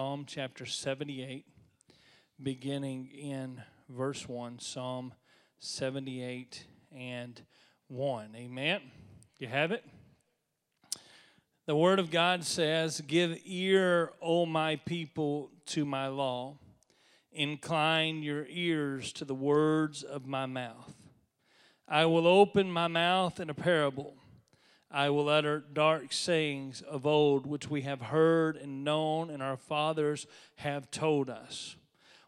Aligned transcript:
Psalm 0.00 0.24
chapter 0.26 0.66
78, 0.66 1.46
beginning 2.42 3.06
in 3.12 3.62
verse 3.88 4.28
1. 4.28 4.58
Psalm 4.58 5.14
78 5.60 6.64
and 6.90 7.40
1. 7.86 8.34
Amen. 8.34 8.80
You 9.38 9.46
have 9.46 9.70
it? 9.70 9.84
The 11.66 11.76
Word 11.76 12.00
of 12.00 12.10
God 12.10 12.42
says, 12.42 13.02
Give 13.02 13.38
ear, 13.44 14.10
O 14.20 14.46
my 14.46 14.74
people, 14.74 15.52
to 15.66 15.84
my 15.84 16.08
law. 16.08 16.58
Incline 17.30 18.24
your 18.24 18.46
ears 18.48 19.12
to 19.12 19.24
the 19.24 19.32
words 19.32 20.02
of 20.02 20.26
my 20.26 20.46
mouth. 20.46 20.92
I 21.86 22.06
will 22.06 22.26
open 22.26 22.68
my 22.68 22.88
mouth 22.88 23.38
in 23.38 23.48
a 23.48 23.54
parable. 23.54 24.16
I 24.94 25.10
will 25.10 25.28
utter 25.28 25.58
dark 25.72 26.12
sayings 26.12 26.80
of 26.80 27.04
old, 27.04 27.46
which 27.46 27.68
we 27.68 27.82
have 27.82 28.00
heard 28.00 28.56
and 28.56 28.84
known, 28.84 29.28
and 29.28 29.42
our 29.42 29.56
fathers 29.56 30.24
have 30.56 30.88
told 30.92 31.28
us. 31.28 31.74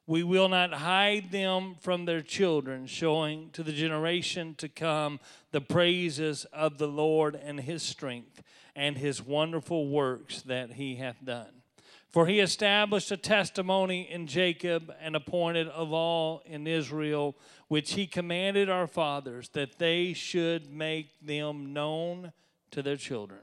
We 0.04 0.24
will 0.24 0.48
not 0.48 0.72
hide 0.72 1.30
them 1.30 1.76
from 1.80 2.06
their 2.06 2.22
children, 2.22 2.88
showing 2.88 3.50
to 3.50 3.62
the 3.62 3.72
generation 3.72 4.56
to 4.56 4.68
come 4.68 5.20
the 5.52 5.60
praises 5.60 6.44
of 6.46 6.78
the 6.78 6.88
Lord 6.88 7.36
and 7.36 7.60
his 7.60 7.84
strength 7.84 8.42
and 8.74 8.98
his 8.98 9.22
wonderful 9.22 9.88
works 9.88 10.42
that 10.42 10.72
he 10.72 10.96
hath 10.96 11.24
done. 11.24 11.62
For 12.10 12.26
he 12.26 12.40
established 12.40 13.12
a 13.12 13.16
testimony 13.16 14.10
in 14.10 14.26
Jacob 14.26 14.92
and 15.00 15.14
appointed 15.14 15.68
a 15.72 15.84
law 15.84 16.40
in 16.44 16.66
Israel, 16.66 17.36
which 17.68 17.92
he 17.92 18.08
commanded 18.08 18.68
our 18.68 18.88
fathers, 18.88 19.50
that 19.50 19.78
they 19.78 20.14
should 20.14 20.72
make 20.72 21.10
them 21.24 21.72
known 21.72 22.32
to 22.70 22.82
their 22.82 22.96
children, 22.96 23.40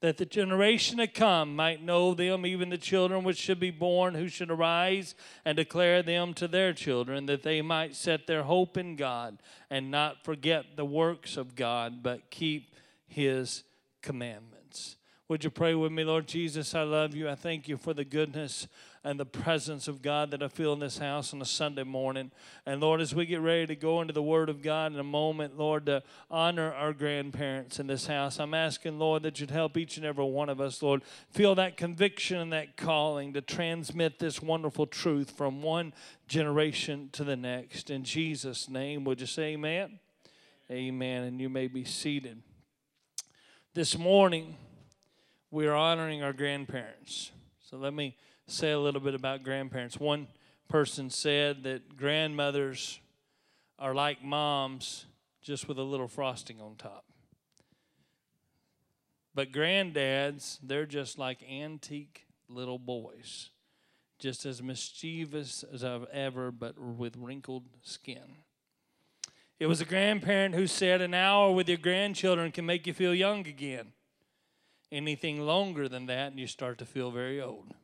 that 0.00 0.18
the 0.18 0.26
generation 0.26 0.98
to 0.98 1.06
come 1.06 1.56
might 1.56 1.82
know 1.82 2.14
them, 2.14 2.44
even 2.44 2.68
the 2.68 2.78
children 2.78 3.24
which 3.24 3.38
should 3.38 3.58
be 3.58 3.70
born, 3.70 4.14
who 4.14 4.28
should 4.28 4.50
arise 4.50 5.14
and 5.44 5.56
declare 5.56 6.02
them 6.02 6.34
to 6.34 6.46
their 6.46 6.72
children, 6.72 7.26
that 7.26 7.42
they 7.42 7.62
might 7.62 7.94
set 7.94 8.26
their 8.26 8.42
hope 8.42 8.76
in 8.76 8.96
God 8.96 9.38
and 9.70 9.90
not 9.90 10.24
forget 10.24 10.76
the 10.76 10.84
works 10.84 11.36
of 11.36 11.54
God, 11.54 12.02
but 12.02 12.30
keep 12.30 12.74
his 13.06 13.64
commandments. 14.02 14.96
Would 15.28 15.42
you 15.42 15.50
pray 15.50 15.74
with 15.74 15.90
me, 15.90 16.04
Lord 16.04 16.28
Jesus? 16.28 16.74
I 16.74 16.82
love 16.82 17.14
you. 17.14 17.28
I 17.28 17.34
thank 17.34 17.66
you 17.66 17.76
for 17.76 17.92
the 17.92 18.04
goodness 18.04 18.68
and 19.06 19.20
the 19.20 19.24
presence 19.24 19.86
of 19.86 20.02
God 20.02 20.32
that 20.32 20.42
I 20.42 20.48
feel 20.48 20.72
in 20.72 20.80
this 20.80 20.98
house 20.98 21.32
on 21.32 21.40
a 21.40 21.44
Sunday 21.44 21.84
morning. 21.84 22.32
And 22.66 22.80
Lord, 22.80 23.00
as 23.00 23.14
we 23.14 23.24
get 23.24 23.40
ready 23.40 23.64
to 23.68 23.76
go 23.76 24.00
into 24.00 24.12
the 24.12 24.20
Word 24.20 24.48
of 24.48 24.62
God 24.62 24.92
in 24.92 24.98
a 24.98 25.04
moment, 25.04 25.56
Lord, 25.56 25.86
to 25.86 26.02
honor 26.28 26.72
our 26.72 26.92
grandparents 26.92 27.78
in 27.78 27.86
this 27.86 28.08
house, 28.08 28.40
I'm 28.40 28.52
asking, 28.52 28.98
Lord, 28.98 29.22
that 29.22 29.38
you'd 29.38 29.52
help 29.52 29.76
each 29.76 29.96
and 29.96 30.04
every 30.04 30.24
one 30.24 30.48
of 30.48 30.60
us, 30.60 30.82
Lord, 30.82 31.02
feel 31.30 31.54
that 31.54 31.76
conviction 31.76 32.38
and 32.38 32.52
that 32.52 32.76
calling 32.76 33.32
to 33.34 33.40
transmit 33.40 34.18
this 34.18 34.42
wonderful 34.42 34.86
truth 34.86 35.30
from 35.30 35.62
one 35.62 35.94
generation 36.26 37.08
to 37.12 37.22
the 37.22 37.36
next. 37.36 37.90
In 37.90 38.02
Jesus' 38.02 38.68
name, 38.68 39.04
would 39.04 39.20
you 39.20 39.28
say 39.28 39.52
amen? 39.52 40.00
Amen. 40.68 41.22
And 41.22 41.40
you 41.40 41.48
may 41.48 41.68
be 41.68 41.84
seated. 41.84 42.42
This 43.72 43.96
morning, 43.96 44.56
we 45.52 45.68
are 45.68 45.76
honoring 45.76 46.24
our 46.24 46.32
grandparents. 46.32 47.30
So 47.60 47.76
let 47.76 47.94
me 47.94 48.16
say 48.46 48.70
a 48.72 48.78
little 48.78 49.00
bit 49.00 49.14
about 49.14 49.42
grandparents. 49.42 49.98
One 49.98 50.28
person 50.68 51.10
said 51.10 51.62
that 51.64 51.96
grandmothers 51.96 53.00
are 53.78 53.94
like 53.94 54.22
moms, 54.22 55.06
just 55.42 55.68
with 55.68 55.78
a 55.78 55.82
little 55.82 56.08
frosting 56.08 56.60
on 56.60 56.76
top. 56.76 57.04
But 59.34 59.52
granddads, 59.52 60.58
they're 60.62 60.86
just 60.86 61.18
like 61.18 61.42
antique 61.42 62.26
little 62.48 62.78
boys, 62.78 63.50
just 64.18 64.46
as 64.46 64.62
mischievous 64.62 65.64
as 65.72 65.84
ever, 65.84 66.50
but 66.50 66.78
with 66.78 67.16
wrinkled 67.16 67.64
skin. 67.82 68.38
It 69.58 69.66
was 69.66 69.80
a 69.80 69.86
grandparent 69.86 70.54
who 70.54 70.66
said, 70.66 71.00
An 71.00 71.14
hour 71.14 71.52
with 71.52 71.68
your 71.68 71.78
grandchildren 71.78 72.52
can 72.52 72.66
make 72.66 72.86
you 72.86 72.92
feel 72.92 73.14
young 73.14 73.46
again. 73.46 73.92
Anything 74.92 75.40
longer 75.40 75.88
than 75.88 76.06
that, 76.06 76.30
and 76.30 76.40
you 76.40 76.46
start 76.46 76.78
to 76.78 76.86
feel 76.86 77.10
very 77.10 77.40
old. 77.40 77.74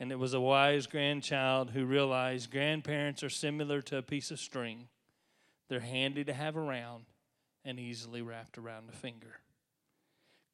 And 0.00 0.12
it 0.12 0.18
was 0.18 0.34
a 0.34 0.40
wise 0.40 0.86
grandchild 0.86 1.70
who 1.70 1.84
realized 1.84 2.50
grandparents 2.50 3.22
are 3.22 3.30
similar 3.30 3.82
to 3.82 3.96
a 3.96 4.02
piece 4.02 4.30
of 4.30 4.38
string. 4.38 4.88
They're 5.68 5.80
handy 5.80 6.24
to 6.24 6.32
have 6.32 6.56
around 6.56 7.04
and 7.64 7.80
easily 7.80 8.22
wrapped 8.22 8.58
around 8.58 8.88
a 8.88 8.96
finger. 8.96 9.40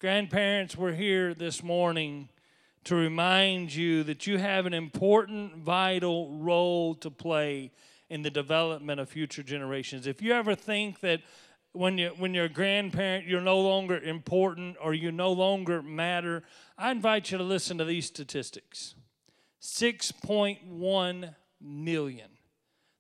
Grandparents, 0.01 0.77
we're 0.77 0.95
here 0.95 1.35
this 1.35 1.63
morning 1.63 2.29
to 2.85 2.95
remind 2.95 3.75
you 3.75 4.03
that 4.05 4.27
you 4.27 4.39
have 4.39 4.67
an 4.67 4.75
important, 4.75 5.57
vital 5.57 6.31
role 6.39 6.95
to 6.97 7.11
play 7.11 7.71
in 8.11 8.23
the 8.23 8.31
development 8.31 9.01
of 9.01 9.09
future 9.09 9.43
generations. 9.43 10.07
If 10.07 10.21
you 10.21 10.33
ever 10.33 10.55
think 10.55 11.01
that 11.01 11.21
when 11.73 11.99
you 11.99 12.11
when 12.19 12.35
you're 12.35 12.45
a 12.45 12.49
grandparent 12.49 13.27
you're 13.27 13.41
no 13.41 13.59
longer 13.59 13.99
important 13.99 14.77
or 14.81 14.95
you 14.95 15.11
no 15.11 15.33
longer 15.33 15.83
matter, 15.83 16.43
I 16.79 16.91
invite 16.91 17.31
you 17.31 17.39
to 17.39 17.45
listen 17.45 17.79
to 17.79 17.85
these 17.85 18.07
statistics. 18.07 18.95
6.1 19.65 21.35
million. 21.59 22.29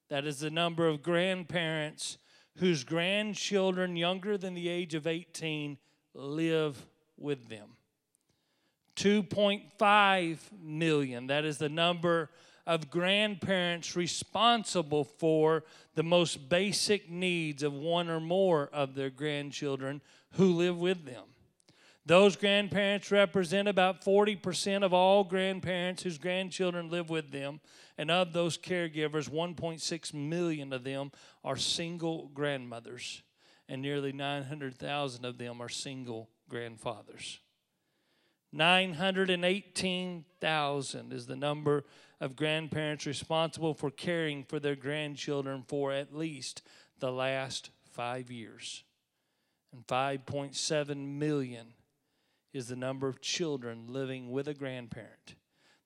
That 0.09 0.25
is 0.25 0.39
the 0.39 0.51
number 0.51 0.89
of 0.89 1.03
grandparents 1.03 2.17
whose 2.57 2.85
grandchildren 2.85 3.97
younger 3.97 4.39
than 4.39 4.55
the 4.55 4.71
age 4.71 4.95
of 4.95 5.07
18 5.07 5.77
live 6.15 6.87
with 7.19 7.51
them. 7.51 7.77
2.5 8.97 10.39
million. 10.63 11.27
That 11.27 11.45
is 11.45 11.59
the 11.59 11.69
number 11.69 12.31
of 12.67 12.89
grandparents 12.89 13.95
responsible 13.95 15.05
for 15.05 15.65
the 15.95 16.03
most 16.03 16.49
basic 16.49 17.11
needs 17.11 17.63
of 17.63 17.75
one 17.75 18.09
or 18.09 18.21
more 18.21 18.71
of 18.73 18.95
their 18.95 19.11
grandchildren 19.11 20.01
who 20.33 20.47
live 20.47 20.79
with 20.79 21.05
them. 21.05 21.25
Those 22.07 22.37
grandparents 22.37 23.11
represent 23.11 23.67
about 23.67 24.05
40% 24.05 24.85
of 24.85 24.93
all 24.93 25.25
grandparents 25.25 26.03
whose 26.03 26.19
grandchildren 26.19 26.91
live 26.91 27.09
with 27.09 27.31
them. 27.31 27.61
And 27.97 28.11
of 28.11 28.35
those 28.35 28.59
caregivers, 28.59 29.31
1.6 29.31 30.13
million 30.13 30.75
of 30.75 30.85
them 30.85 31.13
are 31.43 31.57
single 31.57 32.29
grandmothers, 32.35 33.23
and 33.69 33.81
nearly 33.81 34.13
900,000 34.13 35.25
of 35.25 35.39
them 35.39 35.63
are 35.63 35.71
single 35.71 36.29
grandfathers. 36.49 37.39
918,000 38.53 41.13
is 41.13 41.27
the 41.27 41.37
number 41.37 41.85
of 42.21 42.37
grandparents 42.37 43.07
responsible 43.07 43.75
for 43.75 43.91
caring 43.91 44.45
for 44.45 44.61
their 44.61 44.77
grandchildren 44.77 45.65
for 45.67 45.93
at 45.93 46.15
least 46.15 46.63
the 47.01 47.11
last 47.11 47.71
five 47.91 48.31
years. 48.31 48.85
And 49.73 49.85
5.7 49.87 51.19
million 51.19 51.73
is 52.55 52.69
the 52.69 52.77
number 52.77 53.09
of 53.09 53.21
children 53.21 53.85
living 53.89 54.31
with 54.31 54.49
a 54.49 54.55
grandparent. 54.55 55.35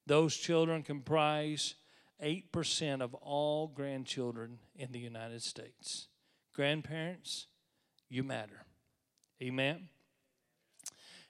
Those 0.06 0.36
children 0.36 0.82
comprise 0.82 1.74
8% 2.22 3.00
of 3.00 3.14
all 3.14 3.68
grandchildren 3.68 4.58
in 4.76 4.92
the 4.92 4.98
United 4.98 5.42
States. 5.42 6.08
Grandparents, 6.54 7.46
you 8.08 8.22
matter. 8.22 8.64
Amen. 9.42 9.88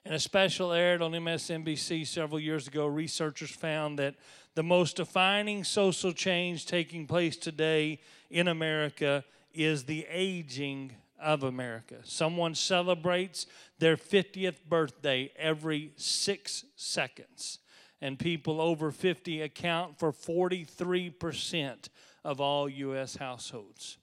In 0.05 0.13
a 0.13 0.19
special 0.19 0.73
aired 0.73 1.01
on 1.01 1.11
MSNBC 1.11 2.07
several 2.07 2.39
years 2.39 2.67
ago, 2.67 2.87
researchers 2.87 3.51
found 3.51 3.99
that 3.99 4.15
the 4.55 4.63
most 4.63 4.97
defining 4.97 5.63
social 5.63 6.11
change 6.11 6.65
taking 6.65 7.05
place 7.05 7.37
today 7.37 7.99
in 8.29 8.47
America 8.47 9.23
is 9.53 9.83
the 9.83 10.05
aging 10.09 10.95
of 11.21 11.43
America. 11.43 11.97
Someone 12.03 12.55
celebrates 12.55 13.45
their 13.79 13.97
50th 13.97 14.63
birthday 14.67 15.31
every 15.37 15.91
six 15.95 16.65
seconds, 16.75 17.59
and 18.01 18.17
people 18.17 18.61
over 18.61 18.91
50 18.91 19.41
account 19.41 19.99
for 19.99 20.11
43% 20.11 21.89
of 22.23 22.41
all 22.41 22.69
U.S. 22.69 23.15
households. 23.15 23.97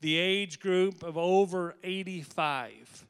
The 0.00 0.16
age 0.18 0.60
group 0.60 1.02
of 1.02 1.16
over 1.16 1.74
85 1.82 3.06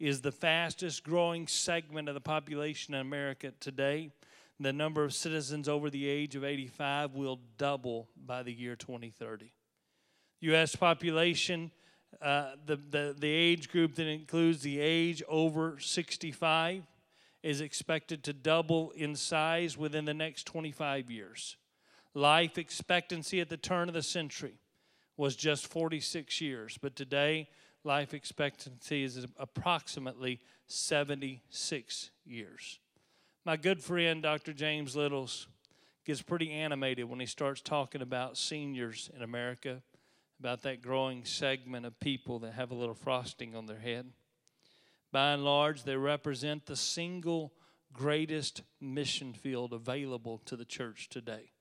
is 0.00 0.20
the 0.20 0.32
fastest 0.32 1.04
growing 1.04 1.46
segment 1.46 2.08
of 2.08 2.14
the 2.14 2.20
population 2.20 2.94
in 2.94 3.00
America 3.00 3.52
today. 3.60 4.10
The 4.60 4.72
number 4.72 5.04
of 5.04 5.14
citizens 5.14 5.68
over 5.68 5.90
the 5.90 6.08
age 6.08 6.36
of 6.36 6.44
85 6.44 7.14
will 7.14 7.40
double 7.58 8.08
by 8.16 8.42
the 8.42 8.52
year 8.52 8.76
2030. 8.76 9.52
U.S. 10.40 10.76
population 10.76 11.70
uh, 12.20 12.52
the, 12.66 12.76
the, 12.76 13.14
the 13.18 13.28
age 13.28 13.70
group 13.70 13.94
that 13.96 14.06
includes 14.06 14.62
the 14.62 14.80
age 14.80 15.22
over 15.28 15.78
65 15.78 16.82
is 17.42 17.60
expected 17.60 18.24
to 18.24 18.32
double 18.32 18.90
in 18.92 19.14
size 19.14 19.76
within 19.76 20.04
the 20.04 20.14
next 20.14 20.46
25 20.46 21.10
years. 21.10 21.56
Life 22.14 22.58
expectancy 22.58 23.40
at 23.40 23.48
the 23.48 23.56
turn 23.56 23.88
of 23.88 23.94
the 23.94 24.02
century 24.02 24.58
was 25.16 25.36
just 25.36 25.66
46 25.66 26.40
years, 26.40 26.78
but 26.80 26.96
today 26.96 27.48
life 27.84 28.14
expectancy 28.14 29.04
is 29.04 29.26
approximately 29.38 30.40
76 30.66 32.10
years. 32.24 32.78
My 33.44 33.56
good 33.56 33.82
friend, 33.82 34.22
Dr. 34.22 34.54
James 34.54 34.96
Littles, 34.96 35.46
gets 36.04 36.22
pretty 36.22 36.50
animated 36.50 37.08
when 37.08 37.20
he 37.20 37.26
starts 37.26 37.60
talking 37.60 38.00
about 38.00 38.36
seniors 38.36 39.10
in 39.14 39.22
America, 39.22 39.82
about 40.44 40.60
that 40.60 40.82
growing 40.82 41.24
segment 41.24 41.86
of 41.86 41.98
people 42.00 42.40
that 42.40 42.52
have 42.52 42.70
a 42.70 42.74
little 42.74 42.94
frosting 42.94 43.56
on 43.56 43.64
their 43.64 43.78
head. 43.78 44.04
By 45.10 45.32
and 45.32 45.42
large, 45.42 45.84
they 45.84 45.96
represent 45.96 46.66
the 46.66 46.76
single 46.76 47.54
greatest 47.94 48.60
mission 48.78 49.32
field 49.32 49.72
available 49.72 50.42
to 50.44 50.54
the 50.54 50.66
church 50.66 51.08
today. 51.08 51.52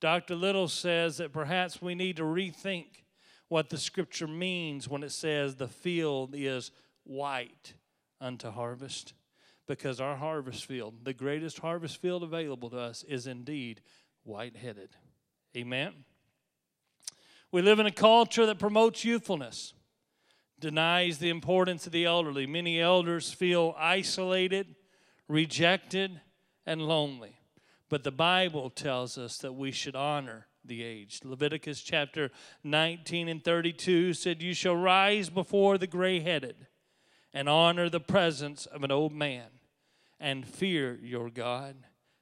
Dr. 0.00 0.36
Little 0.36 0.68
says 0.68 1.18
that 1.18 1.34
perhaps 1.34 1.82
we 1.82 1.94
need 1.94 2.16
to 2.16 2.22
rethink 2.22 3.02
what 3.48 3.68
the 3.68 3.76
scripture 3.76 4.26
means 4.26 4.88
when 4.88 5.02
it 5.02 5.12
says 5.12 5.56
the 5.56 5.68
field 5.68 6.34
is 6.34 6.70
white 7.04 7.74
unto 8.22 8.50
harvest. 8.50 9.12
Because 9.68 10.00
our 10.00 10.16
harvest 10.16 10.64
field, 10.64 11.04
the 11.04 11.12
greatest 11.12 11.58
harvest 11.58 12.00
field 12.00 12.22
available 12.22 12.70
to 12.70 12.78
us, 12.78 13.02
is 13.02 13.26
indeed 13.26 13.82
white 14.22 14.56
headed. 14.56 14.96
Amen. 15.54 15.92
We 17.52 17.62
live 17.62 17.80
in 17.80 17.86
a 17.86 17.92
culture 17.92 18.46
that 18.46 18.58
promotes 18.58 19.04
youthfulness, 19.04 19.74
denies 20.60 21.18
the 21.18 21.30
importance 21.30 21.86
of 21.86 21.92
the 21.92 22.04
elderly. 22.04 22.46
Many 22.46 22.80
elders 22.80 23.32
feel 23.32 23.74
isolated, 23.76 24.76
rejected, 25.28 26.20
and 26.64 26.82
lonely. 26.82 27.40
But 27.88 28.04
the 28.04 28.12
Bible 28.12 28.70
tells 28.70 29.18
us 29.18 29.38
that 29.38 29.54
we 29.54 29.72
should 29.72 29.96
honor 29.96 30.46
the 30.64 30.84
aged. 30.84 31.24
Leviticus 31.24 31.80
chapter 31.80 32.30
19 32.62 33.28
and 33.28 33.42
32 33.42 34.14
said, 34.14 34.42
You 34.42 34.54
shall 34.54 34.76
rise 34.76 35.28
before 35.28 35.76
the 35.76 35.88
gray 35.88 36.20
headed 36.20 36.68
and 37.32 37.48
honor 37.48 37.88
the 37.88 38.00
presence 38.00 38.66
of 38.66 38.84
an 38.84 38.92
old 38.92 39.12
man 39.12 39.48
and 40.20 40.46
fear 40.46 40.98
your 41.02 41.30
God. 41.30 41.76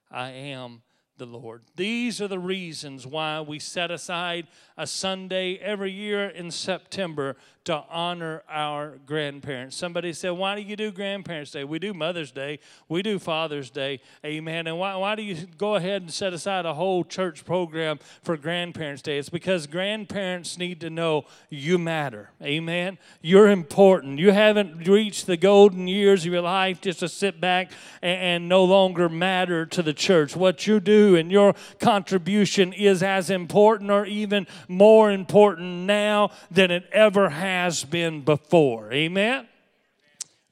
I 0.09 0.31
am 0.31 0.81
the 1.19 1.25
Lord. 1.25 1.63
These 1.75 2.21
are 2.21 2.27
the 2.27 2.39
reasons 2.39 3.05
why 3.05 3.41
we 3.41 3.59
set 3.59 3.91
aside 3.91 4.47
a 4.77 4.87
Sunday 4.87 5.55
every 5.57 5.91
year 5.91 6.27
in 6.29 6.49
September 6.49 7.35
to 7.69 7.83
honor 7.87 8.41
our 8.49 8.97
grandparents. 9.05 9.75
Somebody 9.75 10.11
said, 10.11 10.31
Why 10.31 10.55
do 10.55 10.61
you 10.61 10.75
do 10.75 10.91
Grandparents' 10.91 11.51
Day? 11.51 11.63
We 11.63 11.77
do 11.77 11.93
Mother's 11.93 12.31
Day, 12.31 12.57
we 12.87 13.03
do 13.03 13.19
Father's 13.19 13.69
Day. 13.69 14.01
Amen. 14.25 14.65
And 14.65 14.79
why, 14.79 14.95
why 14.95 15.13
do 15.13 15.21
you 15.21 15.45
go 15.55 15.75
ahead 15.75 16.01
and 16.01 16.11
set 16.11 16.33
aside 16.33 16.65
a 16.65 16.73
whole 16.73 17.03
church 17.03 17.45
program 17.45 17.99
for 18.23 18.37
Grandparents' 18.37 19.03
Day? 19.03 19.19
It's 19.19 19.29
because 19.29 19.67
grandparents 19.67 20.57
need 20.57 20.81
to 20.81 20.89
know 20.89 21.25
you 21.51 21.77
matter. 21.77 22.31
Amen. 22.41 22.97
You're 23.21 23.51
important. 23.51 24.17
You 24.17 24.31
haven't 24.31 24.87
reached 24.87 25.27
the 25.27 25.37
golden 25.37 25.87
years 25.87 26.25
of 26.25 26.31
your 26.31 26.41
life 26.41 26.81
just 26.81 27.01
to 27.01 27.07
sit 27.07 27.39
back 27.39 27.71
and, 28.01 28.19
and 28.19 28.49
no 28.49 28.63
longer 28.63 29.07
matter 29.09 29.67
to 29.67 29.83
the 29.83 29.93
church. 29.93 30.35
What 30.35 30.65
you 30.65 30.79
do 30.79 31.15
and 31.15 31.31
your 31.31 31.53
contribution 31.79 32.73
is 32.73 33.03
as 33.03 33.29
important 33.29 33.91
or 33.91 34.07
even 34.07 34.47
more 34.67 35.11
important 35.11 35.85
now 35.85 36.31
than 36.49 36.71
it 36.71 36.89
ever 36.91 37.29
has 37.29 37.58
been 37.89 38.21
before. 38.21 38.91
Amen? 38.91 39.47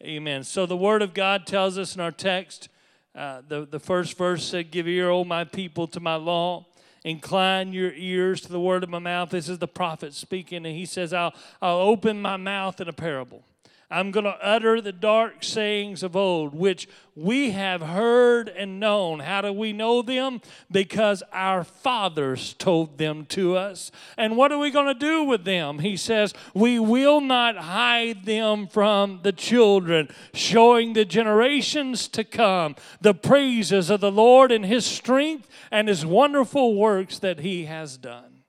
Amen. 0.01 0.43
So 0.43 0.65
the 0.65 0.77
Word 0.77 1.01
of 1.01 1.13
God 1.13 1.47
tells 1.47 1.77
us 1.77 1.95
in 1.95 2.01
our 2.01 2.11
text, 2.11 2.69
uh, 3.15 3.41
the, 3.47 3.65
the 3.65 3.79
first 3.79 4.17
verse 4.17 4.45
said, 4.45 4.69
Give 4.69 4.87
ear, 4.87 5.09
O 5.09 5.23
my 5.23 5.43
people, 5.43 5.87
to 5.87 5.99
my 5.99 6.15
law. 6.15 6.67
Incline 7.03 7.73
your 7.73 7.93
ears 7.93 8.41
to 8.41 8.49
the 8.49 8.59
word 8.59 8.83
of 8.83 8.89
my 8.89 8.99
mouth. 8.99 9.29
This 9.29 9.47
is 9.47 9.59
the 9.59 9.67
prophet 9.67 10.13
speaking, 10.13 10.65
and 10.65 10.75
he 10.75 10.85
says, 10.85 11.13
I'll, 11.13 11.33
I'll 11.61 11.77
open 11.77 12.21
my 12.21 12.35
mouth 12.35 12.81
in 12.81 12.89
a 12.89 12.93
parable. 12.93 13.43
I'm 13.89 14.11
going 14.11 14.25
to 14.25 14.37
utter 14.41 14.81
the 14.81 14.91
dark 14.91 15.45
sayings 15.45 16.03
of 16.03 16.13
old, 16.13 16.53
which 16.53 16.89
we 17.15 17.51
have 17.51 17.81
heard 17.81 18.49
and 18.49 18.81
known. 18.81 19.19
How 19.19 19.39
do 19.39 19.53
we 19.53 19.71
know 19.71 20.01
them? 20.01 20.41
Because 20.69 21.23
our 21.31 21.63
fathers 21.63 22.53
told 22.55 22.97
them 22.97 23.25
to 23.27 23.55
us. 23.55 23.89
And 24.17 24.35
what 24.35 24.51
are 24.51 24.57
we 24.57 24.71
going 24.71 24.87
to 24.87 24.93
do 24.93 25.23
with 25.23 25.45
them? 25.45 25.79
He 25.79 25.95
says, 25.95 26.33
We 26.53 26.79
will 26.79 27.21
not 27.21 27.55
hide 27.55 28.25
them 28.25 28.67
from 28.67 29.21
the 29.23 29.31
children, 29.31 30.09
showing 30.33 30.91
the 30.91 31.05
generations 31.05 32.09
to 32.09 32.25
come 32.25 32.75
the 32.99 33.13
praises 33.13 33.89
of 33.89 34.01
the 34.01 34.11
Lord 34.11 34.51
and 34.51 34.65
his 34.65 34.85
strength 34.85 35.47
and 35.71 35.87
his 35.87 36.05
wonderful 36.05 36.75
works 36.75 37.19
that 37.19 37.39
he 37.39 37.65
has 37.65 37.95
done. 37.95 38.43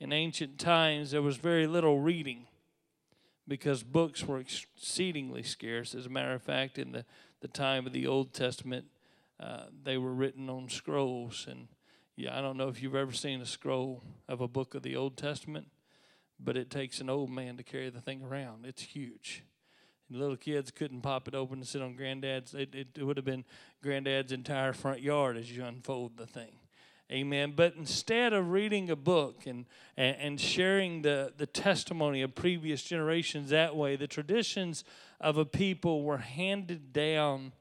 In 0.00 0.14
ancient 0.14 0.58
times, 0.58 1.10
there 1.10 1.20
was 1.20 1.36
very 1.36 1.66
little 1.66 2.00
reading 2.00 2.46
because 3.50 3.82
books 3.82 4.24
were 4.24 4.38
exceedingly 4.38 5.42
scarce. 5.42 5.92
As 5.92 6.06
a 6.06 6.08
matter 6.08 6.32
of 6.32 6.40
fact, 6.40 6.78
in 6.78 6.92
the, 6.92 7.04
the 7.40 7.48
time 7.48 7.84
of 7.84 7.92
the 7.92 8.06
Old 8.06 8.32
Testament, 8.32 8.84
uh, 9.40 9.64
they 9.82 9.98
were 9.98 10.14
written 10.14 10.48
on 10.48 10.68
scrolls. 10.68 11.46
And 11.50 11.66
yeah, 12.14 12.38
I 12.38 12.40
don't 12.40 12.56
know 12.56 12.68
if 12.68 12.80
you've 12.80 12.94
ever 12.94 13.10
seen 13.10 13.40
a 13.40 13.46
scroll 13.46 14.04
of 14.28 14.40
a 14.40 14.46
book 14.46 14.76
of 14.76 14.84
the 14.84 14.94
Old 14.94 15.16
Testament, 15.16 15.66
but 16.38 16.56
it 16.56 16.70
takes 16.70 17.00
an 17.00 17.10
old 17.10 17.28
man 17.28 17.56
to 17.56 17.64
carry 17.64 17.90
the 17.90 18.00
thing 18.00 18.22
around. 18.22 18.66
It's 18.66 18.82
huge. 18.82 19.42
And 20.08 20.20
little 20.20 20.36
kids 20.36 20.70
couldn't 20.70 21.00
pop 21.00 21.26
it 21.26 21.34
open 21.34 21.58
and 21.58 21.66
sit 21.66 21.82
on 21.82 21.96
granddad's. 21.96 22.54
It, 22.54 22.72
it, 22.72 22.88
it 22.96 23.02
would 23.02 23.16
have 23.16 23.26
been 23.26 23.44
granddad's 23.82 24.30
entire 24.30 24.72
front 24.72 25.02
yard 25.02 25.36
as 25.36 25.50
you 25.50 25.64
unfold 25.64 26.16
the 26.16 26.26
thing. 26.26 26.59
Amen. 27.10 27.54
But 27.56 27.74
instead 27.76 28.32
of 28.32 28.52
reading 28.52 28.88
a 28.88 28.94
book 28.94 29.44
and, 29.46 29.66
and, 29.96 30.40
sharing 30.40 31.02
the, 31.02 31.32
the 31.36 31.46
testimony 31.46 32.22
of 32.22 32.36
previous 32.36 32.84
generations 32.84 33.50
that 33.50 33.74
way, 33.74 33.96
the 33.96 34.06
traditions 34.06 34.84
of 35.20 35.36
a 35.36 35.44
people 35.44 36.04
were 36.04 36.18
handed 36.18 36.92
down 36.92 37.52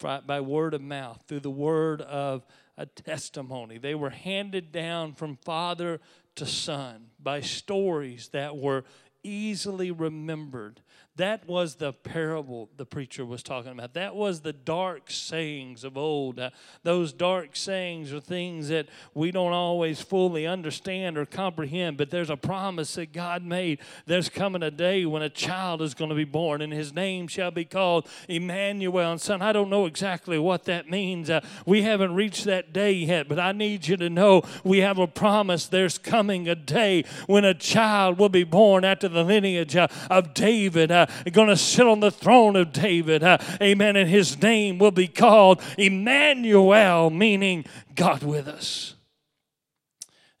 by 0.00 0.40
word 0.40 0.72
of 0.72 0.82
mouth, 0.82 1.22
through 1.26 1.40
the 1.40 1.50
word 1.50 2.00
of 2.02 2.46
a 2.78 2.86
testimony. 2.86 3.76
They 3.78 3.94
were 3.94 4.10
handed 4.10 4.70
down 4.70 5.14
from 5.14 5.36
father 5.36 6.00
to 6.36 6.46
son 6.46 7.08
by 7.20 7.40
stories 7.40 8.28
that 8.28 8.56
were 8.56 8.84
easily 9.22 9.90
remembered. 9.90 10.80
That 11.16 11.48
was 11.48 11.76
the 11.76 11.94
parable 11.94 12.68
the 12.76 12.84
preacher 12.84 13.24
was 13.24 13.42
talking 13.42 13.72
about. 13.72 13.94
That 13.94 14.14
was 14.14 14.40
the 14.40 14.52
dark 14.52 15.10
sayings 15.10 15.82
of 15.82 15.96
old. 15.96 16.38
Uh, 16.38 16.50
those 16.82 17.14
dark 17.14 17.56
sayings 17.56 18.12
are 18.12 18.20
things 18.20 18.68
that 18.68 18.86
we 19.14 19.30
don't 19.30 19.54
always 19.54 20.02
fully 20.02 20.46
understand 20.46 21.16
or 21.16 21.24
comprehend, 21.24 21.96
but 21.96 22.10
there's 22.10 22.28
a 22.28 22.36
promise 22.36 22.96
that 22.96 23.14
God 23.14 23.42
made. 23.42 23.78
There's 24.04 24.28
coming 24.28 24.62
a 24.62 24.70
day 24.70 25.06
when 25.06 25.22
a 25.22 25.30
child 25.30 25.80
is 25.80 25.94
going 25.94 26.10
to 26.10 26.14
be 26.14 26.24
born, 26.24 26.60
and 26.60 26.70
his 26.70 26.92
name 26.92 27.28
shall 27.28 27.50
be 27.50 27.64
called 27.64 28.06
Emmanuel. 28.28 29.12
And 29.12 29.20
son, 29.20 29.40
I 29.40 29.52
don't 29.52 29.70
know 29.70 29.86
exactly 29.86 30.38
what 30.38 30.64
that 30.64 30.90
means. 30.90 31.30
Uh, 31.30 31.40
we 31.64 31.80
haven't 31.80 32.14
reached 32.14 32.44
that 32.44 32.74
day 32.74 32.92
yet, 32.92 33.26
but 33.26 33.38
I 33.38 33.52
need 33.52 33.88
you 33.88 33.96
to 33.96 34.10
know 34.10 34.42
we 34.64 34.78
have 34.80 34.98
a 34.98 35.06
promise. 35.06 35.66
There's 35.66 35.96
coming 35.96 36.46
a 36.46 36.54
day 36.54 37.04
when 37.26 37.46
a 37.46 37.54
child 37.54 38.18
will 38.18 38.28
be 38.28 38.44
born 38.44 38.84
after 38.84 39.08
the 39.08 39.24
lineage 39.24 39.76
uh, 39.76 39.88
of 40.10 40.34
David. 40.34 40.90
Uh, 40.90 41.05
going 41.32 41.48
to 41.48 41.56
sit 41.56 41.86
on 41.86 42.00
the 42.00 42.10
throne 42.10 42.56
of 42.56 42.72
David. 42.72 43.22
Uh, 43.22 43.38
amen. 43.60 43.96
And 43.96 44.08
his 44.08 44.40
name 44.40 44.78
will 44.78 44.90
be 44.90 45.08
called 45.08 45.62
Emmanuel, 45.78 47.10
meaning 47.10 47.64
God 47.94 48.22
with 48.22 48.48
us. 48.48 48.94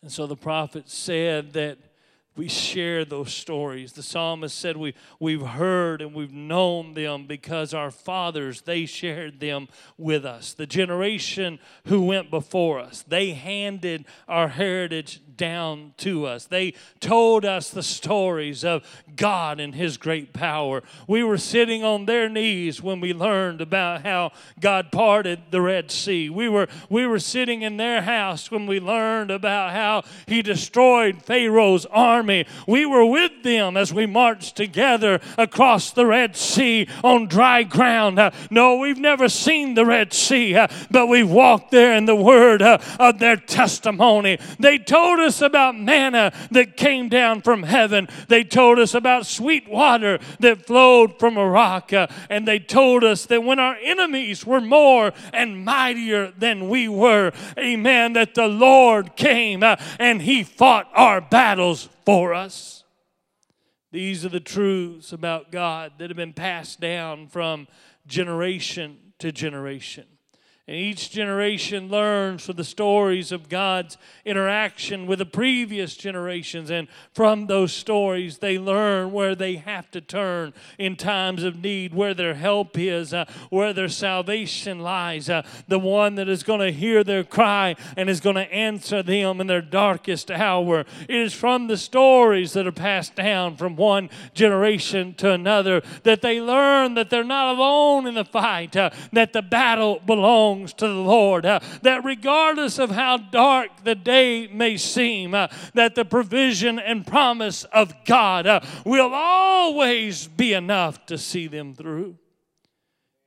And 0.02 0.12
so 0.12 0.26
the 0.26 0.36
prophet 0.36 0.88
said 0.88 1.52
that 1.54 1.78
we 2.36 2.48
share 2.48 3.04
those 3.04 3.32
stories. 3.32 3.92
The 3.92 4.02
psalmist 4.02 4.58
said 4.58 4.76
we, 4.76 4.94
we've 5.18 5.44
heard 5.44 6.02
and 6.02 6.14
we've 6.14 6.32
known 6.32 6.92
them 6.92 7.26
because 7.26 7.72
our 7.72 7.90
fathers, 7.90 8.60
they 8.62 8.84
shared 8.84 9.40
them 9.40 9.68
with 9.96 10.26
us. 10.26 10.52
The 10.52 10.66
generation 10.66 11.58
who 11.86 12.02
went 12.02 12.30
before 12.30 12.78
us, 12.78 13.02
they 13.08 13.30
handed 13.30 14.04
our 14.28 14.48
heritage 14.48 15.22
down 15.36 15.92
to 15.98 16.26
us. 16.26 16.46
They 16.46 16.74
told 17.00 17.44
us 17.44 17.70
the 17.70 17.82
stories 17.82 18.64
of 18.64 18.82
God 19.16 19.60
and 19.60 19.74
His 19.74 19.96
great 19.96 20.32
power. 20.32 20.82
We 21.06 21.22
were 21.22 21.38
sitting 21.38 21.84
on 21.84 22.06
their 22.06 22.28
knees 22.28 22.82
when 22.82 23.00
we 23.00 23.12
learned 23.12 23.60
about 23.60 24.02
how 24.02 24.32
God 24.60 24.92
parted 24.92 25.40
the 25.50 25.60
Red 25.60 25.90
Sea. 25.90 26.30
We 26.30 26.48
were, 26.48 26.68
we 26.88 27.06
were 27.06 27.18
sitting 27.18 27.62
in 27.62 27.76
their 27.76 28.02
house 28.02 28.50
when 28.50 28.66
we 28.66 28.80
learned 28.80 29.30
about 29.30 29.72
how 29.72 30.02
He 30.26 30.42
destroyed 30.42 31.22
Pharaoh's 31.22 31.86
army. 31.86 32.46
We 32.66 32.86
were 32.86 33.04
with 33.04 33.42
them 33.42 33.76
as 33.76 33.92
we 33.92 34.06
marched 34.06 34.56
together 34.56 35.20
across 35.36 35.90
the 35.90 36.06
Red 36.06 36.36
Sea 36.36 36.88
on 37.02 37.26
dry 37.26 37.62
ground. 37.62 38.18
Uh, 38.18 38.30
no, 38.50 38.76
we've 38.76 38.98
never 38.98 39.28
seen 39.28 39.74
the 39.74 39.86
Red 39.86 40.12
Sea, 40.12 40.54
uh, 40.56 40.68
but 40.90 41.06
we've 41.06 41.30
walked 41.30 41.70
there 41.70 41.94
in 41.96 42.06
the 42.06 42.16
word 42.16 42.62
uh, 42.62 42.78
of 42.98 43.18
their 43.18 43.36
testimony. 43.36 44.38
They 44.58 44.78
told 44.78 45.20
us 45.20 45.25
us 45.26 45.42
about 45.42 45.78
manna 45.78 46.32
that 46.50 46.76
came 46.76 47.08
down 47.08 47.42
from 47.42 47.64
heaven. 47.64 48.08
They 48.28 48.44
told 48.44 48.78
us 48.78 48.94
about 48.94 49.26
sweet 49.26 49.68
water 49.68 50.18
that 50.40 50.66
flowed 50.66 51.18
from 51.18 51.36
a 51.36 51.46
rock. 51.46 51.92
Uh, 51.92 52.06
and 52.30 52.48
they 52.48 52.58
told 52.58 53.04
us 53.04 53.26
that 53.26 53.44
when 53.44 53.58
our 53.58 53.76
enemies 53.82 54.46
were 54.46 54.60
more 54.60 55.12
and 55.32 55.64
mightier 55.64 56.32
than 56.38 56.68
we 56.68 56.88
were, 56.88 57.32
amen, 57.58 58.14
that 58.14 58.34
the 58.34 58.48
Lord 58.48 59.16
came 59.16 59.62
uh, 59.62 59.76
and 59.98 60.22
he 60.22 60.42
fought 60.42 60.88
our 60.94 61.20
battles 61.20 61.88
for 62.04 62.32
us. 62.32 62.84
These 63.92 64.24
are 64.24 64.30
the 64.30 64.40
truths 64.40 65.12
about 65.12 65.50
God 65.50 65.92
that 65.98 66.10
have 66.10 66.16
been 66.16 66.32
passed 66.32 66.80
down 66.80 67.28
from 67.28 67.66
generation 68.06 68.98
to 69.18 69.32
generation. 69.32 70.06
And 70.68 70.76
each 70.76 71.10
generation 71.12 71.88
learns 71.88 72.44
from 72.44 72.56
the 72.56 72.64
stories 72.64 73.30
of 73.30 73.48
God's 73.48 73.96
interaction 74.24 75.06
with 75.06 75.20
the 75.20 75.26
previous 75.26 75.94
generations. 75.94 76.72
And 76.72 76.88
from 77.12 77.46
those 77.46 77.72
stories, 77.72 78.38
they 78.38 78.58
learn 78.58 79.12
where 79.12 79.36
they 79.36 79.56
have 79.56 79.88
to 79.92 80.00
turn 80.00 80.54
in 80.76 80.96
times 80.96 81.44
of 81.44 81.62
need, 81.62 81.94
where 81.94 82.14
their 82.14 82.34
help 82.34 82.76
is, 82.76 83.14
uh, 83.14 83.26
where 83.48 83.72
their 83.72 83.88
salvation 83.88 84.80
lies. 84.80 85.30
Uh, 85.30 85.42
the 85.68 85.78
one 85.78 86.16
that 86.16 86.28
is 86.28 86.42
going 86.42 86.58
to 86.58 86.72
hear 86.72 87.04
their 87.04 87.22
cry 87.22 87.76
and 87.96 88.10
is 88.10 88.18
going 88.18 88.34
to 88.34 88.52
answer 88.52 89.04
them 89.04 89.40
in 89.40 89.46
their 89.46 89.62
darkest 89.62 90.32
hour. 90.32 90.80
It 91.08 91.16
is 91.16 91.32
from 91.32 91.68
the 91.68 91.76
stories 91.76 92.54
that 92.54 92.66
are 92.66 92.72
passed 92.72 93.14
down 93.14 93.56
from 93.56 93.76
one 93.76 94.10
generation 94.34 95.14
to 95.14 95.30
another 95.30 95.82
that 96.02 96.22
they 96.22 96.40
learn 96.40 96.94
that 96.94 97.08
they're 97.08 97.22
not 97.22 97.54
alone 97.54 98.08
in 98.08 98.14
the 98.14 98.24
fight, 98.24 98.76
uh, 98.76 98.90
that 99.12 99.32
the 99.32 99.42
battle 99.42 100.00
belongs 100.04 100.55
belongs 100.56 100.72
to 100.74 100.88
the 100.88 100.94
Lord. 100.94 101.46
Uh, 101.46 101.60
that 101.82 102.04
regardless 102.04 102.78
of 102.78 102.90
how 102.90 103.18
dark 103.18 103.84
the 103.84 103.94
day 103.94 104.46
may 104.46 104.76
seem, 104.76 105.34
uh, 105.34 105.48
that 105.74 105.94
the 105.94 106.04
provision 106.04 106.78
and 106.78 107.06
promise 107.06 107.64
of 107.64 107.94
God 108.04 108.46
uh, 108.46 108.60
will 108.84 109.12
always 109.12 110.26
be 110.26 110.52
enough 110.52 111.04
to 111.06 111.18
see 111.18 111.46
them 111.46 111.74
through. 111.74 112.16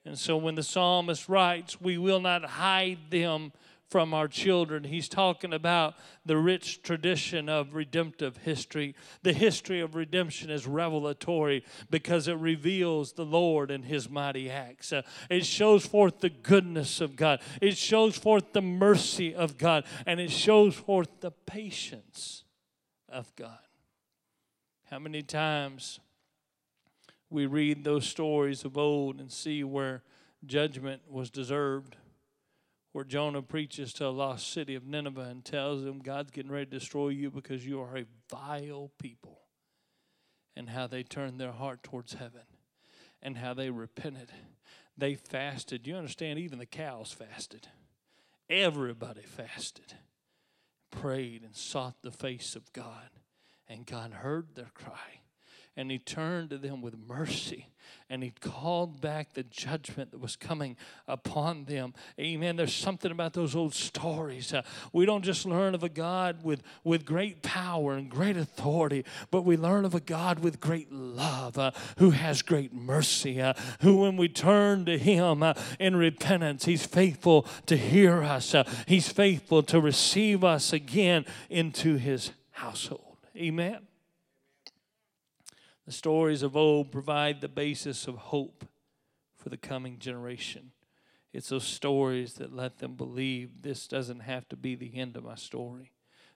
And 0.06 0.18
so 0.18 0.38
when 0.38 0.56
the 0.56 0.64
psalmist 0.64 1.30
writes, 1.30 1.80
We 1.80 1.98
will 1.98 2.20
not 2.20 2.44
hide 2.44 3.12
them 3.12 3.52
from 3.90 4.14
our 4.14 4.28
children. 4.28 4.84
He's 4.84 5.10
talking 5.10 5.54
about 5.54 5.96
the 6.26 6.38
rich 6.38 6.84
tradition 6.84 7.50
of 7.50 7.74
redemptive 7.74 8.38
history. 8.38 8.96
The 9.24 9.34
history 9.34 9.82
of 9.82 9.96
redemption 9.96 10.52
is 10.52 10.68
revelatory 10.68 11.64
because 11.90 12.28
it 12.28 12.38
reveals 12.38 13.14
the 13.14 13.26
Lord 13.26 13.72
and 13.72 13.84
his 13.84 14.10
mighty 14.10 14.50
acts. 14.50 14.94
Uh, 14.94 15.02
it 15.30 15.46
shows 15.46 15.86
forth 15.86 16.20
the 16.20 16.30
goodness 16.30 17.02
of 17.02 17.16
God, 17.16 17.42
it 17.62 17.78
shows 17.78 18.16
forth 18.16 18.54
the 18.54 18.62
mercy 18.62 19.34
of 19.34 19.58
God, 19.58 19.86
and 20.06 20.20
it 20.20 20.32
shows 20.32 20.76
forth 20.76 21.10
the 21.22 21.32
patience 21.32 22.44
of 23.08 23.36
God. 23.36 23.58
How 24.92 25.00
many 25.00 25.24
times 25.24 26.00
we 27.30 27.46
read 27.46 27.84
those 27.84 28.08
stories 28.08 28.66
of 28.66 28.78
old 28.78 29.20
and 29.20 29.32
see 29.32 29.64
where 29.64 30.04
judgment 30.46 31.02
was 31.10 31.30
deserved? 31.30 31.96
Where 32.92 33.06
Jonah 33.06 33.42
preaches 33.42 33.94
to 33.94 34.08
a 34.08 34.10
lost 34.10 34.52
city 34.52 34.76
of 34.76 34.86
Nineveh 34.86 35.22
and 35.22 35.46
tells 35.46 35.84
them 35.84 36.00
God's 36.00 36.32
getting 36.32 36.52
ready 36.52 36.66
to 36.66 36.80
destroy 36.80 37.10
you 37.10 37.30
because 37.30 37.66
you 37.66 37.82
are 37.82 37.98
a 37.98 38.06
vile 38.30 38.92
people, 39.00 39.40
and 40.56 40.70
how 40.70 40.88
they 40.88 41.04
turned 41.04 41.40
their 41.40 41.52
heart 41.52 41.84
towards 41.84 42.14
heaven, 42.14 42.44
and 43.22 43.38
how 43.38 43.54
they 43.54 43.70
repented. 43.70 44.32
They 44.98 45.16
fasted. 45.16 45.88
You 45.88 45.96
understand? 45.96 46.40
Even 46.40 46.60
the 46.60 46.66
cows 46.66 47.12
fasted. 47.12 47.68
Everybody 48.50 49.22
fasted, 49.22 49.94
prayed, 50.92 51.44
and 51.44 51.56
sought 51.56 52.02
the 52.02 52.12
face 52.12 52.56
of 52.56 52.74
God, 52.74 53.10
and 53.68 53.86
God 53.86 54.12
heard 54.12 54.56
their 54.56 54.72
cry 54.74 55.19
and 55.80 55.90
he 55.90 55.98
turned 55.98 56.50
to 56.50 56.58
them 56.58 56.82
with 56.82 56.94
mercy 57.08 57.68
and 58.10 58.22
he 58.22 58.34
called 58.42 59.00
back 59.00 59.34
the 59.34 59.44
judgment 59.44 60.12
that 60.12 60.20
was 60.20 60.36
coming 60.36 60.76
upon 61.08 61.64
them. 61.64 61.94
Amen. 62.20 62.58
There's 62.58 62.74
something 62.74 63.12
about 63.12 63.32
those 63.32 63.56
old 63.56 63.74
stories. 63.74 64.54
Uh, 64.54 64.64
we 64.92 65.06
don't 65.06 65.24
just 65.24 65.46
learn 65.46 65.74
of 65.76 65.82
a 65.82 65.88
God 65.88 66.44
with, 66.44 66.64
with 66.84 67.06
great 67.06 67.44
power 67.44 67.94
and 67.94 68.10
great 68.10 68.36
authority, 68.36 69.06
but 69.32 69.44
we 69.46 69.56
learn 69.56 69.86
of 69.86 69.96
a 69.96 70.02
God 70.02 70.40
with 70.40 70.60
great 70.60 70.92
love, 70.92 71.58
uh, 71.58 71.72
who 71.98 72.10
has 72.10 72.42
great 72.42 72.74
mercy, 72.74 73.42
uh, 73.42 73.54
who, 73.80 74.02
when 74.02 74.18
we 74.18 74.28
turn 74.28 74.84
to 74.84 74.98
him 74.98 75.42
uh, 75.42 75.54
in 75.80 75.96
repentance, 75.96 76.66
he's 76.66 76.86
faithful 76.86 77.48
to 77.68 77.78
hear 77.78 78.22
us, 78.22 78.54
uh, 78.54 78.70
he's 78.86 79.08
faithful 79.08 79.64
to 79.64 79.80
receive 79.80 80.44
us 80.44 80.74
again 80.74 81.26
into 81.50 81.96
his 81.96 82.32
household. 82.52 83.16
Amen. 83.38 83.89
The 85.90 85.94
stories 85.94 86.44
of 86.44 86.56
old 86.56 86.92
provide 86.92 87.42
the 87.42 87.48
basis 87.48 88.08
of 88.08 88.16
hope 88.16 88.64
for 89.40 89.50
the 89.50 89.58
coming 89.58 89.98
generation. 89.98 90.70
It's 91.34 91.50
those 91.50 91.64
stories 91.64 92.36
that 92.36 92.56
let 92.56 92.78
them 92.78 92.94
believe 92.94 93.64
this 93.64 93.88
doesn't 93.88 94.20
have 94.20 94.48
to 94.50 94.56
be 94.56 94.76
the 94.76 94.96
end 94.96 95.18
of 95.18 95.24
my 95.24 95.34
story. 95.34 95.94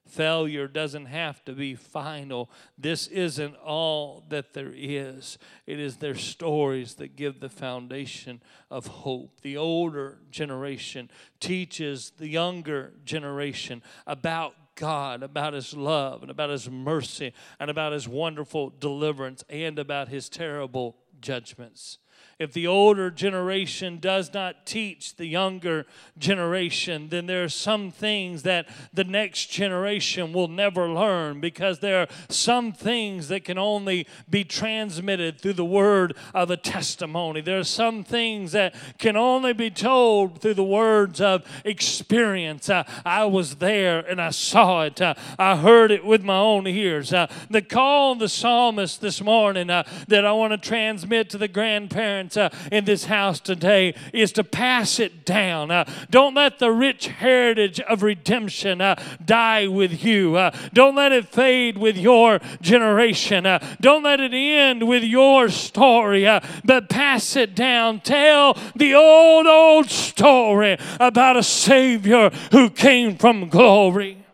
Failure 0.08 0.68
doesn't 0.68 1.06
have 1.06 1.46
to 1.46 1.54
be 1.54 1.76
final. 1.76 2.50
This 2.80 3.06
isn't 3.06 3.56
all 3.58 4.26
that 4.30 4.54
there 4.54 4.74
is. 4.76 5.38
It 5.68 5.80
is 5.80 5.98
their 5.98 6.16
stories 6.16 6.96
that 6.96 7.16
give 7.16 7.40
the 7.40 7.48
foundation 7.48 8.42
of 8.72 8.88
hope. 8.88 9.42
The 9.42 9.58
older 9.58 10.18
generation 10.32 11.12
teaches 11.40 12.12
the 12.18 12.28
younger 12.28 12.94
generation 13.06 13.84
about 14.08 14.56
God, 14.76 15.24
about 15.24 15.54
His 15.54 15.74
love, 15.74 16.22
and 16.22 16.32
about 16.32 16.50
His 16.50 16.70
mercy, 16.70 17.34
and 17.60 17.70
about 17.70 17.94
His 17.94 18.08
wonderful 18.08 18.70
deliverance, 18.70 19.44
and 19.50 19.78
about 19.80 20.10
His 20.10 20.30
terrible 20.30 20.98
judgments 21.22 22.00
if 22.40 22.52
the 22.54 22.68
older 22.68 23.12
generation 23.12 24.00
does 24.00 24.34
not 24.34 24.66
teach 24.66 25.16
the 25.16 25.26
younger 25.26 25.86
generation, 26.18 27.10
then 27.10 27.26
there 27.26 27.44
are 27.44 27.50
some 27.50 27.92
things 27.92 28.44
that 28.44 28.68
the 28.94 29.04
next 29.04 29.48
generation 29.48 30.34
will 30.34 30.48
never 30.48 30.90
learn 30.90 31.40
because 31.40 31.80
there 31.80 32.02
are 32.02 32.08
some 32.30 32.74
things 32.74 33.28
that 33.28 33.46
can 33.46 33.58
only 33.58 34.08
be 34.30 34.44
transmitted 34.44 35.40
through 35.40 35.54
the 35.54 35.66
word 35.66 36.16
of 36.34 36.50
a 36.50 36.58
testimony. 36.58 37.42
There 37.42 37.60
are 37.60 37.64
some 37.64 38.04
things 38.04 38.52
that 38.54 38.76
can 38.98 39.16
only 39.16 39.54
be 39.54 39.70
told 39.70 40.42
through 40.42 40.56
the 40.56 40.64
words 40.64 41.22
of 41.22 41.44
experience. 41.64 42.70
Uh, 42.70 42.84
I 43.06 43.26
was 43.26 43.56
there 43.56 44.00
and 44.00 44.22
I 44.22 44.32
saw 44.32 44.84
it, 44.84 45.02
uh, 45.02 45.14
I 45.38 45.56
heard 45.56 45.92
it 45.92 46.04
with 46.04 46.24
my 46.24 46.38
own 46.38 46.68
ears. 46.68 47.14
Uh, 47.14 47.28
the 47.50 47.62
call 47.62 48.14
of 48.14 48.20
the 48.20 48.30
psalmist 48.30 49.02
this 49.02 49.22
morning 49.22 49.70
uh, 49.70 49.84
that 50.08 50.26
I 50.26 50.32
want 50.32 50.52
to 50.52 50.58
transmit 50.58 51.30
to 51.30 51.38
the 51.38 51.48
grandparents 51.48 52.33
uh, 52.38 52.50
in 52.72 52.86
this 52.86 53.06
house 53.06 53.40
today 53.40 53.94
is 54.14 54.32
to 54.34 54.44
pass 54.44 55.00
it 55.00 55.26
down. 55.26 55.72
Uh, 55.72 55.86
don't 56.10 56.34
let 56.34 56.60
the 56.60 56.72
rich 56.72 57.08
heritage 57.08 57.80
of 57.82 58.04
redemption 58.04 58.82
uh, 58.82 58.96
die 59.24 59.68
with 59.68 60.04
you. 60.04 60.36
Uh, 60.36 60.56
don't 60.74 60.96
let 60.96 61.12
it 61.12 61.28
fade 61.28 61.78
with 61.78 61.98
your 61.98 62.40
generation. 62.62 63.46
Uh, 63.46 63.60
don't 63.82 64.04
let 64.04 64.20
it 64.20 64.34
end 64.34 64.88
with 64.88 65.04
your 65.04 65.50
story, 65.50 66.28
uh, 66.28 66.40
but 66.64 66.90
pass 66.90 67.36
it 67.36 67.56
down. 67.56 68.00
Tell 68.00 68.58
the 68.76 68.96
old, 68.96 69.48
old 69.48 69.90
story 69.90 70.78
about 71.00 71.38
a 71.38 71.44
Savior 71.44 72.30
who 72.52 72.70
came 72.70 73.18
from 73.18 73.50
glory. 73.50 74.26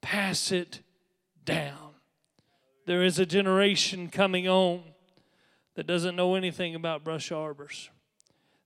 Pass 0.00 0.52
it 0.52 0.80
down. 1.44 1.94
There 2.86 3.02
is 3.02 3.18
a 3.18 3.26
generation 3.26 4.08
coming 4.08 4.46
on 4.46 4.82
that 5.74 5.86
doesn't 5.86 6.16
know 6.16 6.34
anything 6.34 6.74
about 6.74 7.04
brush 7.04 7.32
arbors. 7.32 7.90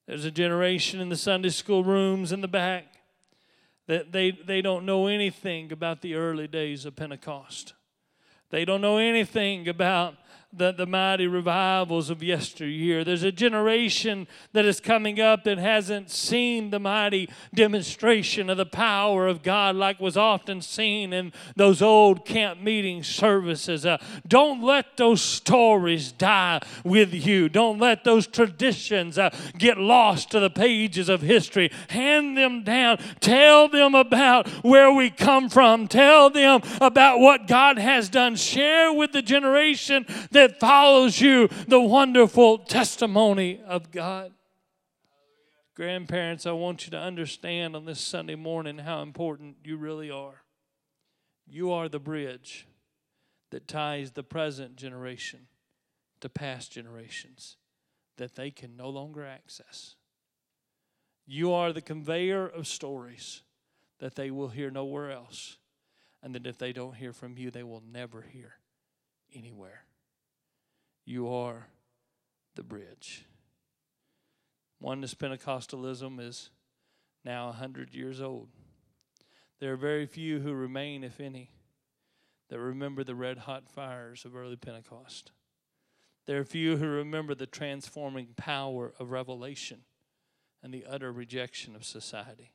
There's 0.06 0.24
a 0.24 0.30
generation 0.30 1.00
in 1.00 1.08
the 1.08 1.16
Sunday 1.16 1.50
school 1.50 1.84
rooms 1.84 2.32
in 2.32 2.40
the 2.40 2.48
back 2.48 2.86
that 3.86 4.12
they, 4.12 4.30
they 4.30 4.62
don't 4.62 4.84
know 4.84 5.06
anything 5.06 5.72
about 5.72 6.02
the 6.02 6.14
early 6.14 6.46
days 6.46 6.84
of 6.84 6.96
Pentecost. 6.96 7.74
They 8.50 8.64
don't 8.64 8.80
know 8.80 8.98
anything 8.98 9.68
about 9.68 10.14
the, 10.50 10.72
the 10.72 10.86
mighty 10.86 11.26
revivals 11.26 12.08
of 12.08 12.22
yesteryear. 12.22 13.04
There's 13.04 13.22
a 13.22 13.30
generation 13.30 14.26
that 14.54 14.64
is 14.64 14.80
coming 14.80 15.20
up 15.20 15.44
that 15.44 15.58
hasn't 15.58 16.10
seen 16.10 16.70
the 16.70 16.78
mighty 16.78 17.28
demonstration 17.54 18.48
of 18.48 18.56
the 18.56 18.64
power 18.64 19.26
of 19.26 19.42
God 19.42 19.76
like 19.76 20.00
was 20.00 20.16
often 20.16 20.62
seen 20.62 21.12
in 21.12 21.34
those 21.54 21.82
old 21.82 22.24
camp 22.24 22.62
meeting 22.62 23.02
services. 23.02 23.84
Uh, 23.84 23.98
don't 24.26 24.62
let 24.62 24.96
those 24.96 25.20
stories 25.20 26.12
die 26.12 26.60
with 26.82 27.12
you. 27.12 27.50
Don't 27.50 27.78
let 27.78 28.04
those 28.04 28.26
traditions 28.26 29.18
uh, 29.18 29.28
get 29.58 29.76
lost 29.76 30.30
to 30.30 30.40
the 30.40 30.50
pages 30.50 31.10
of 31.10 31.20
history. 31.20 31.70
Hand 31.90 32.38
them 32.38 32.64
down. 32.64 32.98
Tell 33.20 33.68
them 33.68 33.94
about 33.94 34.48
where 34.64 34.90
we 34.92 35.10
come 35.10 35.50
from. 35.50 35.88
Tell 35.88 36.30
them 36.30 36.62
about 36.80 37.20
what 37.20 37.46
God 37.46 37.78
has 37.78 38.08
done. 38.08 38.34
Share 38.34 38.94
with 38.94 39.12
the 39.12 39.20
generation 39.20 40.06
that 40.30 40.47
follows 40.56 41.20
you 41.20 41.48
the 41.66 41.80
wonderful 41.80 42.58
testimony 42.58 43.60
of 43.66 43.90
God. 43.90 44.32
Grandparents, 45.74 46.44
I 46.46 46.52
want 46.52 46.86
you 46.86 46.90
to 46.90 46.98
understand 46.98 47.76
on 47.76 47.84
this 47.84 48.00
Sunday 48.00 48.34
morning 48.34 48.78
how 48.78 49.02
important 49.02 49.56
you 49.64 49.76
really 49.76 50.10
are. 50.10 50.42
You 51.46 51.72
are 51.72 51.88
the 51.88 52.00
bridge 52.00 52.66
that 53.50 53.68
ties 53.68 54.10
the 54.10 54.24
present 54.24 54.76
generation 54.76 55.46
to 56.20 56.28
past 56.28 56.72
generations 56.72 57.56
that 58.16 58.34
they 58.34 58.50
can 58.50 58.76
no 58.76 58.88
longer 58.88 59.24
access. 59.24 59.94
You 61.26 61.52
are 61.52 61.72
the 61.72 61.80
conveyor 61.80 62.46
of 62.46 62.66
stories 62.66 63.42
that 64.00 64.16
they 64.16 64.30
will 64.30 64.48
hear 64.48 64.70
nowhere 64.70 65.10
else, 65.10 65.58
and 66.22 66.34
that 66.34 66.46
if 66.46 66.58
they 66.58 66.72
don't 66.72 66.96
hear 66.96 67.12
from 67.12 67.38
you, 67.38 67.50
they 67.50 67.62
will 67.62 67.82
never 67.92 68.22
hear 68.22 68.54
anywhere. 69.34 69.84
You 71.08 71.32
are 71.32 71.68
the 72.54 72.62
bridge. 72.62 73.24
Oneness 74.78 75.14
Pentecostalism 75.14 76.20
is 76.20 76.50
now 77.24 77.48
a 77.48 77.52
hundred 77.52 77.94
years 77.94 78.20
old. 78.20 78.48
There 79.58 79.72
are 79.72 79.78
very 79.78 80.04
few 80.04 80.40
who 80.40 80.52
remain, 80.52 81.02
if 81.02 81.18
any, 81.18 81.48
that 82.50 82.60
remember 82.60 83.04
the 83.04 83.14
red 83.14 83.38
hot 83.38 83.70
fires 83.70 84.26
of 84.26 84.36
early 84.36 84.56
Pentecost. 84.56 85.32
There 86.26 86.40
are 86.40 86.44
few 86.44 86.76
who 86.76 86.86
remember 86.86 87.34
the 87.34 87.46
transforming 87.46 88.34
power 88.36 88.92
of 89.00 89.10
revelation 89.10 89.84
and 90.62 90.74
the 90.74 90.84
utter 90.84 91.10
rejection 91.10 91.74
of 91.74 91.86
society. 91.86 92.52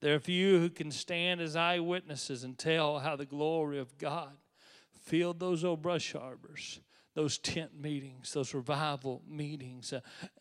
There 0.00 0.14
are 0.14 0.18
few 0.18 0.60
who 0.60 0.70
can 0.70 0.90
stand 0.90 1.42
as 1.42 1.56
eyewitnesses 1.56 2.42
and 2.42 2.56
tell 2.56 3.00
how 3.00 3.16
the 3.16 3.26
glory 3.26 3.78
of 3.78 3.98
God 3.98 4.38
filled 4.98 5.40
those 5.40 5.62
old 5.62 5.82
brush 5.82 6.14
arbors, 6.14 6.80
those 7.16 7.38
tent 7.38 7.70
meetings, 7.80 8.34
those 8.34 8.52
revival 8.52 9.22
meetings, 9.26 9.90
uh, 9.90 10.00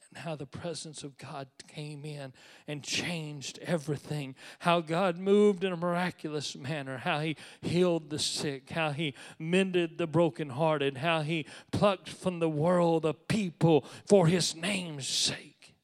and 0.09 0.17
how 0.17 0.35
the 0.35 0.45
presence 0.45 1.05
of 1.05 1.17
God 1.17 1.47
came 1.69 2.03
in 2.03 2.33
and 2.67 2.83
changed 2.83 3.59
everything. 3.61 4.35
How 4.59 4.81
God 4.81 5.17
moved 5.17 5.63
in 5.63 5.71
a 5.71 5.77
miraculous 5.77 6.53
manner, 6.53 6.97
how 6.97 7.21
He 7.21 7.37
healed 7.61 8.09
the 8.09 8.19
sick, 8.19 8.71
how 8.71 8.91
He 8.91 9.15
mended 9.39 9.97
the 9.97 10.05
brokenhearted, 10.05 10.97
how 10.97 11.21
He 11.21 11.47
plucked 11.71 12.09
from 12.09 12.39
the 12.39 12.49
world 12.49 13.05
a 13.05 13.13
people 13.13 13.85
for 14.05 14.27
His 14.27 14.53
name's 14.53 15.07
sake. 15.07 15.75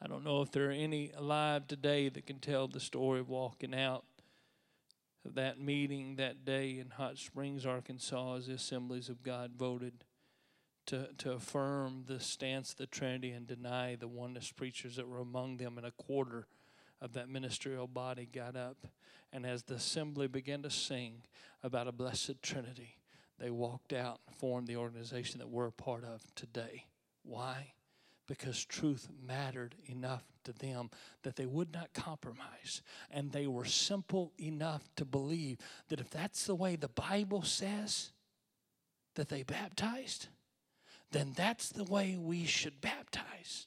I 0.00 0.06
don't 0.06 0.22
know 0.22 0.40
if 0.42 0.52
there 0.52 0.68
are 0.68 0.72
any 0.72 1.10
alive 1.16 1.66
today 1.66 2.08
that 2.08 2.26
can 2.26 2.38
tell 2.38 2.68
the 2.68 2.80
story 2.80 3.18
of 3.18 3.28
walking 3.28 3.74
out 3.74 4.04
that 5.24 5.60
meeting 5.60 6.16
that 6.16 6.44
day 6.44 6.78
in 6.78 6.90
Hot 6.90 7.16
Springs, 7.16 7.64
Arkansas, 7.64 8.36
as 8.36 8.46
the 8.46 8.54
Assemblies 8.54 9.08
of 9.08 9.22
God 9.22 9.52
voted 9.56 10.04
to, 10.86 11.08
to 11.18 11.32
affirm 11.32 12.04
the 12.06 12.20
stance 12.20 12.72
of 12.72 12.78
the 12.78 12.86
Trinity 12.86 13.30
and 13.30 13.46
deny 13.46 13.94
the 13.94 14.08
oneness 14.08 14.50
preachers 14.50 14.96
that 14.96 15.08
were 15.08 15.20
among 15.20 15.58
them, 15.58 15.78
and 15.78 15.86
a 15.86 15.92
quarter 15.92 16.46
of 17.00 17.12
that 17.12 17.28
ministerial 17.28 17.86
body 17.86 18.28
got 18.32 18.56
up. 18.56 18.86
And 19.32 19.46
as 19.46 19.62
the 19.62 19.74
assembly 19.74 20.26
began 20.26 20.62
to 20.62 20.70
sing 20.70 21.22
about 21.62 21.88
a 21.88 21.92
blessed 21.92 22.42
Trinity, 22.42 22.98
they 23.38 23.50
walked 23.50 23.92
out 23.92 24.20
and 24.26 24.36
formed 24.36 24.66
the 24.66 24.76
organization 24.76 25.38
that 25.38 25.48
we're 25.48 25.66
a 25.66 25.72
part 25.72 26.04
of 26.04 26.22
today. 26.34 26.86
Why? 27.22 27.72
Because 28.26 28.64
truth 28.64 29.08
mattered 29.26 29.74
enough 29.86 30.24
to 30.44 30.52
them 30.52 30.90
that 31.22 31.36
they 31.36 31.46
would 31.46 31.72
not 31.72 31.92
compromise. 31.92 32.82
And 33.10 33.30
they 33.30 33.46
were 33.46 33.64
simple 33.64 34.32
enough 34.38 34.88
to 34.96 35.04
believe 35.04 35.58
that 35.88 36.00
if 36.00 36.10
that's 36.10 36.46
the 36.46 36.54
way 36.54 36.76
the 36.76 36.88
Bible 36.88 37.42
says 37.42 38.12
that 39.14 39.28
they 39.28 39.42
baptized, 39.42 40.28
then 41.10 41.32
that's 41.36 41.70
the 41.70 41.84
way 41.84 42.16
we 42.16 42.44
should 42.44 42.80
baptize. 42.80 43.66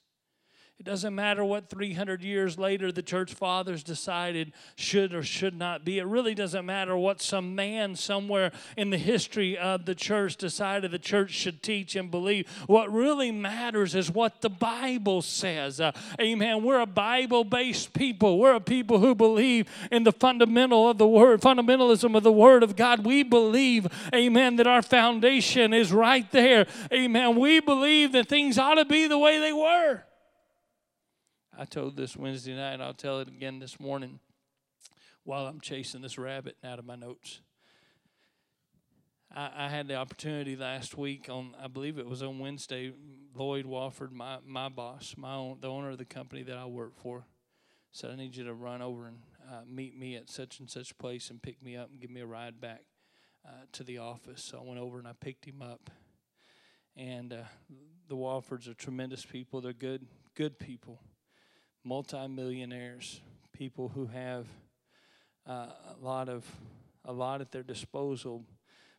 It 0.78 0.84
doesn't 0.84 1.14
matter 1.14 1.42
what 1.42 1.70
300 1.70 2.22
years 2.22 2.58
later 2.58 2.92
the 2.92 3.02
church 3.02 3.32
fathers 3.32 3.82
decided 3.82 4.52
should 4.76 5.14
or 5.14 5.22
should 5.22 5.56
not 5.56 5.86
be. 5.86 5.98
It 5.98 6.06
really 6.06 6.34
doesn't 6.34 6.66
matter 6.66 6.94
what 6.98 7.22
some 7.22 7.54
man 7.54 7.96
somewhere 7.96 8.52
in 8.76 8.90
the 8.90 8.98
history 8.98 9.56
of 9.56 9.86
the 9.86 9.94
church 9.94 10.36
decided 10.36 10.90
the 10.90 10.98
church 10.98 11.30
should 11.30 11.62
teach 11.62 11.96
and 11.96 12.10
believe. 12.10 12.46
What 12.66 12.92
really 12.92 13.32
matters 13.32 13.94
is 13.94 14.10
what 14.10 14.42
the 14.42 14.50
Bible 14.50 15.22
says. 15.22 15.80
Uh, 15.80 15.92
amen. 16.20 16.62
We're 16.62 16.80
a 16.80 16.86
Bible 16.86 17.44
based 17.44 17.94
people. 17.94 18.38
We're 18.38 18.56
a 18.56 18.60
people 18.60 18.98
who 18.98 19.14
believe 19.14 19.70
in 19.90 20.04
the 20.04 20.12
fundamental 20.12 20.90
of 20.90 20.98
the 20.98 21.08
word, 21.08 21.40
fundamentalism 21.40 22.14
of 22.14 22.22
the 22.22 22.30
word 22.30 22.62
of 22.62 22.76
God. 22.76 23.06
We 23.06 23.22
believe, 23.22 23.86
amen, 24.14 24.56
that 24.56 24.66
our 24.66 24.82
foundation 24.82 25.72
is 25.72 25.90
right 25.90 26.30
there. 26.32 26.66
Amen. 26.92 27.36
We 27.36 27.60
believe 27.60 28.12
that 28.12 28.28
things 28.28 28.58
ought 28.58 28.74
to 28.74 28.84
be 28.84 29.06
the 29.06 29.18
way 29.18 29.38
they 29.38 29.54
were. 29.54 30.02
I 31.58 31.64
told 31.64 31.96
this 31.96 32.18
Wednesday 32.18 32.54
night, 32.54 32.82
I'll 32.82 32.92
tell 32.92 33.20
it 33.20 33.28
again 33.28 33.60
this 33.60 33.80
morning 33.80 34.20
while 35.24 35.46
I'm 35.46 35.58
chasing 35.58 36.02
this 36.02 36.18
rabbit 36.18 36.56
out 36.62 36.78
of 36.78 36.84
my 36.84 36.96
notes. 36.96 37.40
I, 39.34 39.50
I, 39.56 39.68
had 39.70 39.88
the 39.88 39.94
opportunity 39.94 40.54
last 40.54 40.98
week 40.98 41.30
on, 41.30 41.54
I 41.58 41.68
believe 41.68 41.98
it 41.98 42.06
was 42.06 42.22
on 42.22 42.40
Wednesday. 42.40 42.92
Lloyd 43.34 43.64
Wofford, 43.64 44.12
my 44.12 44.38
my 44.46 44.68
boss, 44.68 45.14
my 45.16 45.34
own, 45.34 45.56
the 45.62 45.68
owner 45.68 45.90
of 45.90 45.98
the 45.98 46.04
company 46.04 46.42
that 46.42 46.58
I 46.58 46.66
work 46.66 46.92
for, 46.94 47.24
said 47.90 48.10
I 48.10 48.16
need 48.16 48.36
you 48.36 48.44
to 48.44 48.54
run 48.54 48.82
over 48.82 49.06
and 49.06 49.18
uh, 49.50 49.62
meet 49.66 49.98
me 49.98 50.14
at 50.14 50.28
such 50.28 50.60
and 50.60 50.70
such 50.70 50.96
place 50.98 51.30
and 51.30 51.40
pick 51.40 51.62
me 51.62 51.74
up 51.74 51.88
and 51.90 51.98
give 51.98 52.10
me 52.10 52.20
a 52.20 52.26
ride 52.26 52.60
back 52.60 52.82
uh, 53.46 53.64
to 53.72 53.82
the 53.82 53.96
office. 53.96 54.44
So 54.44 54.58
I 54.58 54.62
went 54.62 54.78
over 54.78 54.98
and 54.98 55.08
I 55.08 55.12
picked 55.18 55.46
him 55.46 55.62
up. 55.62 55.88
And 56.98 57.32
uh, 57.32 57.44
the 58.08 58.16
Woffords 58.16 58.68
are 58.68 58.74
tremendous 58.74 59.24
people. 59.24 59.60
They're 59.60 59.72
good, 59.74 60.06
good 60.34 60.58
people 60.58 61.00
multimillionaires, 61.86 63.20
people 63.52 63.88
who 63.94 64.06
have 64.06 64.46
uh, 65.48 65.68
a 65.94 65.96
lot 66.02 66.28
of 66.28 66.44
a 67.04 67.12
lot 67.12 67.40
at 67.40 67.52
their 67.52 67.62
disposal, 67.62 68.44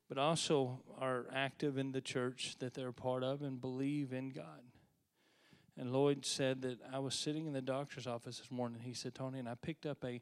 but 0.08 0.18
also 0.18 0.80
are 0.98 1.26
active 1.34 1.78
in 1.78 1.92
the 1.92 2.00
church 2.00 2.56
that 2.60 2.74
they're 2.74 2.94
part 2.94 3.22
of 3.22 3.42
and 3.42 3.60
believe 3.60 4.14
in 4.14 4.30
God. 4.30 4.62
And 5.78 5.92
Lloyd 5.92 6.26
said 6.26 6.62
that 6.62 6.80
I 6.92 7.00
was 7.00 7.14
sitting 7.14 7.46
in 7.46 7.54
the 7.54 7.62
doctor's 7.62 8.08
office 8.08 8.40
this 8.40 8.50
morning. 8.50 8.80
He 8.82 8.94
said, 8.94 9.14
Tony, 9.14 9.40
and 9.40 9.50
I 9.50 9.56
picked 9.56 9.86
up 9.86 10.06
a 10.06 10.22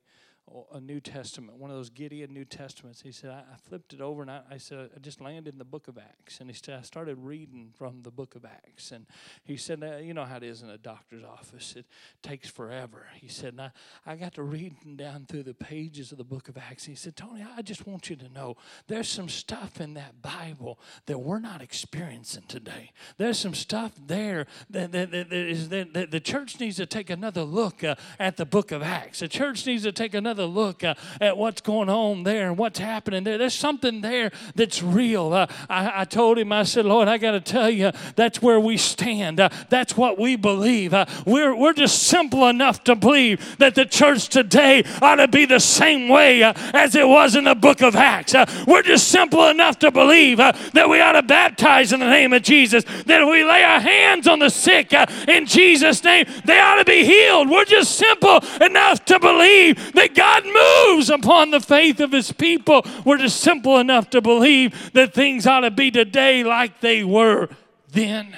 a 0.74 0.80
New 0.80 1.00
Testament, 1.00 1.58
one 1.58 1.72
of 1.72 1.76
those 1.76 1.90
Gideon 1.90 2.32
New 2.34 2.46
Testaments. 2.46 3.02
He 3.02 3.12
said, 3.12 3.32
I, 3.32 3.44
flipped 3.68 3.94
it 3.94 4.02
over 4.02 4.22
and 4.22 4.30
I, 4.30 4.42
I, 4.52 4.58
said, 4.58 4.90
I 4.96 5.00
just 5.00 5.20
landed 5.20 5.54
in 5.54 5.58
the 5.58 5.66
book 5.66 5.88
of 5.88 5.98
Acts. 5.98 6.40
And 6.40 6.50
he 6.50 6.56
said, 6.56 6.78
I 6.80 6.84
started 6.84 7.18
reading 7.20 7.72
from 7.76 8.04
the 8.04 8.12
book 8.12 8.36
of 8.36 8.46
Acts. 8.46 8.92
And 8.92 9.06
he 9.44 9.58
said, 9.58 9.84
You 10.04 10.14
know 10.14 10.24
how 10.24 10.38
it 10.38 10.44
is 10.44 10.62
in 10.62 10.70
a 10.70 10.78
doctor's 10.78 11.24
office, 11.24 11.76
it 11.76 11.86
takes 12.22 12.50
forever. 12.50 13.08
He 13.16 13.28
said, 13.28 13.54
and 13.54 13.62
I, 13.62 13.72
I 14.06 14.16
got 14.16 14.36
to 14.36 14.44
reading 14.44 14.96
down 14.96 15.26
through 15.26 15.44
the 15.44 15.54
pages 15.54 16.12
of 16.12 16.18
the 16.18 16.24
book 16.24 16.48
of 16.48 16.58
Acts. 16.58 16.86
He 16.86 16.96
said, 16.96 17.16
Tony, 17.16 17.46
I 17.58 17.62
just 17.62 17.88
want 17.88 18.10
you 18.10 18.16
to 18.18 18.30
know 18.30 18.56
there's 18.88 19.10
some 19.10 19.30
stuff 19.30 19.82
in 19.82 19.96
that 19.96 20.22
Bible 20.22 20.80
that 21.08 21.20
we're 21.20 21.40
not 21.40 21.62
experiencing 21.62 22.44
today. 22.48 22.92
There's 23.18 23.40
some 23.40 23.54
stuff 23.56 23.94
there 24.06 24.46
that, 24.70 24.92
that, 24.92 25.12
that, 25.12 25.30
that 25.30 25.38
is 25.38 25.70
that, 25.70 25.94
that 25.94 26.12
the 26.12 26.20
church 26.20 26.60
needs 26.60 26.78
to 26.78 26.86
take 26.86 27.10
another 27.10 27.44
look 27.44 27.84
uh, 27.84 27.96
at 28.20 28.38
the 28.38 28.46
book 28.46 28.72
of 28.72 28.84
Acts. 28.84 29.20
The 29.20 29.28
church 29.28 29.66
needs 29.66 29.84
to 29.84 29.92
take 29.92 30.14
another 30.14 30.35
another 30.36 30.52
look 30.52 30.84
uh, 30.84 30.96
at 31.22 31.38
what's 31.38 31.62
going 31.62 31.90
on 31.90 32.24
there 32.24 32.48
and 32.48 32.58
what's 32.58 32.80
happening 32.80 33.24
there. 33.24 33.38
There's 33.38 33.54
something 33.54 34.02
there 34.02 34.32
that's 34.54 34.84
real. 34.84 35.34
Uh, 35.34 35.48
I, 35.70 36.02
I, 36.02 36.06
told 36.06 36.38
him, 36.38 36.52
I 36.52 36.64
said, 36.64 36.86
Lloyd, 36.86 37.08
I 37.08 37.18
got 37.18 37.32
to 37.32 37.40
tell 37.40 37.70
you, 37.70 37.92
that's 38.16 38.42
where 38.42 38.60
we 38.60 38.76
stand. 38.76 39.40
Uh, 39.40 39.50
that's 39.70 39.96
what 39.96 40.20
we 40.20 40.36
believe. 40.36 40.94
Uh, 40.94 41.06
we're, 41.26 41.56
we're 41.56 41.74
just 41.74 42.04
simple 42.04 42.48
enough 42.48 42.84
to 42.84 42.96
believe 42.96 43.58
that 43.60 43.76
the 43.76 43.86
church 43.86 44.28
today 44.28 44.84
ought 45.02 45.16
to 45.16 45.28
be 45.30 45.46
the 45.46 45.60
same 45.60 46.10
way 46.10 46.44
uh, 46.44 46.54
as 46.74 46.96
it 46.96 47.08
was 47.08 47.36
in 47.36 47.46
the 47.46 47.56
book 47.56 47.82
of 47.82 47.96
Acts. 47.96 48.36
Uh, 48.36 48.46
we're 48.68 48.84
just 48.84 49.08
simple 49.08 49.48
enough 49.48 49.80
to 49.80 49.92
believe 49.92 50.38
that 50.38 50.90
we 50.90 51.00
ought 51.00 51.14
to 51.14 51.24
baptize 51.24 51.94
in 51.94 52.02
the 52.02 52.10
name 52.10 52.34
of 52.34 52.44
Jesus, 52.44 52.84
that 52.84 53.22
if 53.22 53.30
we 53.30 53.44
lay 53.46 53.64
our 53.64 53.80
hands 53.80 54.28
on 54.28 54.40
the 54.40 54.50
sick 54.50 54.94
in 55.28 55.46
Jesus' 55.46 56.04
name, 56.04 56.26
they 56.44 56.60
ought 56.60 56.76
to 56.76 56.86
be 56.86 57.06
healed. 57.06 57.50
We're 57.50 57.66
just 57.66 57.98
simple 57.98 58.42
enough 58.62 59.06
to 59.06 59.20
believe 59.20 59.94
that 59.94 60.14
God 60.14 60.25
God 60.26 60.44
moves 60.46 61.10
upon 61.10 61.52
the 61.52 61.60
faith 61.60 62.00
of 62.00 62.12
his 62.12 62.32
people. 62.32 62.84
We're 63.06 63.20
just 63.20 63.42
simple 63.42 63.78
enough 63.78 64.10
to 64.10 64.22
believe 64.22 64.92
that 64.94 65.14
things 65.14 65.46
ought 65.46 65.60
to 65.60 65.72
be 65.72 65.92
today 65.92 66.44
like 66.44 66.82
they 66.82 67.04
were 67.04 67.50
then. 67.92 68.36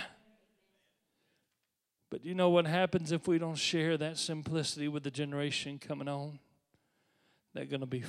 But 2.09 2.25
you 2.25 2.35
know 2.35 2.49
what 2.49 2.67
happens 2.67 3.11
if 3.11 3.27
we 3.27 3.37
don't 3.37 3.57
share 3.57 3.97
that 3.97 4.17
simplicity 4.17 4.89
with 4.89 5.03
the 5.03 5.11
generation 5.11 5.79
coming 5.79 6.09
on? 6.09 6.39
They're 7.53 7.65
going 7.65 7.81
to 7.81 7.85
be 7.85 8.03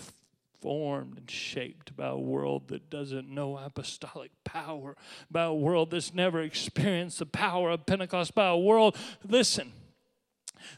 formed 0.60 1.18
and 1.18 1.30
shaped 1.30 1.96
by 1.96 2.08
a 2.08 2.18
world 2.18 2.68
that 2.68 2.90
doesn't 2.90 3.28
know 3.28 3.56
apostolic 3.56 4.32
power, 4.44 4.96
by 5.30 5.44
a 5.44 5.54
world 5.54 5.92
that's 5.92 6.12
never 6.12 6.40
experienced 6.40 7.20
the 7.20 7.26
power 7.26 7.70
of 7.70 7.86
Pentecost, 7.86 8.34
by 8.34 8.48
a 8.48 8.58
world, 8.58 8.96
listen, 9.26 9.72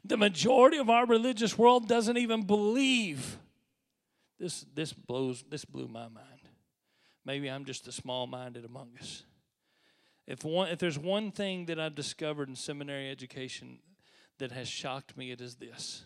the 0.05 0.17
majority 0.17 0.79
of 0.79 0.91
our 0.91 1.07
religious 1.07 1.57
world 1.57 1.89
doesn't 1.89 2.17
even 2.17 2.43
believe. 2.43 3.39
This, 4.39 4.65
this, 4.75 4.93
blows, 4.93 5.45
this 5.49 5.65
blew 5.65 5.89
my 5.89 6.09
mind. 6.09 6.49
Maybe 7.25 7.49
I'm 7.49 7.65
just 7.65 7.85
the 7.85 7.93
small 7.93 8.27
minded 8.27 8.65
among 8.65 8.91
us. 8.99 9.25
If, 10.27 10.45
one, 10.45 10.69
if 10.69 10.79
there's 10.79 10.99
one 10.99 11.31
thing 11.31 11.67
that 11.67 11.79
I've 11.79 11.95
discovered 11.95 12.49
in 12.49 12.57
seminary 12.57 13.11
education 13.11 13.81
that 14.39 14.53
has 14.53 14.69
shocked 14.69 15.17
me, 15.17 15.31
it 15.31 15.41
is 15.41 15.57
this. 15.57 16.05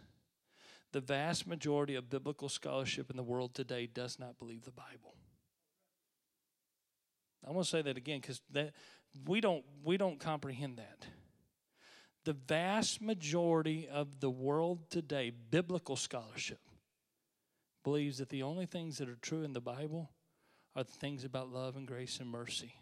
The 0.92 1.00
vast 1.00 1.46
majority 1.46 1.94
of 1.94 2.10
biblical 2.10 2.48
scholarship 2.48 3.10
in 3.10 3.16
the 3.16 3.22
world 3.22 3.54
today 3.54 3.86
does 3.86 4.18
not 4.18 4.38
believe 4.38 4.64
the 4.64 4.70
Bible. 4.70 5.14
I 7.46 7.50
want 7.50 7.64
to 7.64 7.70
say 7.70 7.82
that 7.82 7.96
again 7.96 8.20
because 8.20 8.40
that 8.52 8.72
we 9.26 9.40
don't 9.40 9.64
we 9.84 9.96
don't 9.96 10.18
comprehend 10.18 10.78
that 10.78 11.06
the 12.24 12.32
vast 12.32 13.00
majority 13.00 13.88
of 13.88 14.20
the 14.20 14.30
world 14.30 14.90
today, 14.90 15.30
biblical 15.50 15.96
scholarship, 15.96 16.60
believes 17.82 18.18
that 18.18 18.30
the 18.30 18.42
only 18.42 18.66
things 18.66 18.98
that 18.98 19.08
are 19.08 19.16
true 19.16 19.42
in 19.42 19.52
the 19.52 19.60
Bible 19.60 20.10
are 20.74 20.84
the 20.84 20.92
things 20.92 21.24
about 21.24 21.52
love 21.52 21.76
and 21.76 21.86
grace 21.86 22.18
and 22.18 22.28
mercy. 22.28 22.74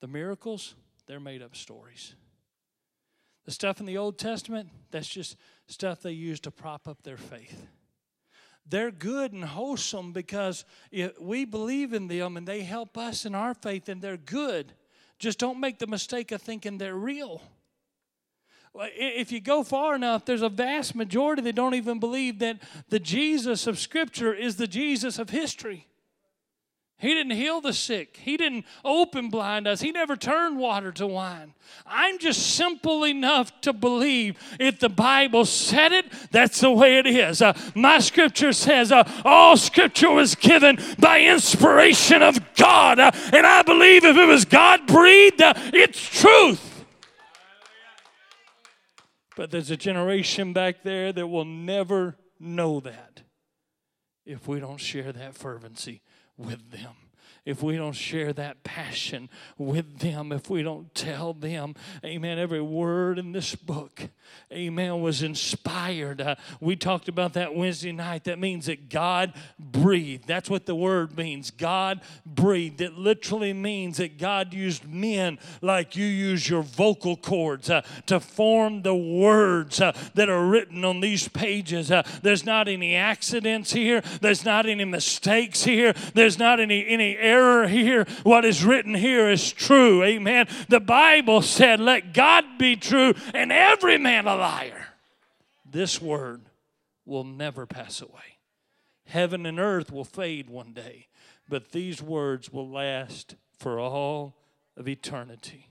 The 0.00 0.06
miracles, 0.06 0.74
they're 1.06 1.18
made 1.18 1.42
up 1.42 1.56
stories. 1.56 2.14
The 3.44 3.50
stuff 3.50 3.80
in 3.80 3.86
the 3.86 3.98
Old 3.98 4.18
Testament, 4.18 4.68
that's 4.90 5.08
just 5.08 5.36
stuff 5.66 6.02
they 6.02 6.12
use 6.12 6.40
to 6.40 6.50
prop 6.50 6.86
up 6.86 7.02
their 7.02 7.16
faith. 7.16 7.66
They're 8.66 8.90
good 8.90 9.32
and 9.32 9.44
wholesome 9.44 10.12
because 10.12 10.64
we 11.20 11.44
believe 11.44 11.92
in 11.92 12.08
them 12.08 12.36
and 12.36 12.46
they 12.46 12.62
help 12.62 12.96
us 12.96 13.26
in 13.26 13.34
our 13.34 13.54
faith 13.54 13.88
and 13.88 14.00
they're 14.00 14.16
good. 14.16 14.72
Just 15.18 15.38
don't 15.38 15.60
make 15.60 15.78
the 15.78 15.86
mistake 15.86 16.32
of 16.32 16.40
thinking 16.40 16.78
they're 16.78 16.94
real. 16.94 17.42
If 18.76 19.30
you 19.30 19.40
go 19.40 19.62
far 19.62 19.94
enough, 19.94 20.24
there's 20.24 20.42
a 20.42 20.48
vast 20.48 20.94
majority 20.94 21.42
that 21.42 21.54
don't 21.54 21.74
even 21.74 22.00
believe 22.00 22.40
that 22.40 22.58
the 22.88 22.98
Jesus 22.98 23.66
of 23.66 23.78
Scripture 23.78 24.34
is 24.34 24.56
the 24.56 24.66
Jesus 24.66 25.18
of 25.18 25.30
history. 25.30 25.86
He 26.96 27.12
didn't 27.12 27.32
heal 27.32 27.60
the 27.60 27.72
sick. 27.72 28.18
He 28.22 28.36
didn't 28.36 28.64
open 28.84 29.28
blind 29.28 29.68
eyes. 29.68 29.80
He 29.80 29.92
never 29.92 30.16
turned 30.16 30.58
water 30.58 30.90
to 30.92 31.06
wine. 31.06 31.52
I'm 31.84 32.18
just 32.18 32.54
simple 32.54 33.04
enough 33.04 33.60
to 33.62 33.72
believe 33.72 34.38
if 34.58 34.80
the 34.80 34.88
Bible 34.88 35.44
said 35.44 35.92
it, 35.92 36.06
that's 36.30 36.60
the 36.60 36.70
way 36.70 36.98
it 36.98 37.06
is. 37.06 37.42
Uh, 37.42 37.52
my 37.74 37.98
scripture 37.98 38.52
says 38.52 38.90
uh, 38.90 39.06
all 39.24 39.56
scripture 39.56 40.12
was 40.12 40.34
given 40.34 40.78
by 40.98 41.20
inspiration 41.20 42.22
of 42.22 42.38
God. 42.54 42.98
Uh, 42.98 43.10
and 43.32 43.46
I 43.46 43.62
believe 43.62 44.04
if 44.04 44.16
it 44.16 44.26
was 44.26 44.44
God 44.44 44.86
breathed, 44.86 45.42
uh, 45.42 45.52
it's 45.74 46.00
truth. 46.00 46.73
But 49.36 49.50
there's 49.50 49.70
a 49.70 49.76
generation 49.76 50.52
back 50.52 50.82
there 50.82 51.12
that 51.12 51.26
will 51.26 51.44
never 51.44 52.16
know 52.38 52.80
that 52.80 53.22
if 54.24 54.46
we 54.46 54.60
don't 54.60 54.78
share 54.78 55.12
that 55.12 55.34
fervency 55.34 56.02
with 56.36 56.70
them 56.70 57.03
if 57.44 57.62
we 57.62 57.76
don't 57.76 57.92
share 57.92 58.32
that 58.32 58.62
passion 58.64 59.28
with 59.58 59.98
them, 59.98 60.32
if 60.32 60.48
we 60.48 60.62
don't 60.62 60.94
tell 60.94 61.34
them, 61.34 61.74
amen, 62.04 62.38
every 62.38 62.62
word 62.62 63.18
in 63.18 63.32
this 63.32 63.54
book, 63.54 64.08
amen, 64.52 65.00
was 65.00 65.22
inspired. 65.22 66.20
Uh, 66.20 66.36
we 66.60 66.76
talked 66.76 67.08
about 67.08 67.34
that 67.34 67.54
Wednesday 67.54 67.92
night. 67.92 68.24
That 68.24 68.38
means 68.38 68.66
that 68.66 68.88
God 68.88 69.34
breathed. 69.58 70.26
That's 70.26 70.48
what 70.48 70.66
the 70.66 70.74
word 70.74 71.16
means. 71.16 71.50
God 71.50 72.00
breathed. 72.24 72.80
It 72.80 72.94
literally 72.94 73.52
means 73.52 73.98
that 73.98 74.18
God 74.18 74.54
used 74.54 74.88
men 74.88 75.38
like 75.60 75.96
you 75.96 76.06
use 76.06 76.48
your 76.48 76.62
vocal 76.62 77.16
cords 77.16 77.68
uh, 77.68 77.82
to 78.06 78.20
form 78.20 78.82
the 78.82 78.94
words 78.94 79.80
uh, 79.80 79.92
that 80.14 80.28
are 80.28 80.46
written 80.46 80.84
on 80.84 81.00
these 81.00 81.28
pages. 81.28 81.90
Uh, 81.90 82.02
there's 82.22 82.44
not 82.44 82.68
any 82.68 82.94
accidents 82.94 83.72
here, 83.72 84.02
there's 84.20 84.44
not 84.44 84.66
any 84.66 84.84
mistakes 84.84 85.64
here, 85.64 85.94
there's 86.14 86.38
not 86.38 86.60
any, 86.60 86.86
any 86.86 87.13
error 87.18 87.66
here. 87.68 88.06
What 88.22 88.44
is 88.44 88.64
written 88.64 88.94
here 88.94 89.28
is 89.30 89.52
true. 89.52 90.02
Amen. 90.02 90.48
The 90.68 90.80
Bible 90.80 91.42
said, 91.42 91.80
Let 91.80 92.14
God 92.14 92.44
be 92.58 92.76
true 92.76 93.14
and 93.32 93.52
every 93.52 93.98
man 93.98 94.26
a 94.26 94.36
liar. 94.36 94.88
This 95.64 96.00
word 96.00 96.42
will 97.04 97.24
never 97.24 97.66
pass 97.66 98.00
away. 98.00 98.38
Heaven 99.06 99.44
and 99.46 99.60
earth 99.60 99.92
will 99.92 100.04
fade 100.04 100.48
one 100.48 100.72
day, 100.72 101.08
but 101.48 101.72
these 101.72 102.00
words 102.00 102.52
will 102.52 102.68
last 102.68 103.34
for 103.58 103.78
all 103.78 104.36
of 104.76 104.88
eternity. 104.88 105.68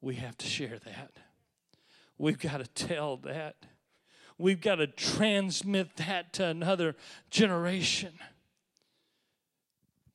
We 0.00 0.16
have 0.16 0.36
to 0.38 0.46
share 0.46 0.78
that. 0.84 1.12
We've 2.18 2.38
got 2.38 2.58
to 2.58 2.86
tell 2.86 3.16
that. 3.18 3.56
We've 4.36 4.60
got 4.60 4.76
to 4.76 4.86
transmit 4.86 5.96
that 5.96 6.32
to 6.34 6.46
another 6.46 6.94
generation. 7.30 8.14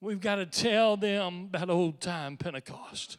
We've 0.04 0.20
got 0.20 0.36
to 0.36 0.46
tell 0.46 0.98
them 0.98 1.46
about 1.46 1.70
old 1.70 2.02
time 2.02 2.36
Pentecost 2.36 3.16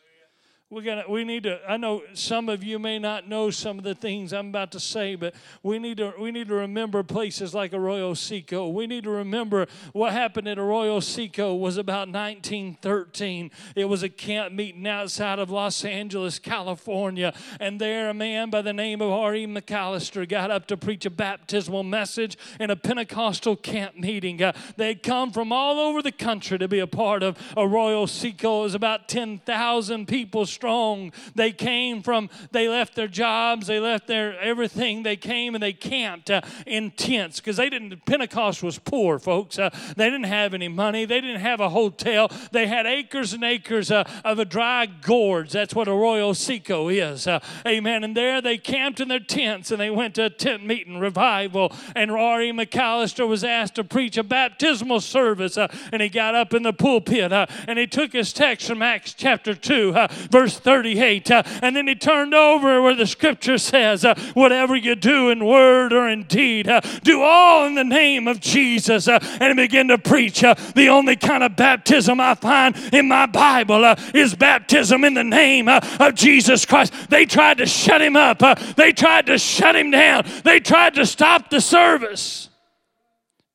we 0.70 0.82
got 0.82 1.10
we 1.10 1.24
need 1.24 1.42
to 1.42 1.60
i 1.68 1.76
know 1.76 2.02
some 2.14 2.48
of 2.48 2.64
you 2.64 2.78
may 2.78 2.98
not 2.98 3.28
know 3.28 3.50
some 3.50 3.76
of 3.76 3.84
the 3.84 3.94
things 3.94 4.32
i'm 4.32 4.48
about 4.48 4.72
to 4.72 4.80
say 4.80 5.14
but 5.14 5.34
we 5.62 5.78
need 5.78 5.98
to 5.98 6.14
we 6.18 6.32
need 6.32 6.48
to 6.48 6.54
remember 6.54 7.02
places 7.02 7.54
like 7.54 7.74
arroyo 7.74 8.14
seco. 8.14 8.68
We 8.68 8.86
need 8.86 9.04
to 9.04 9.10
remember 9.10 9.66
what 9.92 10.12
happened 10.12 10.48
at 10.48 10.58
arroyo 10.58 11.00
seco 11.00 11.54
was 11.54 11.76
about 11.76 12.08
1913 12.08 13.50
it 13.76 13.84
was 13.84 14.02
a 14.02 14.08
camp 14.08 14.54
meeting 14.54 14.86
outside 14.86 15.38
of 15.38 15.50
los 15.50 15.84
angeles 15.84 16.38
california. 16.38 17.34
And 17.60 17.78
there 17.78 18.08
a 18.08 18.14
man 18.14 18.48
by 18.48 18.62
the 18.62 18.72
name 18.72 19.02
of 19.02 19.10
r.e 19.10 19.46
mcallister 19.46 20.26
got 20.26 20.50
up 20.50 20.66
to 20.68 20.78
preach 20.78 21.04
a 21.04 21.10
baptismal 21.10 21.82
message 21.82 22.38
in 22.58 22.70
a 22.70 22.76
pentecostal 22.76 23.56
camp 23.56 23.96
meeting. 23.96 24.42
Uh, 24.42 24.52
they'd 24.76 25.02
come 25.02 25.30
from 25.30 25.52
all 25.52 25.78
over 25.78 26.00
the 26.00 26.12
country 26.12 26.58
to 26.58 26.68
be 26.68 26.78
a 26.78 26.86
part 26.86 27.22
of 27.22 27.36
arroyo 27.54 28.06
seco. 28.06 28.60
It 28.60 28.62
was 28.64 28.74
about 28.74 29.08
10000 29.08 30.08
people 30.08 30.46
strong. 30.54 31.12
They 31.34 31.52
came 31.52 32.02
from, 32.02 32.30
they 32.52 32.68
left 32.68 32.94
their 32.94 33.08
jobs, 33.08 33.66
they 33.66 33.80
left 33.80 34.06
their 34.06 34.38
everything. 34.40 35.02
They 35.02 35.16
came 35.16 35.54
and 35.54 35.62
they 35.62 35.72
camped 35.72 36.30
uh, 36.30 36.40
in 36.66 36.92
tents 36.92 37.40
because 37.40 37.56
they 37.56 37.68
didn't, 37.68 38.04
Pentecost 38.06 38.62
was 38.62 38.78
poor, 38.78 39.18
folks. 39.18 39.58
Uh, 39.58 39.70
they 39.96 40.06
didn't 40.06 40.24
have 40.24 40.54
any 40.54 40.68
money, 40.68 41.04
they 41.04 41.20
didn't 41.20 41.40
have 41.40 41.60
a 41.60 41.68
hotel. 41.68 42.30
They 42.52 42.66
had 42.66 42.86
acres 42.86 43.32
and 43.32 43.44
acres 43.44 43.90
uh, 43.90 44.04
of 44.24 44.38
a 44.38 44.44
dry 44.44 44.86
gorge. 44.86 45.52
That's 45.52 45.74
what 45.74 45.88
Arroyo 45.88 46.32
Seco 46.32 46.88
is. 46.88 47.26
Uh, 47.26 47.40
amen. 47.66 48.04
And 48.04 48.16
there 48.16 48.40
they 48.40 48.58
camped 48.58 49.00
in 49.00 49.08
their 49.08 49.20
tents 49.20 49.70
and 49.70 49.80
they 49.80 49.90
went 49.90 50.14
to 50.16 50.26
a 50.26 50.30
tent 50.30 50.64
meeting 50.64 50.98
revival. 50.98 51.72
And 51.96 52.10
R.E. 52.10 52.52
McAllister 52.52 53.26
was 53.26 53.42
asked 53.44 53.76
to 53.76 53.84
preach 53.84 54.16
a 54.16 54.22
baptismal 54.22 55.00
service. 55.00 55.58
Uh, 55.58 55.68
and 55.92 56.00
he 56.00 56.08
got 56.08 56.34
up 56.34 56.54
in 56.54 56.62
the 56.62 56.72
pulpit 56.72 57.32
uh, 57.32 57.46
and 57.66 57.78
he 57.78 57.86
took 57.86 58.12
his 58.12 58.32
text 58.32 58.66
from 58.68 58.82
Acts 58.82 59.14
chapter 59.14 59.54
2, 59.54 59.92
verse 60.30 60.43
verse 60.44 60.58
38. 60.58 61.30
Uh, 61.30 61.42
and 61.62 61.74
then 61.74 61.88
he 61.88 61.94
turned 61.94 62.34
over 62.34 62.82
where 62.82 62.94
the 62.94 63.06
scripture 63.06 63.56
says, 63.56 64.04
uh, 64.04 64.14
Whatever 64.34 64.76
you 64.76 64.94
do 64.94 65.30
in 65.30 65.44
word 65.44 65.92
or 65.92 66.06
in 66.08 66.24
deed, 66.24 66.68
uh, 66.68 66.80
do 67.02 67.22
all 67.22 67.66
in 67.66 67.74
the 67.74 67.84
name 67.84 68.28
of 68.28 68.40
Jesus. 68.40 69.08
And 69.08 69.42
he 69.42 69.54
began 69.54 69.88
to 69.88 69.96
preach. 69.96 70.40
The 70.42 70.88
only 70.88 71.16
kind 71.16 71.42
of 71.42 71.56
baptism 71.56 72.20
I 72.20 72.34
find 72.34 72.76
in 72.92 73.08
my 73.08 73.24
Bible 73.24 73.84
is 74.12 74.34
baptism 74.34 75.04
in 75.04 75.14
the 75.14 75.24
name 75.24 75.68
of 75.68 76.14
Jesus 76.14 76.66
Christ. 76.66 76.92
They 77.08 77.24
tried 77.24 77.58
to 77.58 77.66
shut 77.66 78.02
him 78.02 78.16
up, 78.16 78.40
they 78.76 78.92
tried 78.92 79.26
to 79.26 79.38
shut 79.38 79.76
him 79.76 79.90
down, 79.90 80.26
they 80.44 80.60
tried 80.60 80.94
to 80.94 81.06
stop 81.06 81.48
the 81.48 81.60
service. 81.60 82.50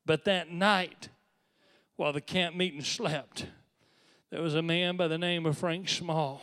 But 0.06 0.24
that 0.24 0.50
night, 0.50 1.08
while 1.96 2.12
the 2.12 2.20
camp 2.20 2.56
meeting 2.56 2.82
slept, 2.82 3.46
there 4.30 4.42
was 4.42 4.54
a 4.54 4.62
man 4.62 4.96
by 4.96 5.08
the 5.08 5.18
name 5.18 5.44
of 5.44 5.58
Frank 5.58 5.88
Small 5.88 6.40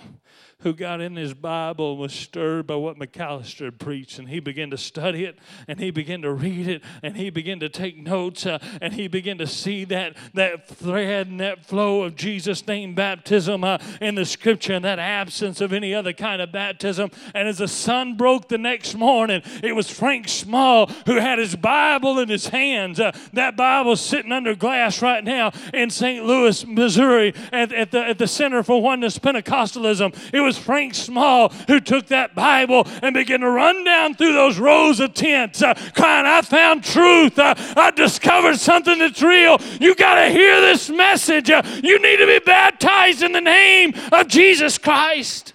who 0.61 0.73
got 0.73 1.01
in 1.01 1.15
his 1.15 1.35
Bible 1.35 1.91
and 1.91 1.99
was 1.99 2.13
stirred 2.13 2.65
by 2.65 2.75
what 2.75 2.97
McAllister 2.97 3.77
preached. 3.77 4.17
And 4.17 4.27
he 4.27 4.39
began 4.39 4.71
to 4.71 4.77
study 4.77 5.23
it 5.23 5.37
and 5.67 5.79
he 5.79 5.91
began 5.91 6.23
to 6.23 6.31
read 6.31 6.67
it 6.67 6.83
and 7.03 7.15
he 7.15 7.29
began 7.29 7.59
to 7.59 7.69
take 7.69 7.97
notes 7.97 8.45
uh, 8.45 8.57
and 8.81 8.93
he 8.93 9.07
began 9.07 9.37
to 9.37 9.45
see 9.45 9.83
that, 9.85 10.17
that 10.33 10.67
thread 10.67 11.27
and 11.27 11.39
that 11.39 11.65
flow 11.65 12.01
of 12.01 12.15
Jesus' 12.15 12.65
name 12.65 12.95
baptism 12.95 13.63
uh, 13.63 13.77
in 14.01 14.15
the 14.15 14.25
scripture 14.25 14.73
and 14.73 14.83
that 14.83 14.97
absence 14.97 15.61
of 15.61 15.73
any 15.73 15.93
other 15.93 16.11
kind 16.11 16.41
of 16.41 16.51
baptism. 16.51 17.11
And 17.35 17.47
as 17.47 17.59
the 17.59 17.67
sun 17.67 18.17
broke 18.17 18.47
the 18.47 18.57
next 18.57 18.95
morning, 18.95 19.43
it 19.61 19.75
was 19.75 19.91
Frank 19.91 20.27
Small 20.27 20.87
who 21.05 21.19
had 21.19 21.37
his 21.37 21.55
Bible 21.55 22.17
in 22.17 22.29
his 22.29 22.47
hands. 22.47 22.99
Uh, 22.99 23.11
that 23.33 23.55
Bible's 23.55 24.01
sitting 24.01 24.31
under 24.31 24.55
glass 24.55 25.03
right 25.03 25.23
now 25.23 25.51
in 25.71 25.91
St. 25.91 26.25
Louis, 26.25 26.65
Missouri, 26.65 27.35
at, 27.51 27.71
at, 27.71 27.91
the, 27.91 28.03
at 28.03 28.17
the 28.17 28.27
Center 28.27 28.63
for 28.63 28.81
Oneness 28.81 29.19
Pentecostalism. 29.19 30.15
It 30.33 30.41
was 30.41 30.46
Frank 30.55 30.93
Small 30.93 31.49
who 31.67 31.79
took 31.79 32.05
that 32.07 32.35
Bible 32.35 32.87
and 33.01 33.15
began 33.15 33.39
to 33.39 33.49
run 33.49 33.83
down 33.83 34.13
through 34.13 34.33
those 34.33 34.59
rows 34.59 34.99
of 34.99 35.15
tents, 35.15 35.63
uh, 35.63 35.73
crying, 35.95 36.27
I 36.27 36.43
found 36.43 36.83
truth. 36.83 37.39
Uh, 37.39 37.55
I 37.75 37.89
discovered 37.89 38.57
something 38.57 38.99
that's 38.99 39.23
real. 39.23 39.57
You 39.81 39.95
got 39.95 40.15
to 40.15 40.29
hear 40.29 40.61
this 40.61 40.91
message. 40.91 41.49
Uh, 41.49 41.63
you 41.81 41.99
need 41.99 42.17
to 42.17 42.27
be 42.27 42.39
baptized 42.39 43.23
in 43.23 43.31
the 43.31 43.41
name 43.41 43.93
of 44.11 44.27
Jesus 44.27 44.77
Christ. 44.77 45.53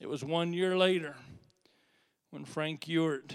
It 0.00 0.08
was 0.08 0.24
one 0.24 0.52
year 0.52 0.76
later 0.76 1.14
when 2.30 2.44
Frank 2.44 2.88
Ewart, 2.88 3.34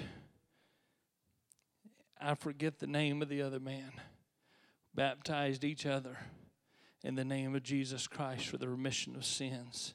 I 2.19 2.36
forget 2.36 2.80
the 2.80 2.88
name 2.88 3.21
of 3.21 3.30
the 3.30 3.41
other 3.41 3.60
man, 3.60 3.91
baptized 4.93 5.63
each 5.63 5.86
other 5.86 6.17
in 7.03 7.15
the 7.15 7.25
name 7.25 7.55
of 7.55 7.63
Jesus 7.63 8.07
Christ 8.07 8.47
for 8.47 8.57
the 8.57 8.69
remission 8.69 9.15
of 9.15 9.25
sins. 9.25 9.93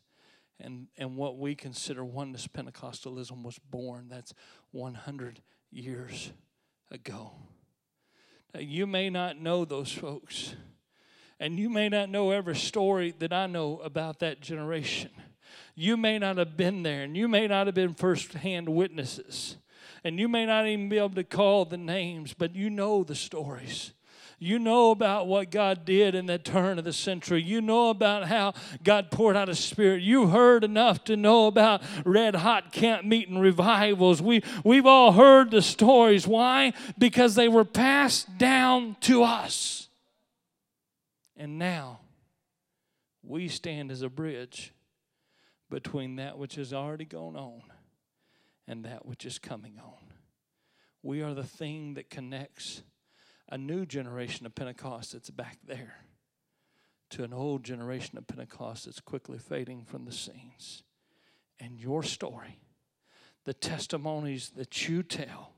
And, 0.58 0.86
and 0.96 1.16
what 1.16 1.38
we 1.38 1.54
consider 1.54 2.04
oneness 2.04 2.46
Pentecostalism 2.46 3.42
was 3.42 3.58
born. 3.58 4.06
That's 4.08 4.32
100 4.72 5.42
years 5.70 6.32
ago. 6.90 7.32
Now, 8.54 8.60
you 8.60 8.86
may 8.86 9.10
not 9.10 9.38
know 9.38 9.64
those 9.64 9.92
folks, 9.92 10.54
and 11.38 11.58
you 11.58 11.68
may 11.68 11.90
not 11.90 12.08
know 12.08 12.30
every 12.30 12.56
story 12.56 13.14
that 13.18 13.32
I 13.32 13.46
know 13.46 13.80
about 13.80 14.20
that 14.20 14.40
generation. 14.40 15.10
You 15.74 15.98
may 15.98 16.18
not 16.18 16.38
have 16.38 16.56
been 16.56 16.82
there, 16.82 17.02
and 17.02 17.16
you 17.16 17.28
may 17.28 17.46
not 17.46 17.66
have 17.66 17.74
been 17.74 17.92
firsthand 17.92 18.68
witnesses, 18.70 19.58
and 20.02 20.18
you 20.18 20.26
may 20.26 20.46
not 20.46 20.66
even 20.66 20.88
be 20.88 20.96
able 20.96 21.10
to 21.10 21.24
call 21.24 21.66
the 21.66 21.76
names, 21.76 22.32
but 22.32 22.56
you 22.56 22.70
know 22.70 23.04
the 23.04 23.14
stories. 23.14 23.92
You 24.38 24.58
know 24.58 24.90
about 24.90 25.26
what 25.26 25.50
God 25.50 25.86
did 25.86 26.14
in 26.14 26.26
that 26.26 26.44
turn 26.44 26.78
of 26.78 26.84
the 26.84 26.92
century. 26.92 27.42
You 27.42 27.62
know 27.62 27.88
about 27.88 28.28
how 28.28 28.52
God 28.84 29.10
poured 29.10 29.34
out 29.34 29.48
His 29.48 29.58
Spirit. 29.58 30.02
You 30.02 30.26
heard 30.26 30.62
enough 30.62 31.04
to 31.04 31.16
know 31.16 31.46
about 31.46 31.82
red 32.04 32.34
hot 32.36 32.70
camp 32.70 33.06
meeting 33.06 33.38
revivals. 33.38 34.20
We, 34.20 34.42
we've 34.62 34.84
all 34.84 35.12
heard 35.12 35.50
the 35.50 35.62
stories. 35.62 36.26
Why? 36.26 36.74
Because 36.98 37.34
they 37.34 37.48
were 37.48 37.64
passed 37.64 38.36
down 38.36 38.96
to 39.02 39.22
us. 39.22 39.88
And 41.34 41.58
now 41.58 42.00
we 43.22 43.48
stand 43.48 43.90
as 43.90 44.02
a 44.02 44.10
bridge 44.10 44.74
between 45.70 46.16
that 46.16 46.36
which 46.36 46.56
has 46.56 46.74
already 46.74 47.06
gone 47.06 47.36
on 47.36 47.62
and 48.68 48.84
that 48.84 49.06
which 49.06 49.24
is 49.24 49.38
coming 49.38 49.78
on. 49.82 50.12
We 51.02 51.22
are 51.22 51.32
the 51.32 51.44
thing 51.44 51.94
that 51.94 52.10
connects 52.10 52.82
a 53.48 53.58
new 53.58 53.86
generation 53.86 54.46
of 54.46 54.54
Pentecost 54.54 55.12
that's 55.12 55.30
back 55.30 55.58
there 55.66 55.98
to 57.10 57.24
an 57.24 57.32
old 57.32 57.64
generation 57.64 58.18
of 58.18 58.26
Pentecost 58.26 58.86
that's 58.86 59.00
quickly 59.00 59.38
fading 59.38 59.84
from 59.84 60.04
the 60.04 60.12
scenes. 60.12 60.82
And 61.60 61.78
your 61.78 62.02
story, 62.02 62.58
the 63.44 63.54
testimonies 63.54 64.50
that 64.56 64.88
you 64.88 65.02
tell, 65.02 65.52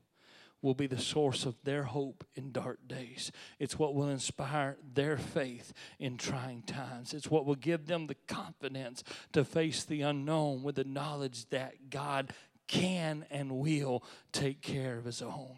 will 0.61 0.75
be 0.75 0.89
the 0.89 0.99
source 0.99 1.47
of 1.47 1.55
their 1.63 1.85
hope 1.85 2.25
in 2.35 2.51
dark 2.51 2.81
days. 2.89 3.31
It's 3.59 3.79
what 3.79 3.95
will 3.95 4.09
inspire 4.09 4.77
their 4.93 5.17
faith 5.17 5.73
in 6.01 6.17
trying 6.17 6.63
times. 6.63 7.15
It's 7.15 7.31
what 7.31 7.47
will 7.47 7.55
give 7.55 7.87
them 7.87 8.09
the 8.09 8.17
confidence 8.27 9.05
to 9.33 9.45
face 9.45 9.85
the 9.85 10.03
unknown 10.03 10.65
with 10.65 10.75
the 10.75 10.85
knowledge 10.85 11.49
that 11.51 11.91
God 11.91 12.33
can 12.67 13.25
and 13.31 13.53
will 13.53 14.03
take 14.33 14.61
care 14.61 14.99
of 14.99 15.05
his 15.05 15.23
own. 15.23 15.57